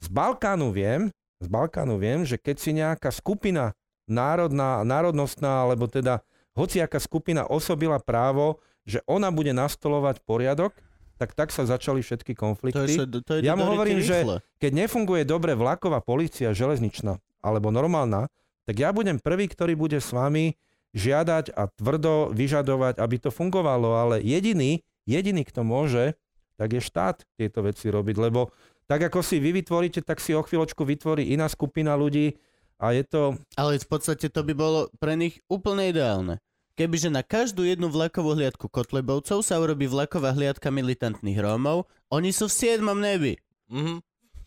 [0.00, 3.76] z Balkánu viem, z Balkánu viem, že keď si nejaká skupina
[4.10, 6.20] národná, národnostná, alebo teda
[6.58, 10.74] hociaká skupina osobila právo, že ona bude nastolovať poriadok,
[11.20, 12.96] tak tak sa začali všetky To konflikty.
[12.96, 14.24] je, to je Ja mu hovorím, ryti že-.
[14.58, 18.28] Keď nefunguje dobre vlaková policia, železničná alebo normálna,
[18.64, 20.56] tak ja budem prvý, ktorý bude s vami
[20.96, 26.18] žiadať a tvrdo vyžadovať, aby to fungovalo, ale jediný, jediný, kto môže,
[26.58, 28.50] tak je štát tieto veci robiť, lebo
[28.90, 32.34] tak ako si vy vytvoríte, tak si o chvíľočku vytvorí iná skupina ľudí
[32.80, 36.40] a je to, Ale v podstate to by bolo pre nich úplne ideálne.
[36.80, 42.48] Kebyže na každú jednu vlakovú hliadku Kotlebovcov sa urobí vlaková hliadka militantných Rómov, oni sú
[42.48, 43.36] v siedmom nebi.
[43.68, 44.00] Mhm.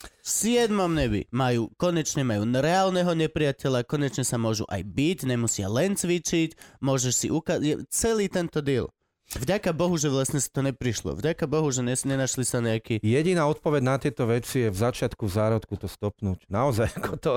[0.03, 1.30] V siedmom nebi.
[1.31, 7.27] Majú, konečne majú reálneho nepriateľa, konečne sa môžu aj byť, nemusia len cvičiť, môžeš si
[7.31, 8.89] ukázať, celý tento deal.
[9.34, 11.18] Vďaka Bohu, že vlastne sa to neprišlo.
[11.18, 13.01] Vďaka Bohu, že nes- nenašli sa nejaký...
[13.01, 16.45] jediná odpoveď na tieto veci je v začiatku zárodku to stopnúť.
[16.49, 17.34] Naozaj, ako to,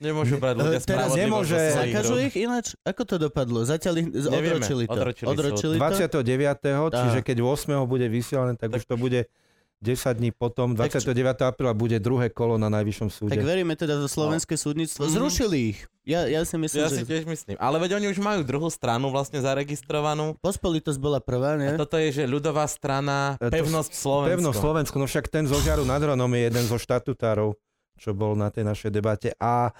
[0.00, 2.74] Nemôžu brať ľudia teraz nemôže- Zakažu ich ináč?
[2.82, 3.62] Ako to dopadlo?
[3.62, 4.92] Zatiaľ ich Nevieme, odročili to.
[4.96, 6.22] odročili odročili to?
[6.24, 6.96] 29.
[6.96, 7.84] čiže keď 8.
[7.84, 9.28] bude vysielané, tak, už to bude
[9.80, 10.76] 10 dní potom.
[10.76, 11.40] Tak 29.
[11.40, 13.32] apríla bude druhé kolo na najvyššom súde.
[13.32, 15.08] Tak veríme teda za slovenské súdnictvo.
[15.08, 15.12] Mhm.
[15.16, 15.78] Zrušili ich.
[16.04, 17.56] Ja, ja si myslím, Ja že si tiež myslím.
[17.56, 20.36] Ale veď oni už majú druhú stranu vlastne zaregistrovanú.
[20.44, 21.72] pospolitosť bola prvá, nie?
[21.72, 24.36] A toto je, že ľudová strana, E, pevnosť Slovensko.
[24.36, 27.56] Pevno Slovensko, no však ten zo Žiaru nad Hronom je jeden zo štatutárov,
[27.96, 29.32] čo bol na tej našej debate.
[29.40, 29.72] A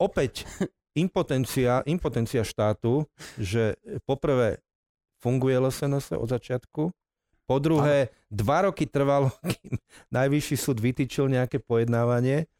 [0.00, 0.44] opäť
[1.02, 3.04] impotencia, impotencia štátu,
[3.36, 3.76] že
[4.08, 4.64] poprvé
[5.20, 6.92] funguje LSNS od začiatku,
[7.46, 9.78] po druhé, dva roky trvalo, kým
[10.10, 12.50] najvyšší súd vytýčil nejaké pojednávanie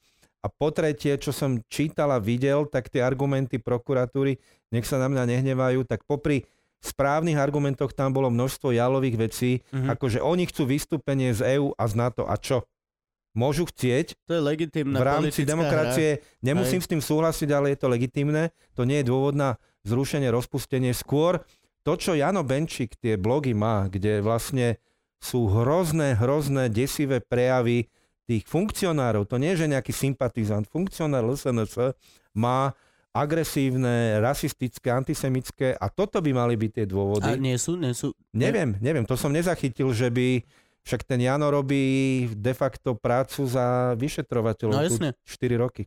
[0.41, 4.39] a po tretie, čo som čítal a videl, tak tie argumenty prokuratúry,
[4.71, 6.47] nech sa na mňa nehnevajú, tak popri
[6.79, 9.91] správnych argumentoch tam bolo množstvo jalových vecí, Mhm.
[9.99, 12.23] Akože oni chcú vystúpenie z EÚ a z NATO.
[12.31, 12.63] A čo?
[13.37, 16.25] Môžu chcieť To je legitímna v rámci demokracie.
[16.41, 16.85] Nemusím Hej.
[16.87, 18.49] s tým súhlasiť, ale je to legitimné.
[18.81, 20.97] To nie je dôvod na zrušenie, rozpustenie.
[20.97, 21.45] Skôr
[21.87, 24.83] to, čo Jano Benčík tie blogy má, kde vlastne
[25.23, 27.87] sú hrozné, hrozné, desivé prejavy
[28.27, 29.23] tých funkcionárov.
[29.31, 30.67] To nie je, že nejaký sympatizant.
[30.67, 31.95] Funkcionár LSNS
[32.35, 32.75] má
[33.15, 37.33] agresívne, rasistické, antisemické a toto by mali byť tie dôvody.
[37.33, 38.13] A nie sú, nie sú.
[38.35, 40.43] Neviem, neviem, to som nezachytil, že by
[40.85, 45.11] však ten Jano robí de facto prácu za vyšetrovateľov No tu jasne.
[45.23, 45.87] 4 roky.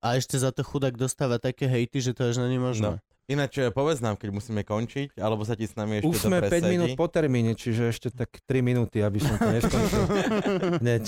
[0.00, 2.98] A ešte za to chudák dostáva také hejty, že to až není možné.
[3.26, 6.38] Ináč eh, povedz nám, keď musíme končiť, alebo sa ti s nami ešte Už sme
[6.38, 10.02] to 5 minút po termíne, čiže ešte tak 3 minúty, aby som to neskončil.
[10.82, 11.04] Hneď.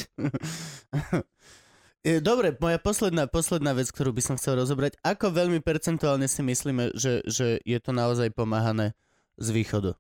[2.19, 4.97] Dobre, moja posledná, posledná vec, ktorú by som chcel rozobrať.
[5.01, 8.95] Ako veľmi percentuálne si myslíme, že, že je to naozaj pomáhané
[9.37, 9.91] z východu?
[9.93, 9.99] E,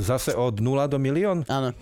[0.00, 1.44] Zase od 0 do milión?
[1.46, 1.74] Áno.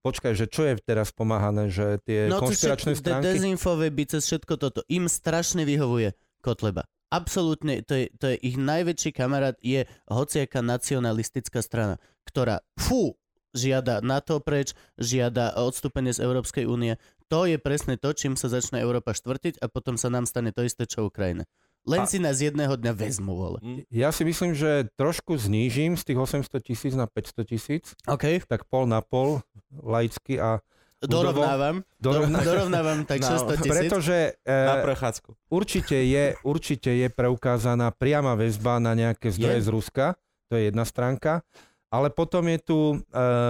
[0.00, 1.66] Počkaj, že čo je teraz pomáhané?
[1.66, 3.24] Že tie No, konšpiračné všetko- stránky?
[3.26, 4.80] dezinfové by cez všetko toto.
[4.86, 6.84] Im strašne vyhovuje Kotleba.
[7.14, 13.14] Absolútne, to je, to je ich najväčší kamarát, je hociaká nacionalistická strana, ktorá, fú,
[13.54, 16.98] žiada NATO preč, žiada odstúpenie z Európskej únie.
[17.30, 20.66] To je presne to, čím sa začne Európa štvrtiť a potom sa nám stane to
[20.66, 21.46] isté, čo Ukrajina.
[21.84, 23.58] Len A- si nás jedného dňa vezmu, vole.
[23.92, 28.66] Ja si myslím, že trošku znížim z tých 800 tisíc na 500 tisíc, OK, tak
[28.66, 29.38] pol na pol
[29.70, 30.64] laicky a
[31.06, 31.76] dorovnávam.
[32.00, 32.38] dorovná...
[32.40, 33.70] Dorovnávam tak No, 600 tisíc.
[33.70, 35.30] Pretože Na e, prechádzku.
[35.50, 39.66] určite, je, určite je preukázaná priama väzba na nejaké zdroje Je.
[39.66, 40.04] z Ruska,
[40.48, 41.44] to je jedna stránka,
[41.88, 42.96] ale potom je tu e,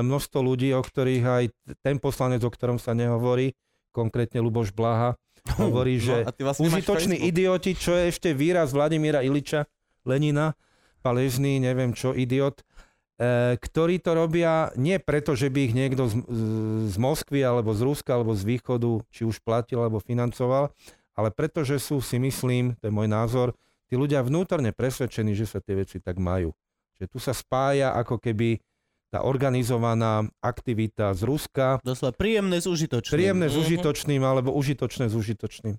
[0.04, 1.44] množstvo ľudí, o ktorých aj
[1.80, 3.56] ten poslanec, o ktorom sa nehovorí,
[3.94, 5.16] konkrétne Luboš Blaha,
[5.62, 9.68] hovorí, že no, a ty vlastne užitoční idioti, čo je ešte výraz Vladimíra Iliča,
[10.04, 10.56] Lenina,
[11.04, 12.64] Paležný, neviem čo, idiot,
[13.60, 16.14] ktorí to robia nie preto, že by ich niekto z,
[16.90, 20.74] z Moskvy, alebo z Ruska, alebo z východu, či už platil, alebo financoval,
[21.14, 23.54] ale preto, že sú, si myslím, to je môj názor,
[23.86, 26.50] tí ľudia vnútorne presvedčení, že sa tie veci tak majú.
[26.98, 28.58] Že tu sa spája ako keby
[29.14, 33.14] tá organizovaná aktivita z Ruska, Doslova príjemné s užitočným.
[33.14, 33.62] príjemné s Mhm.
[33.62, 35.78] užitočným, alebo užitočné s užitočným.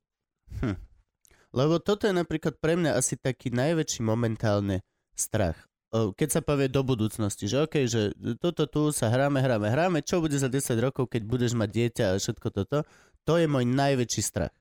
[1.52, 4.84] Lebo toto je napríklad pre mňa asi taký najväčší momentálne
[5.20, 5.68] strach.
[5.92, 10.20] Keď sa povie do budúcnosti, že OK, že toto tu sa hráme, hráme, hráme, čo
[10.20, 12.78] bude za 10 rokov, keď budeš mať dieťa a všetko toto,
[13.22, 14.52] to je môj najväčší strach.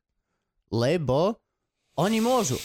[0.69, 1.43] Lebo
[1.95, 2.59] oni môžu.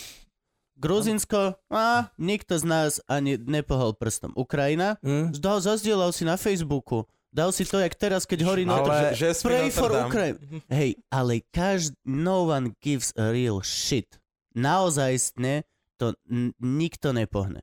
[0.76, 4.32] Gruzinsko, a nikto z nás ani nepohol prstom.
[4.34, 5.36] Ukrajina, Hm?
[5.36, 9.30] dal, zazdielal si na Facebooku, dal si to, jak teraz, keď horí Ale- Notre Že,
[9.44, 10.08] Pray Notre for Dame.
[10.08, 10.38] Ukraine.
[10.68, 14.08] Hej, ale každý, no one gives a real shit.
[14.54, 17.60] Naozajstne to n- nikto nepohne.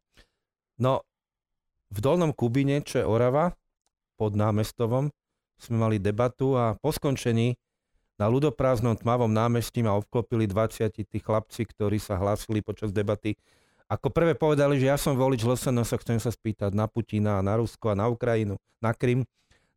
[0.77, 1.01] No,
[1.89, 3.57] v Dolnom Kubine, čo je Orava,
[4.16, 5.12] pod námestovom,
[5.57, 7.57] sme mali debatu a po skončení
[8.16, 13.36] na ľudoprázdnom tmavom námestí ma obklopili 20 tí chlapci, ktorí sa hlásili počas debaty.
[13.86, 17.93] Ako prvé povedali, že ja som volič LSNS, chcem sa spýtať na Putina, na Rusko
[17.93, 19.23] a na Ukrajinu, na Krym,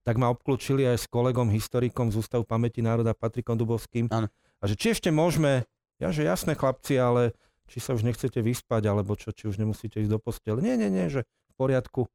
[0.07, 4.07] tak ma obklúčili aj s kolegom, historikom z Ústavu pamäti národa Patrikom Dubovským.
[4.09, 4.31] Áno.
[4.59, 5.67] A že či ešte môžeme,
[5.99, 7.35] ja že jasné chlapci, ale
[7.69, 10.59] či sa už nechcete vyspať, alebo čo, či už nemusíte ísť do postele.
[10.59, 12.09] Nie, nie, nie, že v poriadku.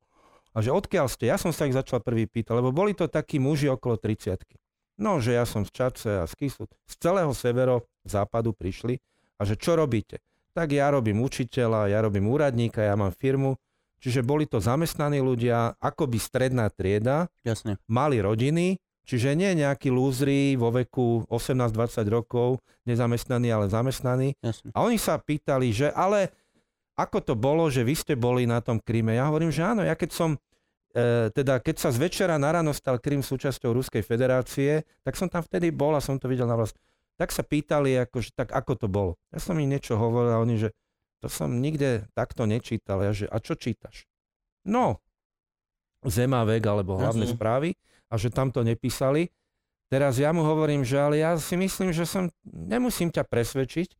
[0.54, 1.30] A že odkiaľ ste?
[1.30, 4.38] Ja som sa ich začal prvý pýtať, lebo boli to takí muži okolo 30
[4.94, 6.70] No, že ja som z Čace a z Kisu.
[6.86, 8.94] Z celého severo západu prišli
[9.38, 10.22] a že čo robíte?
[10.54, 13.58] Tak ja robím učiteľa, ja robím úradníka, ja mám firmu.
[13.98, 17.80] Čiže boli to zamestnaní ľudia, akoby stredná trieda, Jasne.
[17.90, 22.58] mali rodiny, čiže nie nejakí lúzri vo veku 18-20 rokov,
[22.88, 24.32] nezamestnaní, ale zamestnaní.
[24.40, 24.72] Jasne.
[24.72, 26.32] A oni sa pýtali, že ale
[26.96, 29.14] ako to bolo, že vy ste boli na tom Kryme?
[29.14, 30.30] Ja hovorím, že áno, ja keď som,
[30.94, 35.26] e, teda keď sa z večera na ráno stal Krym súčasťou Ruskej federácie, tak som
[35.26, 36.78] tam vtedy bol a som to videl na vlast.
[37.18, 39.12] Tak sa pýtali, akože, tak ako to bolo.
[39.30, 40.68] Ja som im niečo hovoril a oni, že
[41.22, 43.02] to som nikde takto nečítal.
[43.02, 44.06] Ja, že a čo čítaš?
[44.66, 45.02] No,
[46.04, 47.36] Zemavek alebo hlavné Jasne.
[47.36, 47.68] správy
[48.08, 49.30] a že tam to nepísali.
[49.92, 53.94] Teraz ja mu hovorím, že ale ja si myslím, že som, nemusím ťa presvedčiť,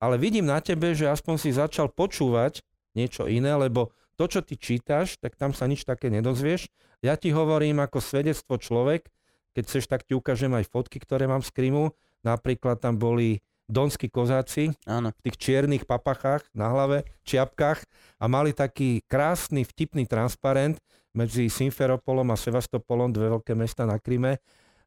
[0.00, 2.62] ale vidím na tebe, že aspoň si začal počúvať
[2.96, 6.66] niečo iné, lebo to, čo ty čítaš, tak tam sa nič také nedozvieš.
[7.04, 9.06] Ja ti hovorím ako svedectvo človek,
[9.54, 11.94] keď chceš, tak ti ukážem aj fotky, ktoré mám z Krymu.
[12.26, 15.12] Napríklad tam boli donskí kozáci Áno.
[15.12, 17.84] v tých čiernych papachách na hlave, čiapkách
[18.18, 20.80] a mali taký krásny, vtipný transparent
[21.18, 24.38] medzi Simferopolom a Sevastopolom, dve veľké mesta na Kryme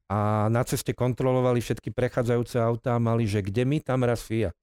[0.07, 4.55] a na ceste kontrolovali všetky prechádzajúce autá a mali, že kde my, tam raz FIA.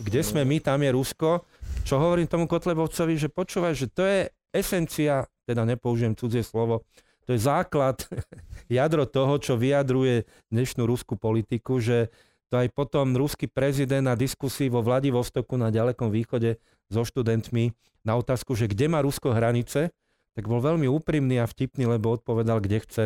[0.00, 1.44] Kde sme my, tam je Rusko.
[1.84, 6.88] Čo hovorím tomu Kotlebovcovi, že počúvaj, že to je esencia, teda nepoužijem cudzie slovo,
[7.28, 8.00] to je základ,
[8.72, 12.08] jadro toho, čo vyjadruje dnešnú ruskú politiku, že
[12.48, 16.56] to aj potom ruský prezident na diskusii vo Vladivostoku na ďalekom východe
[16.88, 17.76] so študentmi
[18.08, 19.92] na otázku, že kde má Rusko hranice,
[20.38, 23.04] tak bol veľmi úprimný a vtipný, lebo odpovedal, kde chce.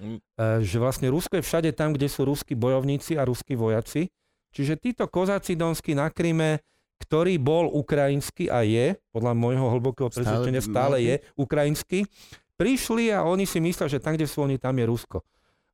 [0.00, 0.24] Mm.
[0.24, 4.08] E, že vlastne Rusko je všade tam, kde sú ruskí bojovníci a ruskí vojaci.
[4.56, 6.64] Čiže títo kozáci donskí na Kryme,
[7.04, 12.08] ktorý bol ukrajinský a je, podľa môjho hlbokého presvedčenia stále je ukrajinský,
[12.56, 15.20] prišli a oni si myslia, že tam, kde sú oni, tam je Rusko.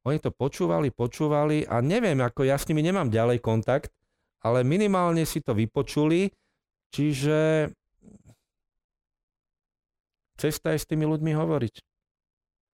[0.02, 3.94] Oni to počúvali, počúvali a neviem, ako ja s nimi nemám ďalej kontakt,
[4.42, 6.32] ale minimálne si to vypočuli,
[6.90, 7.70] čiže
[10.38, 11.74] cesta je s tými ľuďmi hovoriť.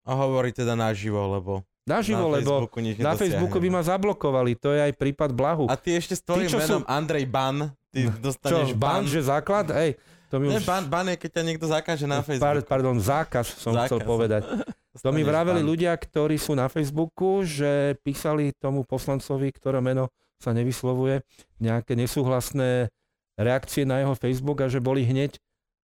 [0.01, 4.69] A hovorí teda naživo, lebo Naživo, na lebo Facebooku na Facebooku by ma zablokovali, to
[4.69, 5.65] je aj prípad Blahu.
[5.65, 9.19] A ty ešte s tvojím čo menom sú- Andrej Ban, ty Čo, dostaneš ban, že
[9.19, 9.65] základ?
[9.71, 9.97] Hej,
[10.29, 10.63] to mi Ne, už...
[10.63, 12.65] ban, ban je, keď ťa niekto zakáže na Par, Facebooku.
[12.65, 13.87] pardon, zákaz som Zákaz.
[13.87, 14.41] chcel povedať.
[14.91, 15.69] To mi vraveli ban.
[15.71, 21.23] ľudia, ktorí sú na Facebooku, že písali tomu poslancovi, ktoré meno sa nevyslovuje,
[21.57, 22.91] nejaké nesúhlasné
[23.33, 25.39] reakcie na jeho Facebook a že boli hneď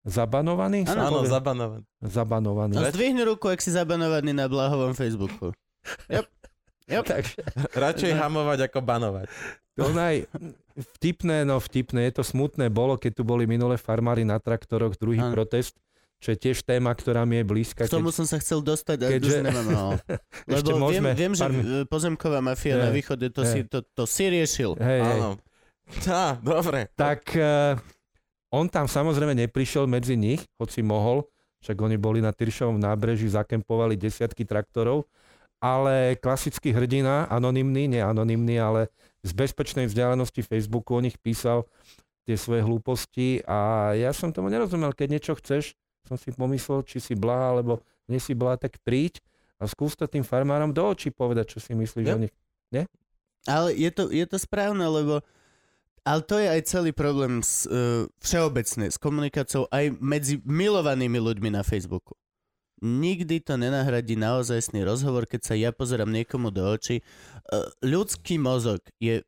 [0.07, 0.87] zabanovaní?
[0.87, 1.29] sa Áno, povie?
[1.29, 1.83] zabanovaný.
[1.99, 2.73] zabanovaní.
[2.73, 5.51] No zdvihni ruku, ak si zabanovaný na Blahovom Facebooku.
[6.87, 7.03] Yep.
[7.03, 7.43] Takže
[7.75, 9.27] Radšej hamovať ako banovať.
[9.75, 10.23] to naj...
[10.95, 15.19] vtipné, no vtipné, je to smutné bolo, keď tu boli minulé farmári na traktoroch, druhý
[15.19, 15.35] Áno.
[15.35, 15.75] protest,
[16.17, 17.83] čo je tiež téma, ktorá mi je blízka.
[17.83, 19.67] K tomu som sa chcel dostať, ale keďže- už nemám.
[20.49, 22.81] Ešte Lebo viem, môžeme viem, že pár mi- e, pozemková mafia Hej.
[22.81, 23.51] na východe to, Hej.
[23.51, 24.71] si, to, to si riešil.
[24.77, 25.01] Hej.
[25.03, 25.29] Áno.
[26.01, 26.87] Tá, dobre.
[26.95, 27.75] tak eh,
[28.53, 31.27] on tam samozrejme neprišiel medzi nich, hoci mohol,
[31.63, 35.09] však oni boli na Tyršovom nábreží, zakempovali desiatky traktorov,
[35.57, 38.93] ale klasický hrdina, anonymný, nie anonymný, ale
[39.25, 41.65] z bezpečnej vzdialenosti Facebooku o nich písal
[42.29, 45.73] tie svoje hlúposti a ja som tomu nerozumel, keď niečo chceš,
[46.05, 49.19] som si pomyslel, či si blá, alebo nie si blá, tak príď
[49.57, 52.15] a skús to tým farmárom do očí povedať, čo si myslíš Yep.
[52.15, 52.35] o nich.
[53.47, 55.23] Ale je to, je to správne, lebo
[56.07, 61.51] ale to je aj celý problém s, uh, všeobecne s komunikáciou aj medzi milovanými ľuďmi
[61.51, 62.15] na Facebooku.
[62.79, 67.03] Nikdy to nenahradí naozajstný rozhovor, keď sa ja pozerám niekomu do očí.
[67.51, 69.19] Uh, ľudský mozog je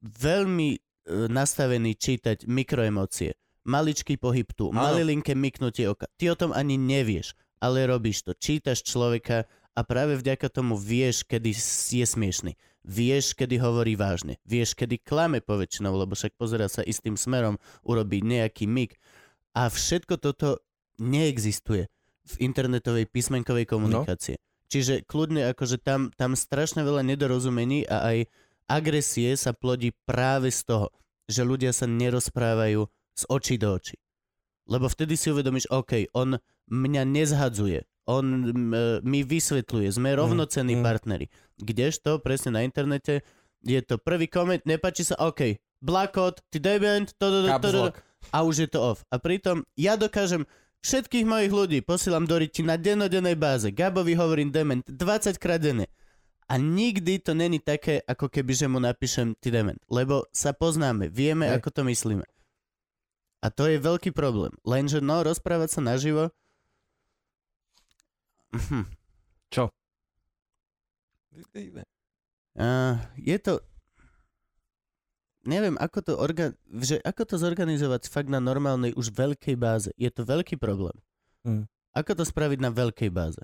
[0.00, 3.36] veľmi uh, nastavený čítať mikroemócie.
[3.68, 4.80] Maličký pohyb tu, Áno.
[4.80, 6.08] malilinké myknutie oka.
[6.16, 8.32] Ty o tom ani nevieš, ale robíš to.
[8.32, 9.44] Čítaš človeka
[9.76, 11.52] a práve vďaka tomu vieš, kedy
[11.92, 12.52] je smiešný.
[12.84, 14.36] Vieš, kedy hovorí vážne.
[14.44, 19.00] Vieš, kedy klame poväčšinou, lebo však pozera sa istým smerom, urobí nejaký mik.
[19.56, 20.60] A všetko toto
[21.00, 21.88] neexistuje
[22.24, 24.36] v internetovej písmenkovej komunikácie.
[24.68, 28.18] Čiže kľudne akože tam, tam strašne veľa nedorozumení a aj
[28.68, 30.88] agresie sa plodí práve z toho,
[31.24, 32.84] že ľudia sa nerozprávajú
[33.14, 33.96] z očí do očí.
[34.64, 40.84] Lebo vtedy si uvedomíš, OK, on mňa nezhadzuje, on m, mi vysvetľuje, sme rovnocenní mm.
[40.84, 41.26] partneri.
[41.56, 43.24] Kdežto presne na internete
[43.64, 47.82] je to prvý koment, nepáči sa, OK, blakot, ty debent, to, to, to, to,
[48.32, 49.04] a už je to off.
[49.08, 50.44] A pritom ja dokážem
[50.84, 53.72] všetkých mojich ľudí posielam do riti na dennodennej báze.
[53.72, 55.88] Gabovi hovorím dement 20 krát denne.
[56.44, 59.80] A nikdy to není také, ako keby, že mu napíšem ty dement.
[59.88, 61.56] Lebo sa poznáme, vieme, Hej.
[61.56, 62.26] ako to myslíme.
[63.40, 64.52] A to je veľký problém.
[64.64, 66.32] Lenže no, rozprávať sa naživo...
[68.54, 68.86] Hm.
[72.54, 73.58] Uh, je to...
[75.44, 76.56] Neviem, ako to, orga...
[76.80, 79.90] že ako to zorganizovať fakt na normálnej už veľkej báze.
[80.00, 80.94] Je to veľký problém.
[81.44, 81.68] Hm.
[81.92, 83.42] Ako to spraviť na veľkej báze?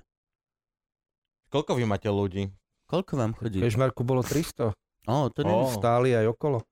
[1.51, 2.49] Koľko vy máte ľudí?
[2.87, 3.59] Koľko vám chodí?
[3.59, 4.71] Kežmarku bolo 300.
[5.07, 6.63] Ó, to nie stáli aj okolo.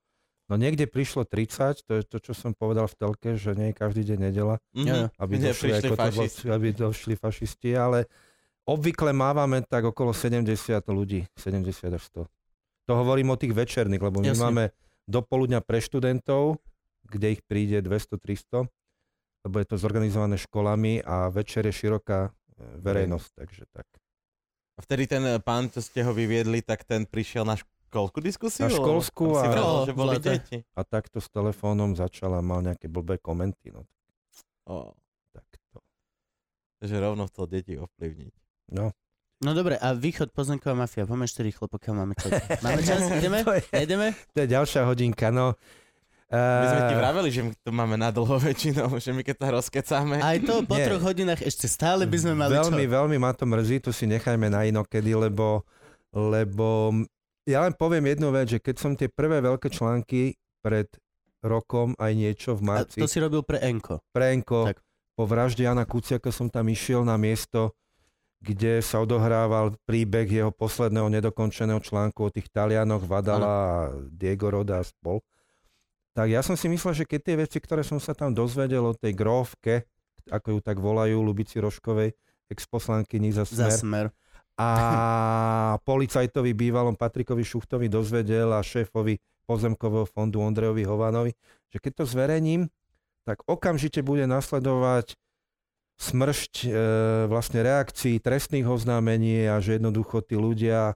[0.49, 3.76] No niekde prišlo 30, to je to, čo som povedal v telke, že nie je
[3.78, 5.14] každý deň nedela, Mhm.
[5.22, 6.45] aby došli, to bol, fašisti.
[6.49, 8.10] aby došli fašisti, ale
[8.70, 10.46] obvykle mávame tak okolo 70
[10.86, 12.30] ľudí, 70 až 100.
[12.86, 14.44] To hovorím o tých večerných, lebo my Jasne.
[14.44, 14.64] máme
[15.06, 16.58] do poludňa pre študentov,
[17.04, 18.66] kde ich príde 200-300,
[19.41, 22.30] lebo je to zorganizované školami a večer je široká e,
[22.78, 23.86] verejnosť, takže tak.
[24.74, 28.64] A vtedy ten eh, pán, čo ste ho vyviedli, tak ten prišiel na školskú diskusiu?
[28.64, 30.30] Na školskú a- vravel, No, že boli zlaté.
[30.36, 30.58] deti.
[30.72, 33.84] A takto s telefónom začal a mal nejaké blbé komenty, no
[34.64, 34.94] Ó,
[35.30, 35.82] tak to.
[36.78, 38.34] takže rovno chcel deti ovplyvniť.
[38.70, 38.94] No.
[39.40, 42.32] No dobre, a východ pozemková mafia, poďme ešte rýchlo, pokiaľ máme čas.
[42.66, 43.00] Máme čas?
[43.18, 43.40] Ideme?
[43.41, 44.08] To je, Nejdeme?
[44.30, 45.56] to je ďalšia hodinka, no.
[46.30, 49.36] My sme ti Eh, vraveli, že my to máme na dlho väčšinou, že my keď
[49.40, 50.22] sa rozkecáme.
[50.22, 50.86] Aj to po Nie.
[50.86, 52.91] troch hodinách ešte stále by sme mali veľmi, čo?
[52.91, 55.66] veľmi ma to mrzí, to si nechajme na inokedy, lebo,
[56.12, 56.94] lebo
[57.44, 60.86] ja len poviem jednu vec, že keď som tie prvé veľké články pred
[61.40, 64.04] rokom aj niečo v A marci, to si robil pre Enko.
[64.12, 64.78] Prenko, Tak.
[65.16, 67.74] po vražde Jana Kuciaka som tam išiel na miesto,
[68.40, 74.80] kde sa odohrával príbeh jeho posledného nedokončeného článku o tých Talianoch, Vadala a Diego Roda
[74.80, 75.20] a spol.
[76.16, 78.95] Tak ja som si myslel, že keď tie veci, ktoré som sa tam dozvedel o
[78.95, 79.84] tej grófke,
[80.32, 82.16] ako ju tak volajú, Lubici Roškovej,
[82.48, 84.06] ex-poslankyni za Za smer, smer.
[84.56, 84.70] a
[85.90, 91.32] policajtovi bývalom Patrikovi Šuchtovi dozvedel a šéfovi pozemkového fondu Ondrejovi Hovanovi,
[91.70, 92.70] že keď to zverejním,
[93.28, 95.14] tak okamžite bude nasledovať
[96.00, 96.70] smršť e,
[97.28, 100.96] vlastne reakcií, trestných oznámení a že jednoducho tí ľudia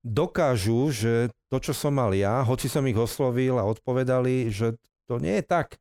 [0.00, 5.20] dokážu, že to, čo som mal ja, hoci som ich oslovil a odpovedali, že to
[5.20, 5.76] nie je tak.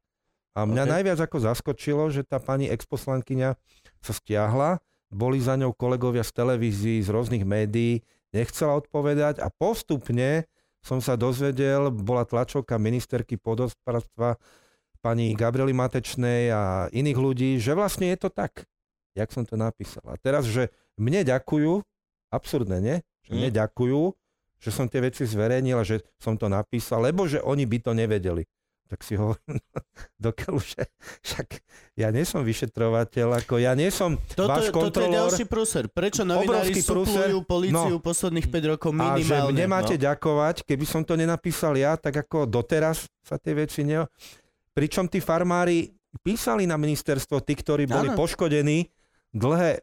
[0.51, 0.87] A mňa OK.
[0.87, 0.95] okay.
[0.99, 3.55] najviac ako zaskočilo, že tá pani exposlankyňa
[4.03, 8.03] sa stiahla, boli za ňou kolegovia z televízií, z rôznych médií,
[8.35, 10.43] nechcela odpovedať a postupne
[10.83, 14.35] som sa dozvedel, bola tlačovka ministerky podospodárstva
[15.07, 18.67] pani Gabriely Matečnej a iných ľudí, že vlastne je to tak,
[19.13, 20.03] jak som to napísal.
[20.05, 21.79] A teraz, že mne ďakujú,
[22.29, 22.97] absurdné, nie?
[23.23, 23.57] Že mne Mm.
[23.57, 24.01] ďakujú,
[24.57, 27.91] že som tie veci zverejnil a že som to napísal, lebo že oni by to
[27.93, 28.43] nevedeli.
[28.85, 29.59] Tak si hovorím,
[30.17, 30.87] dokiaľ že
[31.21, 31.47] však
[31.93, 35.15] ja nie som vyšetrovateľ, ako ja nie som Toto, váš toto je kontrolór.
[35.17, 35.83] ďalší prúser.
[35.87, 38.01] Prečo novinári suplujú políciu No.
[38.01, 39.51] posledných 5 rokov A že minimálne?
[39.53, 40.03] mne máte no?
[40.03, 44.03] ďakovať, keby som to nenapísal ja, tak ako doteraz sa tie veci ne...
[44.77, 45.89] Pričom tí farmári
[46.21, 48.17] písali na ministerstvo, tí, ktorí boli Áno.
[48.21, 48.93] poškodení
[49.33, 49.81] dlhé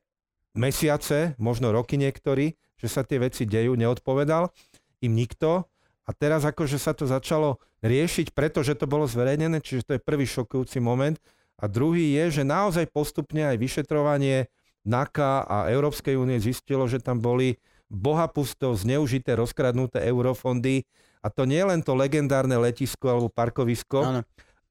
[0.55, 4.55] mesiace, možno roky niektorí, že sa tie veci dejú, neodpovedal
[5.03, 5.67] im nikto.
[6.07, 10.31] A teraz akože sa to začalo riešiť, pretože to bolo zverejnené, čiže to je prvý
[10.31, 11.19] šokujúci moment.
[11.59, 14.47] A druhý je, že naozaj postupne aj vyšetrovanie
[14.85, 17.57] NAKA a Európskej únie zistilo, že tam boli
[17.89, 20.85] bohapusto zneužité, rozkradnuté eurofondy.
[21.25, 24.21] A to nie len to legendárne letisko alebo parkovisko, Áno.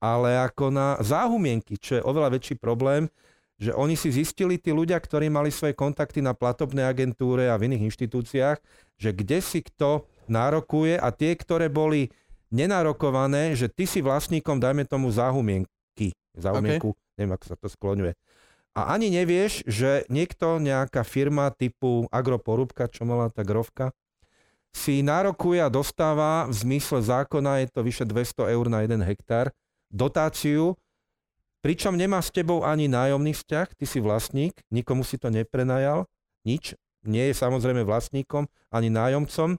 [0.04, 3.08] Ale ako na záhumienky, čo je oveľa väčší problém,
[3.56, 7.72] že oni si zistili, tí ľudia, ktorí mali svoje kontakty na platobnej agentúre a v
[7.72, 8.60] iných inštitúciách,
[9.00, 12.12] že kde si kto nárokuje a tie, ktoré boli
[12.52, 16.12] nenárokované, že ty si vlastníkom, dajme tomu záhumienky.
[16.36, 17.16] Záhumienku, okay.
[17.16, 18.12] neviem, ako sa to skloňuje.
[18.74, 23.94] A ani nevieš, že niekto, nejaká firma typu Agroporúbka, čo mala tá grovka,
[24.74, 29.54] si nárokuje a dostáva v zmysle zákona, je to vyše 200 eur na jeden hektár,
[29.94, 30.74] dotáciu,
[31.62, 36.10] pričom nemá s tebou ani nájomný vzťah, ty si vlastník, nikomu si to neprenajal,
[36.44, 36.74] nič,
[37.06, 39.56] nie je samozrejme vlastníkom ani nájomcom,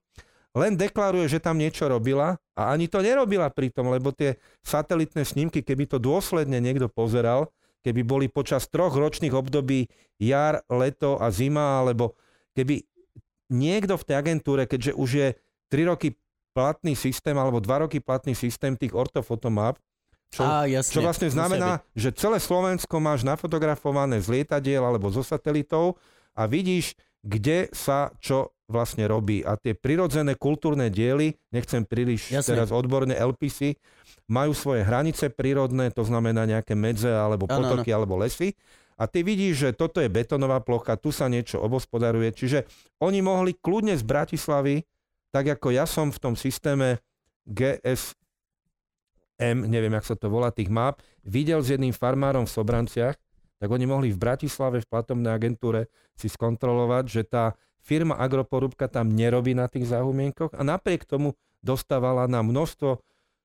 [0.54, 5.62] len deklaruje, že tam niečo robila a ani to nerobila pritom, lebo tie satelitné snímky,
[5.62, 7.50] keby to dôsledne niekto pozeral,
[7.82, 12.14] keby boli počas troch ročných období jar, leto a zima, alebo
[12.54, 12.86] keby
[13.50, 15.28] niekto v tej agentúre, keďže už je
[15.74, 16.14] 3 roky
[16.54, 19.76] platný systém alebo 2 roky platný systém tých ortofotomap,
[20.34, 20.90] čo, Á, jasne.
[20.90, 25.94] čo vlastne znamená, že celé Slovensko máš nafotografované z lietadiel alebo zo satelitov
[26.34, 29.46] a vidíš, kde sa čo vlastne robí.
[29.46, 32.58] A tie prirodzené kultúrne diely, nechcem príliš Jasne.
[32.58, 33.78] teraz odborne LPC,
[34.26, 38.56] majú svoje hranice prírodné, to znamená nejaké medze alebo potoky alebo lesy.
[38.94, 42.30] A ty vidíš, že toto je betónová plocha, tu sa niečo obospodaruje.
[42.30, 42.64] Čiže
[43.02, 44.86] oni mohli kľudne z Bratislavy,
[45.34, 47.02] tak ako ja som v tom systéme
[49.34, 53.16] GSM, neviem, jak sa to volá, tých map, videl s jedným farmárom v Sobranciach,
[53.58, 59.10] tak oni mohli v Bratislave v platobnej agentúre si skontrolovať, že tá firma Agroporúbka tam
[59.12, 61.34] nerobí na tých záhumienkoch a napriek tomu
[61.64, 63.00] dostávala na množstvo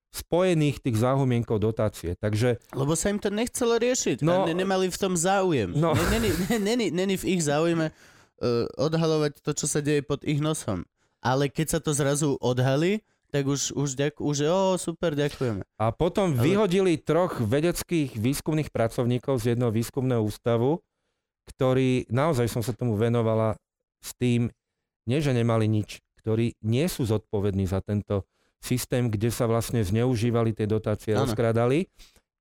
[0.10, 2.18] spojených tých záhumienkov dotácie.
[2.18, 4.26] Takže Lebo sa im to nechcelo riešiť.
[4.26, 5.70] No, a ne- nemali v tom záujem.
[5.78, 5.94] No.
[5.94, 10.26] Ne- Není, ne- není, není v ich záujme uh, odhalovať to, čo sa deje pod
[10.26, 10.82] ich nosom.
[11.22, 15.62] Ale keď sa to zrazu odhalí, tak už, už, ďaku, už je, o, super, ďakujeme.
[15.78, 20.82] A potom Ale- vyhodili troch vedeckých výskumných pracovníkov z jedného výskumného ústavu,
[21.48, 23.58] ktorí, naozaj som sa tomu venovala
[24.00, 24.50] s tým,
[25.06, 28.26] nie že nemali nič, ktorí nie sú zodpovední za tento
[28.60, 31.26] systém, kde sa vlastne zneužívali tie dotácie, Áno.
[31.26, 31.88] rozkradali.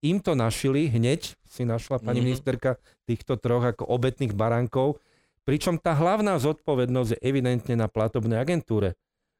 [0.00, 2.26] Im to našili hneď, si našla pani Mhm.
[2.26, 2.70] ministerka
[3.04, 5.00] týchto troch ako obetných baránkov,
[5.42, 8.94] pričom tá hlavná zodpovednosť je evidentne na platobnej agentúre.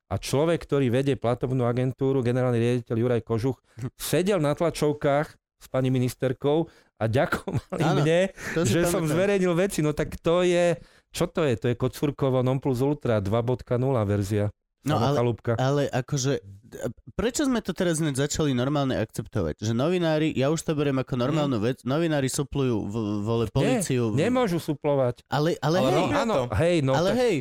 [0.09, 3.59] A človek, ktorý vedie platobnú agentúru, generálny riaditeľ Juraj Kožuch,
[4.01, 5.27] sedel na tlačovkách
[5.59, 6.65] s pani ministerkou
[6.97, 8.33] a ďakovali Áno, mne,
[8.63, 9.13] že som pamätám.
[9.13, 9.79] zverejnil veci.
[9.81, 10.79] No tak to je,
[11.11, 11.55] čo to je?
[11.57, 13.69] To je Kocúrkovo non plus ultra 2.0
[14.03, 14.49] verzia.
[14.83, 15.53] No ale, Samochalúbka.
[15.59, 16.39] ale akože,
[17.13, 19.59] prečo sme to teraz hneď začali normálne akceptovať?
[19.61, 24.15] Že novinári, ja už to beriem ako normálnu vec, novinári suplujú v, vole policiu.
[24.15, 25.27] Nie, nemôžu suplovať.
[25.29, 27.35] ale, ale, Ale hej, No áno, hej, no ale tak, hej,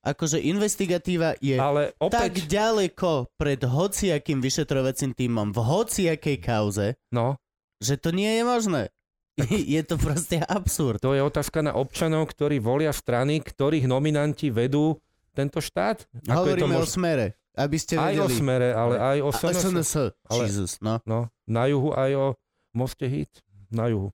[0.00, 7.36] akože investigatíva je ale tak opäť, ďaleko pred hociakým vyšetrovacím týmom v hociakej kauze, no,
[7.78, 8.82] že to nie je možné.
[9.76, 11.00] je to proste absurd.
[11.00, 15.00] to je otázka na občanov, ktorí volia strany, ktorých nominanti vedú
[15.32, 16.04] tento štát.
[16.26, 16.92] Ako je to Hovoríme o možné?
[16.92, 18.36] smere, aby ste Aj o vedeli.
[18.36, 19.60] smere, ale aj o SNS.
[19.62, 19.92] SNS.
[20.28, 21.00] Ale- Jesus, no.
[21.08, 22.26] No, na juhu aj o
[22.72, 23.30] Moste Hit.
[23.70, 24.10] Na juhu,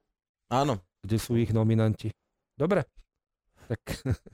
[0.46, 0.78] Áno.
[1.00, 2.12] kde sú ich nominanti.
[2.54, 2.84] Dobre.
[3.66, 3.82] Tak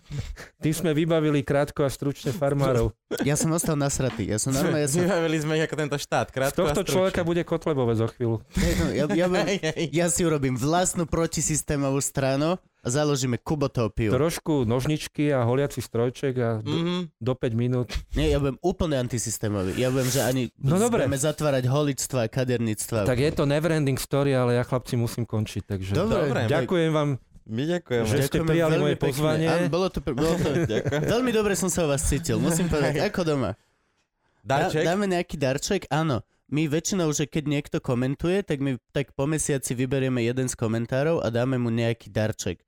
[0.63, 2.93] tým sme vybavili krátko a stručne farmárov.
[3.23, 4.25] Ja som ostal nasratý.
[4.25, 5.01] Ja som normálne, ja som...
[5.01, 6.27] Vybavili sme ich ako tento štát.
[6.27, 6.93] Z Krátko tohto a stručne.
[6.95, 8.41] človeka bude Kotlebové za chvíľu.
[8.91, 9.93] Ja, ja, hej.
[9.93, 14.11] ja si urobím vlastnú protisystémovú stranu a založíme kubotópiu.
[14.11, 16.97] Trošku nožničky a holiaci strojček a do, Mhm.
[17.15, 17.93] do 5 minút.
[18.13, 19.77] Nie, ja budem úplne antisystémový.
[19.77, 21.05] Ja budem, že ani No dobre.
[21.05, 23.05] budeme zatvárať holičstva a kaderníctva.
[23.05, 25.63] Tak je to neverending story, ale ja chlapci musím končiť.
[25.69, 26.27] Takže Dobre.
[26.27, 26.41] Dobre.
[26.49, 27.11] ďakujem vám.
[27.47, 28.07] My ďakujeme.
[28.07, 29.07] Že ste prijali moje pekne.
[29.11, 29.47] pozvanie.
[29.51, 30.49] Áno, bolo to, bolo to...
[31.15, 33.03] Veľmi dobre som sa o vás cítil, musím povedať.
[33.03, 33.59] Ako doma?
[34.43, 34.83] Dá, Darček?
[34.87, 35.83] dáme nejaký darček?
[35.91, 36.23] Áno.
[36.53, 41.25] My väčšinou, že keď niekto komentuje, tak my tak po mesiaci vyberieme jeden z komentárov
[41.25, 42.61] a dáme mu nejaký darček.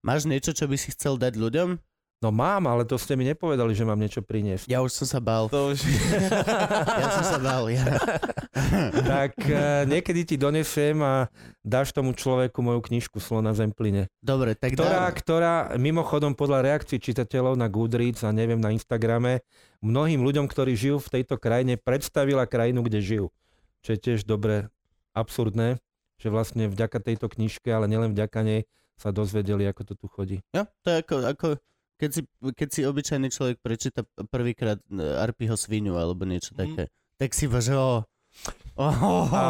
[0.00, 1.76] Máš niečo, čo by si chcel dať ľuďom?
[2.16, 4.72] No mám, ale to ste mi nepovedali, že mám niečo priniesť.
[4.72, 5.52] Ja už som sa bál.
[5.52, 5.84] To už...
[7.00, 7.68] Ja som sa bál.
[7.68, 7.84] Ja.
[9.12, 11.28] tak eh, niekedy ti donesiem a
[11.60, 14.08] dáš tomu človeku moju knižku Slona Zempline.
[14.24, 15.12] Dobre, tak Ktorá, dá...
[15.12, 19.44] ktorá mimochodom podľa reakcií čitateľov na Goodreads a neviem na Instagrame,
[19.84, 23.26] mnohým ľuďom, ktorí žijú v tejto krajine, predstavila krajinu, kde žijú.
[23.84, 24.72] Čo je tiež dobre
[25.12, 25.84] absurdné,
[26.16, 28.64] že vlastne vďaka tejto knižke, ale nielen vďaka nej,
[28.96, 30.40] sa dozvedeli, ako to tu chodí.
[30.56, 31.46] Ja, to je ako, ako
[31.96, 32.20] keď, si,
[32.52, 36.58] keď si obyčajný človek prečíta prvýkrát e, Arpiho svinu alebo niečo Mhm.
[36.58, 36.82] také,
[37.16, 38.04] tak si iba, že o...
[38.76, 39.44] Oh, A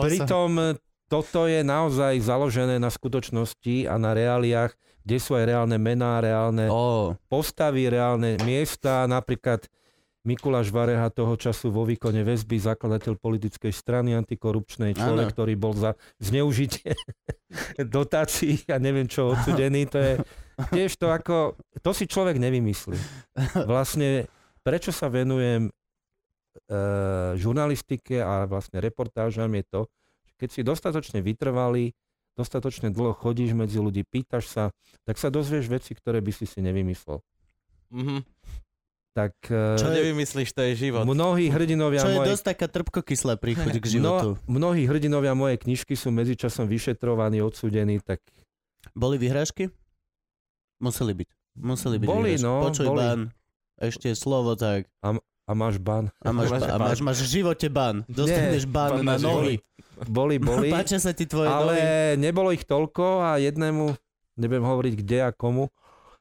[0.00, 0.76] pritom
[1.06, 4.72] toto je naozaj založené na skutočnosti a na reáliách,
[5.04, 9.64] kde sú aj reálne mená, reálne Oh, postavy, reálne miesta, napríklad
[10.26, 15.34] Mikuláš Vareha toho času vo výkone väzby, zakladateľ politickej strany antikorupčnej, človek, Áno.
[15.34, 16.98] ktorý bol za zneužitie
[17.78, 20.12] dotácií a neviem čo odsudený, to je
[20.74, 22.98] tiež to ako, to si človek nevymyslí.
[23.70, 24.26] Vlastne,
[24.66, 25.72] prečo sa venujem e,
[27.38, 29.80] žurnalistike a vlastne reportážam je to,
[30.26, 31.94] že keď si dostatočne vytrvalý,
[32.34, 34.64] dostatočne dlho chodíš medzi ľudí, pýtaš sa,
[35.06, 37.22] tak sa dozvieš veci, ktoré by si si nevymyslel.
[37.94, 38.37] Mhm.
[39.10, 41.02] Tak Čo e, nevymyslíš, to je život.
[41.02, 44.36] mnohí hrdinovia čo je mojej, dosť taká trpkokyslá príchuť k životu.
[44.36, 48.22] no, mnohí hrdinovia mojej knižky sú medzičasom vyšetrovaní, odsudení, tak
[48.92, 49.74] Boli vyhrážky?
[50.78, 51.28] Museli byť.
[51.56, 52.46] Museli byť Boli, vyhrážky.
[52.46, 53.00] no, Počuj, boli.
[53.00, 53.20] ban.
[53.76, 54.86] Ešte slovo tak.
[55.00, 56.10] a máš ban.
[56.20, 58.06] A máš, Máš ba- a máš, máš v živote ban.
[58.06, 59.58] Dostaneš ban ban na nohy.
[60.04, 61.82] Boli, boli, Páčia sa ti tvoje ale nohy.
[62.20, 63.98] nebolo ich toľko a jednému,
[64.36, 65.66] neviem hovoriť kde a komu,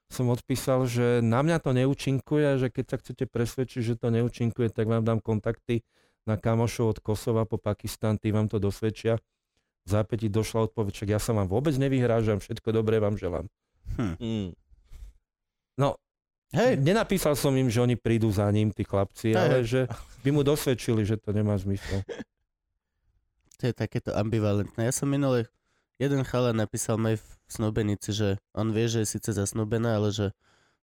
[0.08, 4.08] som odpísal, že na mňa to neúčinkuje a že keď sa chcete presvedčiť, že to
[4.08, 5.84] neúčinkuje, tak vám dám kontakty
[6.24, 9.20] na kamošov od Kosova po Pakistan, tí vám to dosvedčia.
[9.84, 13.48] V zápäti došla odpoveď, však ja sa vám vôbec nevyhrážam, všetko dobré vám želám.
[14.20, 14.52] Mm.
[15.80, 15.96] No,
[16.56, 19.36] Hej, nenapísal som im, že oni prídu za ním, tí chlapci, Hej.
[19.36, 19.82] ale že
[20.24, 22.04] by mu dosvedčili, že to nemá zmysel.
[23.60, 24.88] to je takéto ambivalentné.
[24.88, 25.52] Ja som minule,
[25.98, 30.28] jeden chala napísal mej v snúbenici, že on vie, že je síce zasnúbená, ale že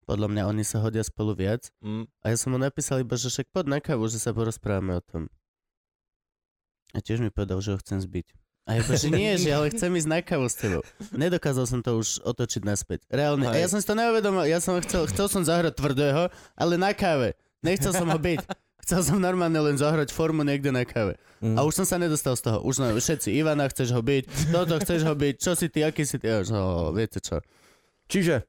[0.03, 1.72] podľa mňa oni sa hodia spolu viac.
[1.80, 2.06] Mm.
[2.22, 5.02] A ja som mu napísal iba, že však poď na kávu, že sa porozprávame o
[5.02, 5.31] tom.
[6.94, 8.27] A tiež mi povedal, že ho chcem zbiť.
[8.64, 10.84] A ja že nie, že ale chcem ísť na kávu s tebou.
[11.11, 13.03] Nedokázal som to už otočiť naspäť.
[13.11, 13.52] Reálne.
[13.52, 16.95] A ja som si to neuvedomil, ja som chcel, chcel som zahrať tvrdého, ale na
[16.95, 17.35] káve.
[17.60, 18.40] Nechcel som ho byť.
[18.84, 21.15] Chcel som normálne len zahrať formu niekde na káve.
[21.39, 21.55] Mm.
[21.55, 22.60] A už som sa nedostal z toho.
[22.68, 26.03] Už no, všetci, Ivana, chceš ho byť, toto chceš ho byť, čo si ty, aký
[26.03, 26.27] si ty.
[26.27, 27.39] Ja, už, no, viete čo.
[28.11, 28.43] Čiže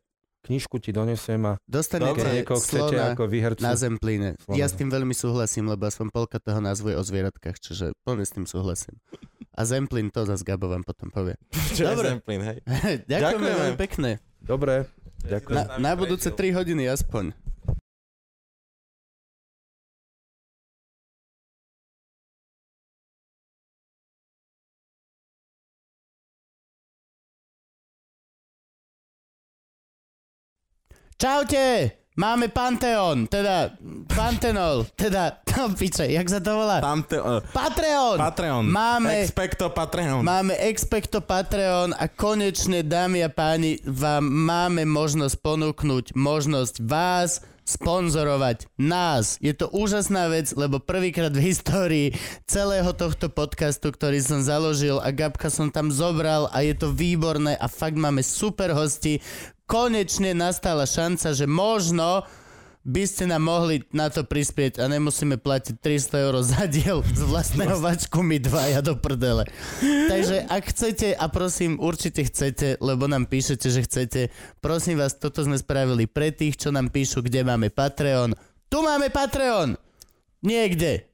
[0.45, 3.63] knižku ti donesem a Dostanete niekoho chcete slona ako vyhercu.
[3.65, 4.37] na zemplíne.
[4.43, 4.59] Slona.
[4.59, 8.27] Ja s tým veľmi súhlasím, lebo aspoň polka toho názvu je o zvieratkách, čiže plne
[8.27, 8.99] s tým súhlasím.
[9.55, 11.39] A zemplín to zase Gabo vám potom povie.
[11.79, 12.11] Čo Dobre.
[12.11, 12.59] je Zemplín, hej?
[13.13, 13.51] Ďakujeme.
[13.55, 14.11] veľmi pekne.
[14.45, 14.91] Dobre,
[15.25, 15.57] ďakujem.
[15.57, 17.33] Na, na budúce 3 hodiny aspoň.
[31.15, 31.95] Čaute!
[32.15, 33.75] Máme Panteón, teda
[34.07, 36.79] Pantenol, teda, no piče, jak sa to volá?
[36.79, 38.23] Pante- uh, Patreon!
[38.23, 38.65] Patreon.
[38.71, 40.23] Máme- Expecto Patreon.
[40.23, 48.69] Máme Expecto Patreon a konečne, dámy a páni, vám máme možnosť ponúknuť možnosť vás sponzorovať
[48.77, 49.41] nás.
[49.41, 52.07] Je to úžasná vec, lebo prvýkrát v histórii
[52.45, 57.57] celého tohto podcastu, ktorý som založil a Gabka som tam zobral a je to výborné
[57.57, 59.19] a fakt máme super hosti.
[59.65, 62.29] Konečne nastala šanca, že možno
[62.85, 67.25] by ste nám mohli na to prispieť a nemusíme platiť 300 eur za diel z
[67.25, 69.49] vlastného vačku my dvaja do prdele.
[69.81, 74.21] Takže ak chcete, a prosím, určite chcete, lebo nám píšete, že chcete,
[74.61, 78.37] prosím vás, toto sme spravili pre tých, čo nám píšu, kde máme Patreon.
[78.69, 79.81] Tu máme Patreon!
[80.45, 81.14] Niekde.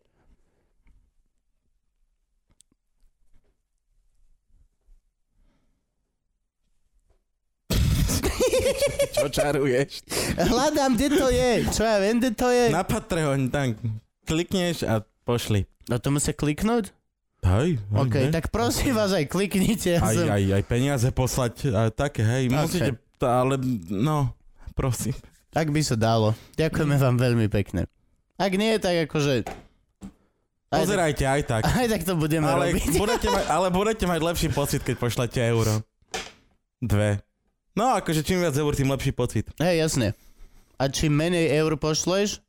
[9.15, 10.05] Čo čaruješ.
[10.37, 11.51] Hľadám, kde to je.
[11.71, 12.65] Čo ja viem, kde to je.
[12.71, 13.79] Na Patreon, tak
[14.25, 15.67] klikneš a pošli.
[15.87, 16.95] No to musia kliknúť?
[17.41, 18.31] Hej, hej, OK, hej.
[18.31, 19.97] tak prosím vás aj kliknite.
[19.97, 20.29] Ja Aj, som...
[20.29, 22.69] aj, aj peniaze poslať, a také, hej, Ok.
[22.69, 23.57] musíte, tá, ale
[23.89, 24.29] no,
[24.77, 25.17] prosím.
[25.49, 26.37] Tak by sa dalo.
[26.61, 27.89] Ďakujeme vám veľmi pekne.
[28.37, 29.49] Ak nie, tak akože...
[30.71, 31.63] Aj Pozerajte aj tak.
[31.67, 32.95] aj tak to budeme Ale robiť.
[32.95, 35.83] budete, mať, ale budete mať lepší pocit, keď pošlete euro.
[36.79, 37.19] Dve.
[37.79, 39.47] No akože čím viac eur, tým lepší pocit.
[39.63, 40.19] Hej, jasne.
[40.81, 42.41] A čím menej eur pošleš,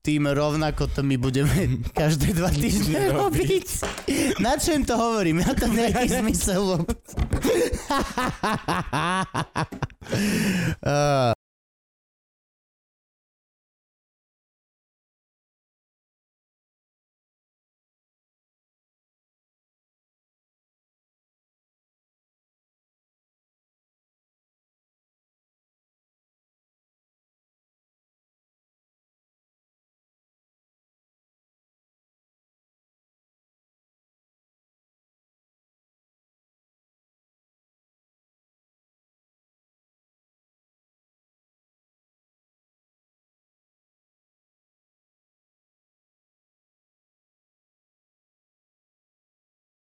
[0.00, 3.66] tým rovnako to my budeme každé dva týždne robiť.
[4.40, 5.44] Na čo im to hovorím?
[5.44, 6.84] Ja to nejaký zmysel.
[10.80, 11.36] Ah.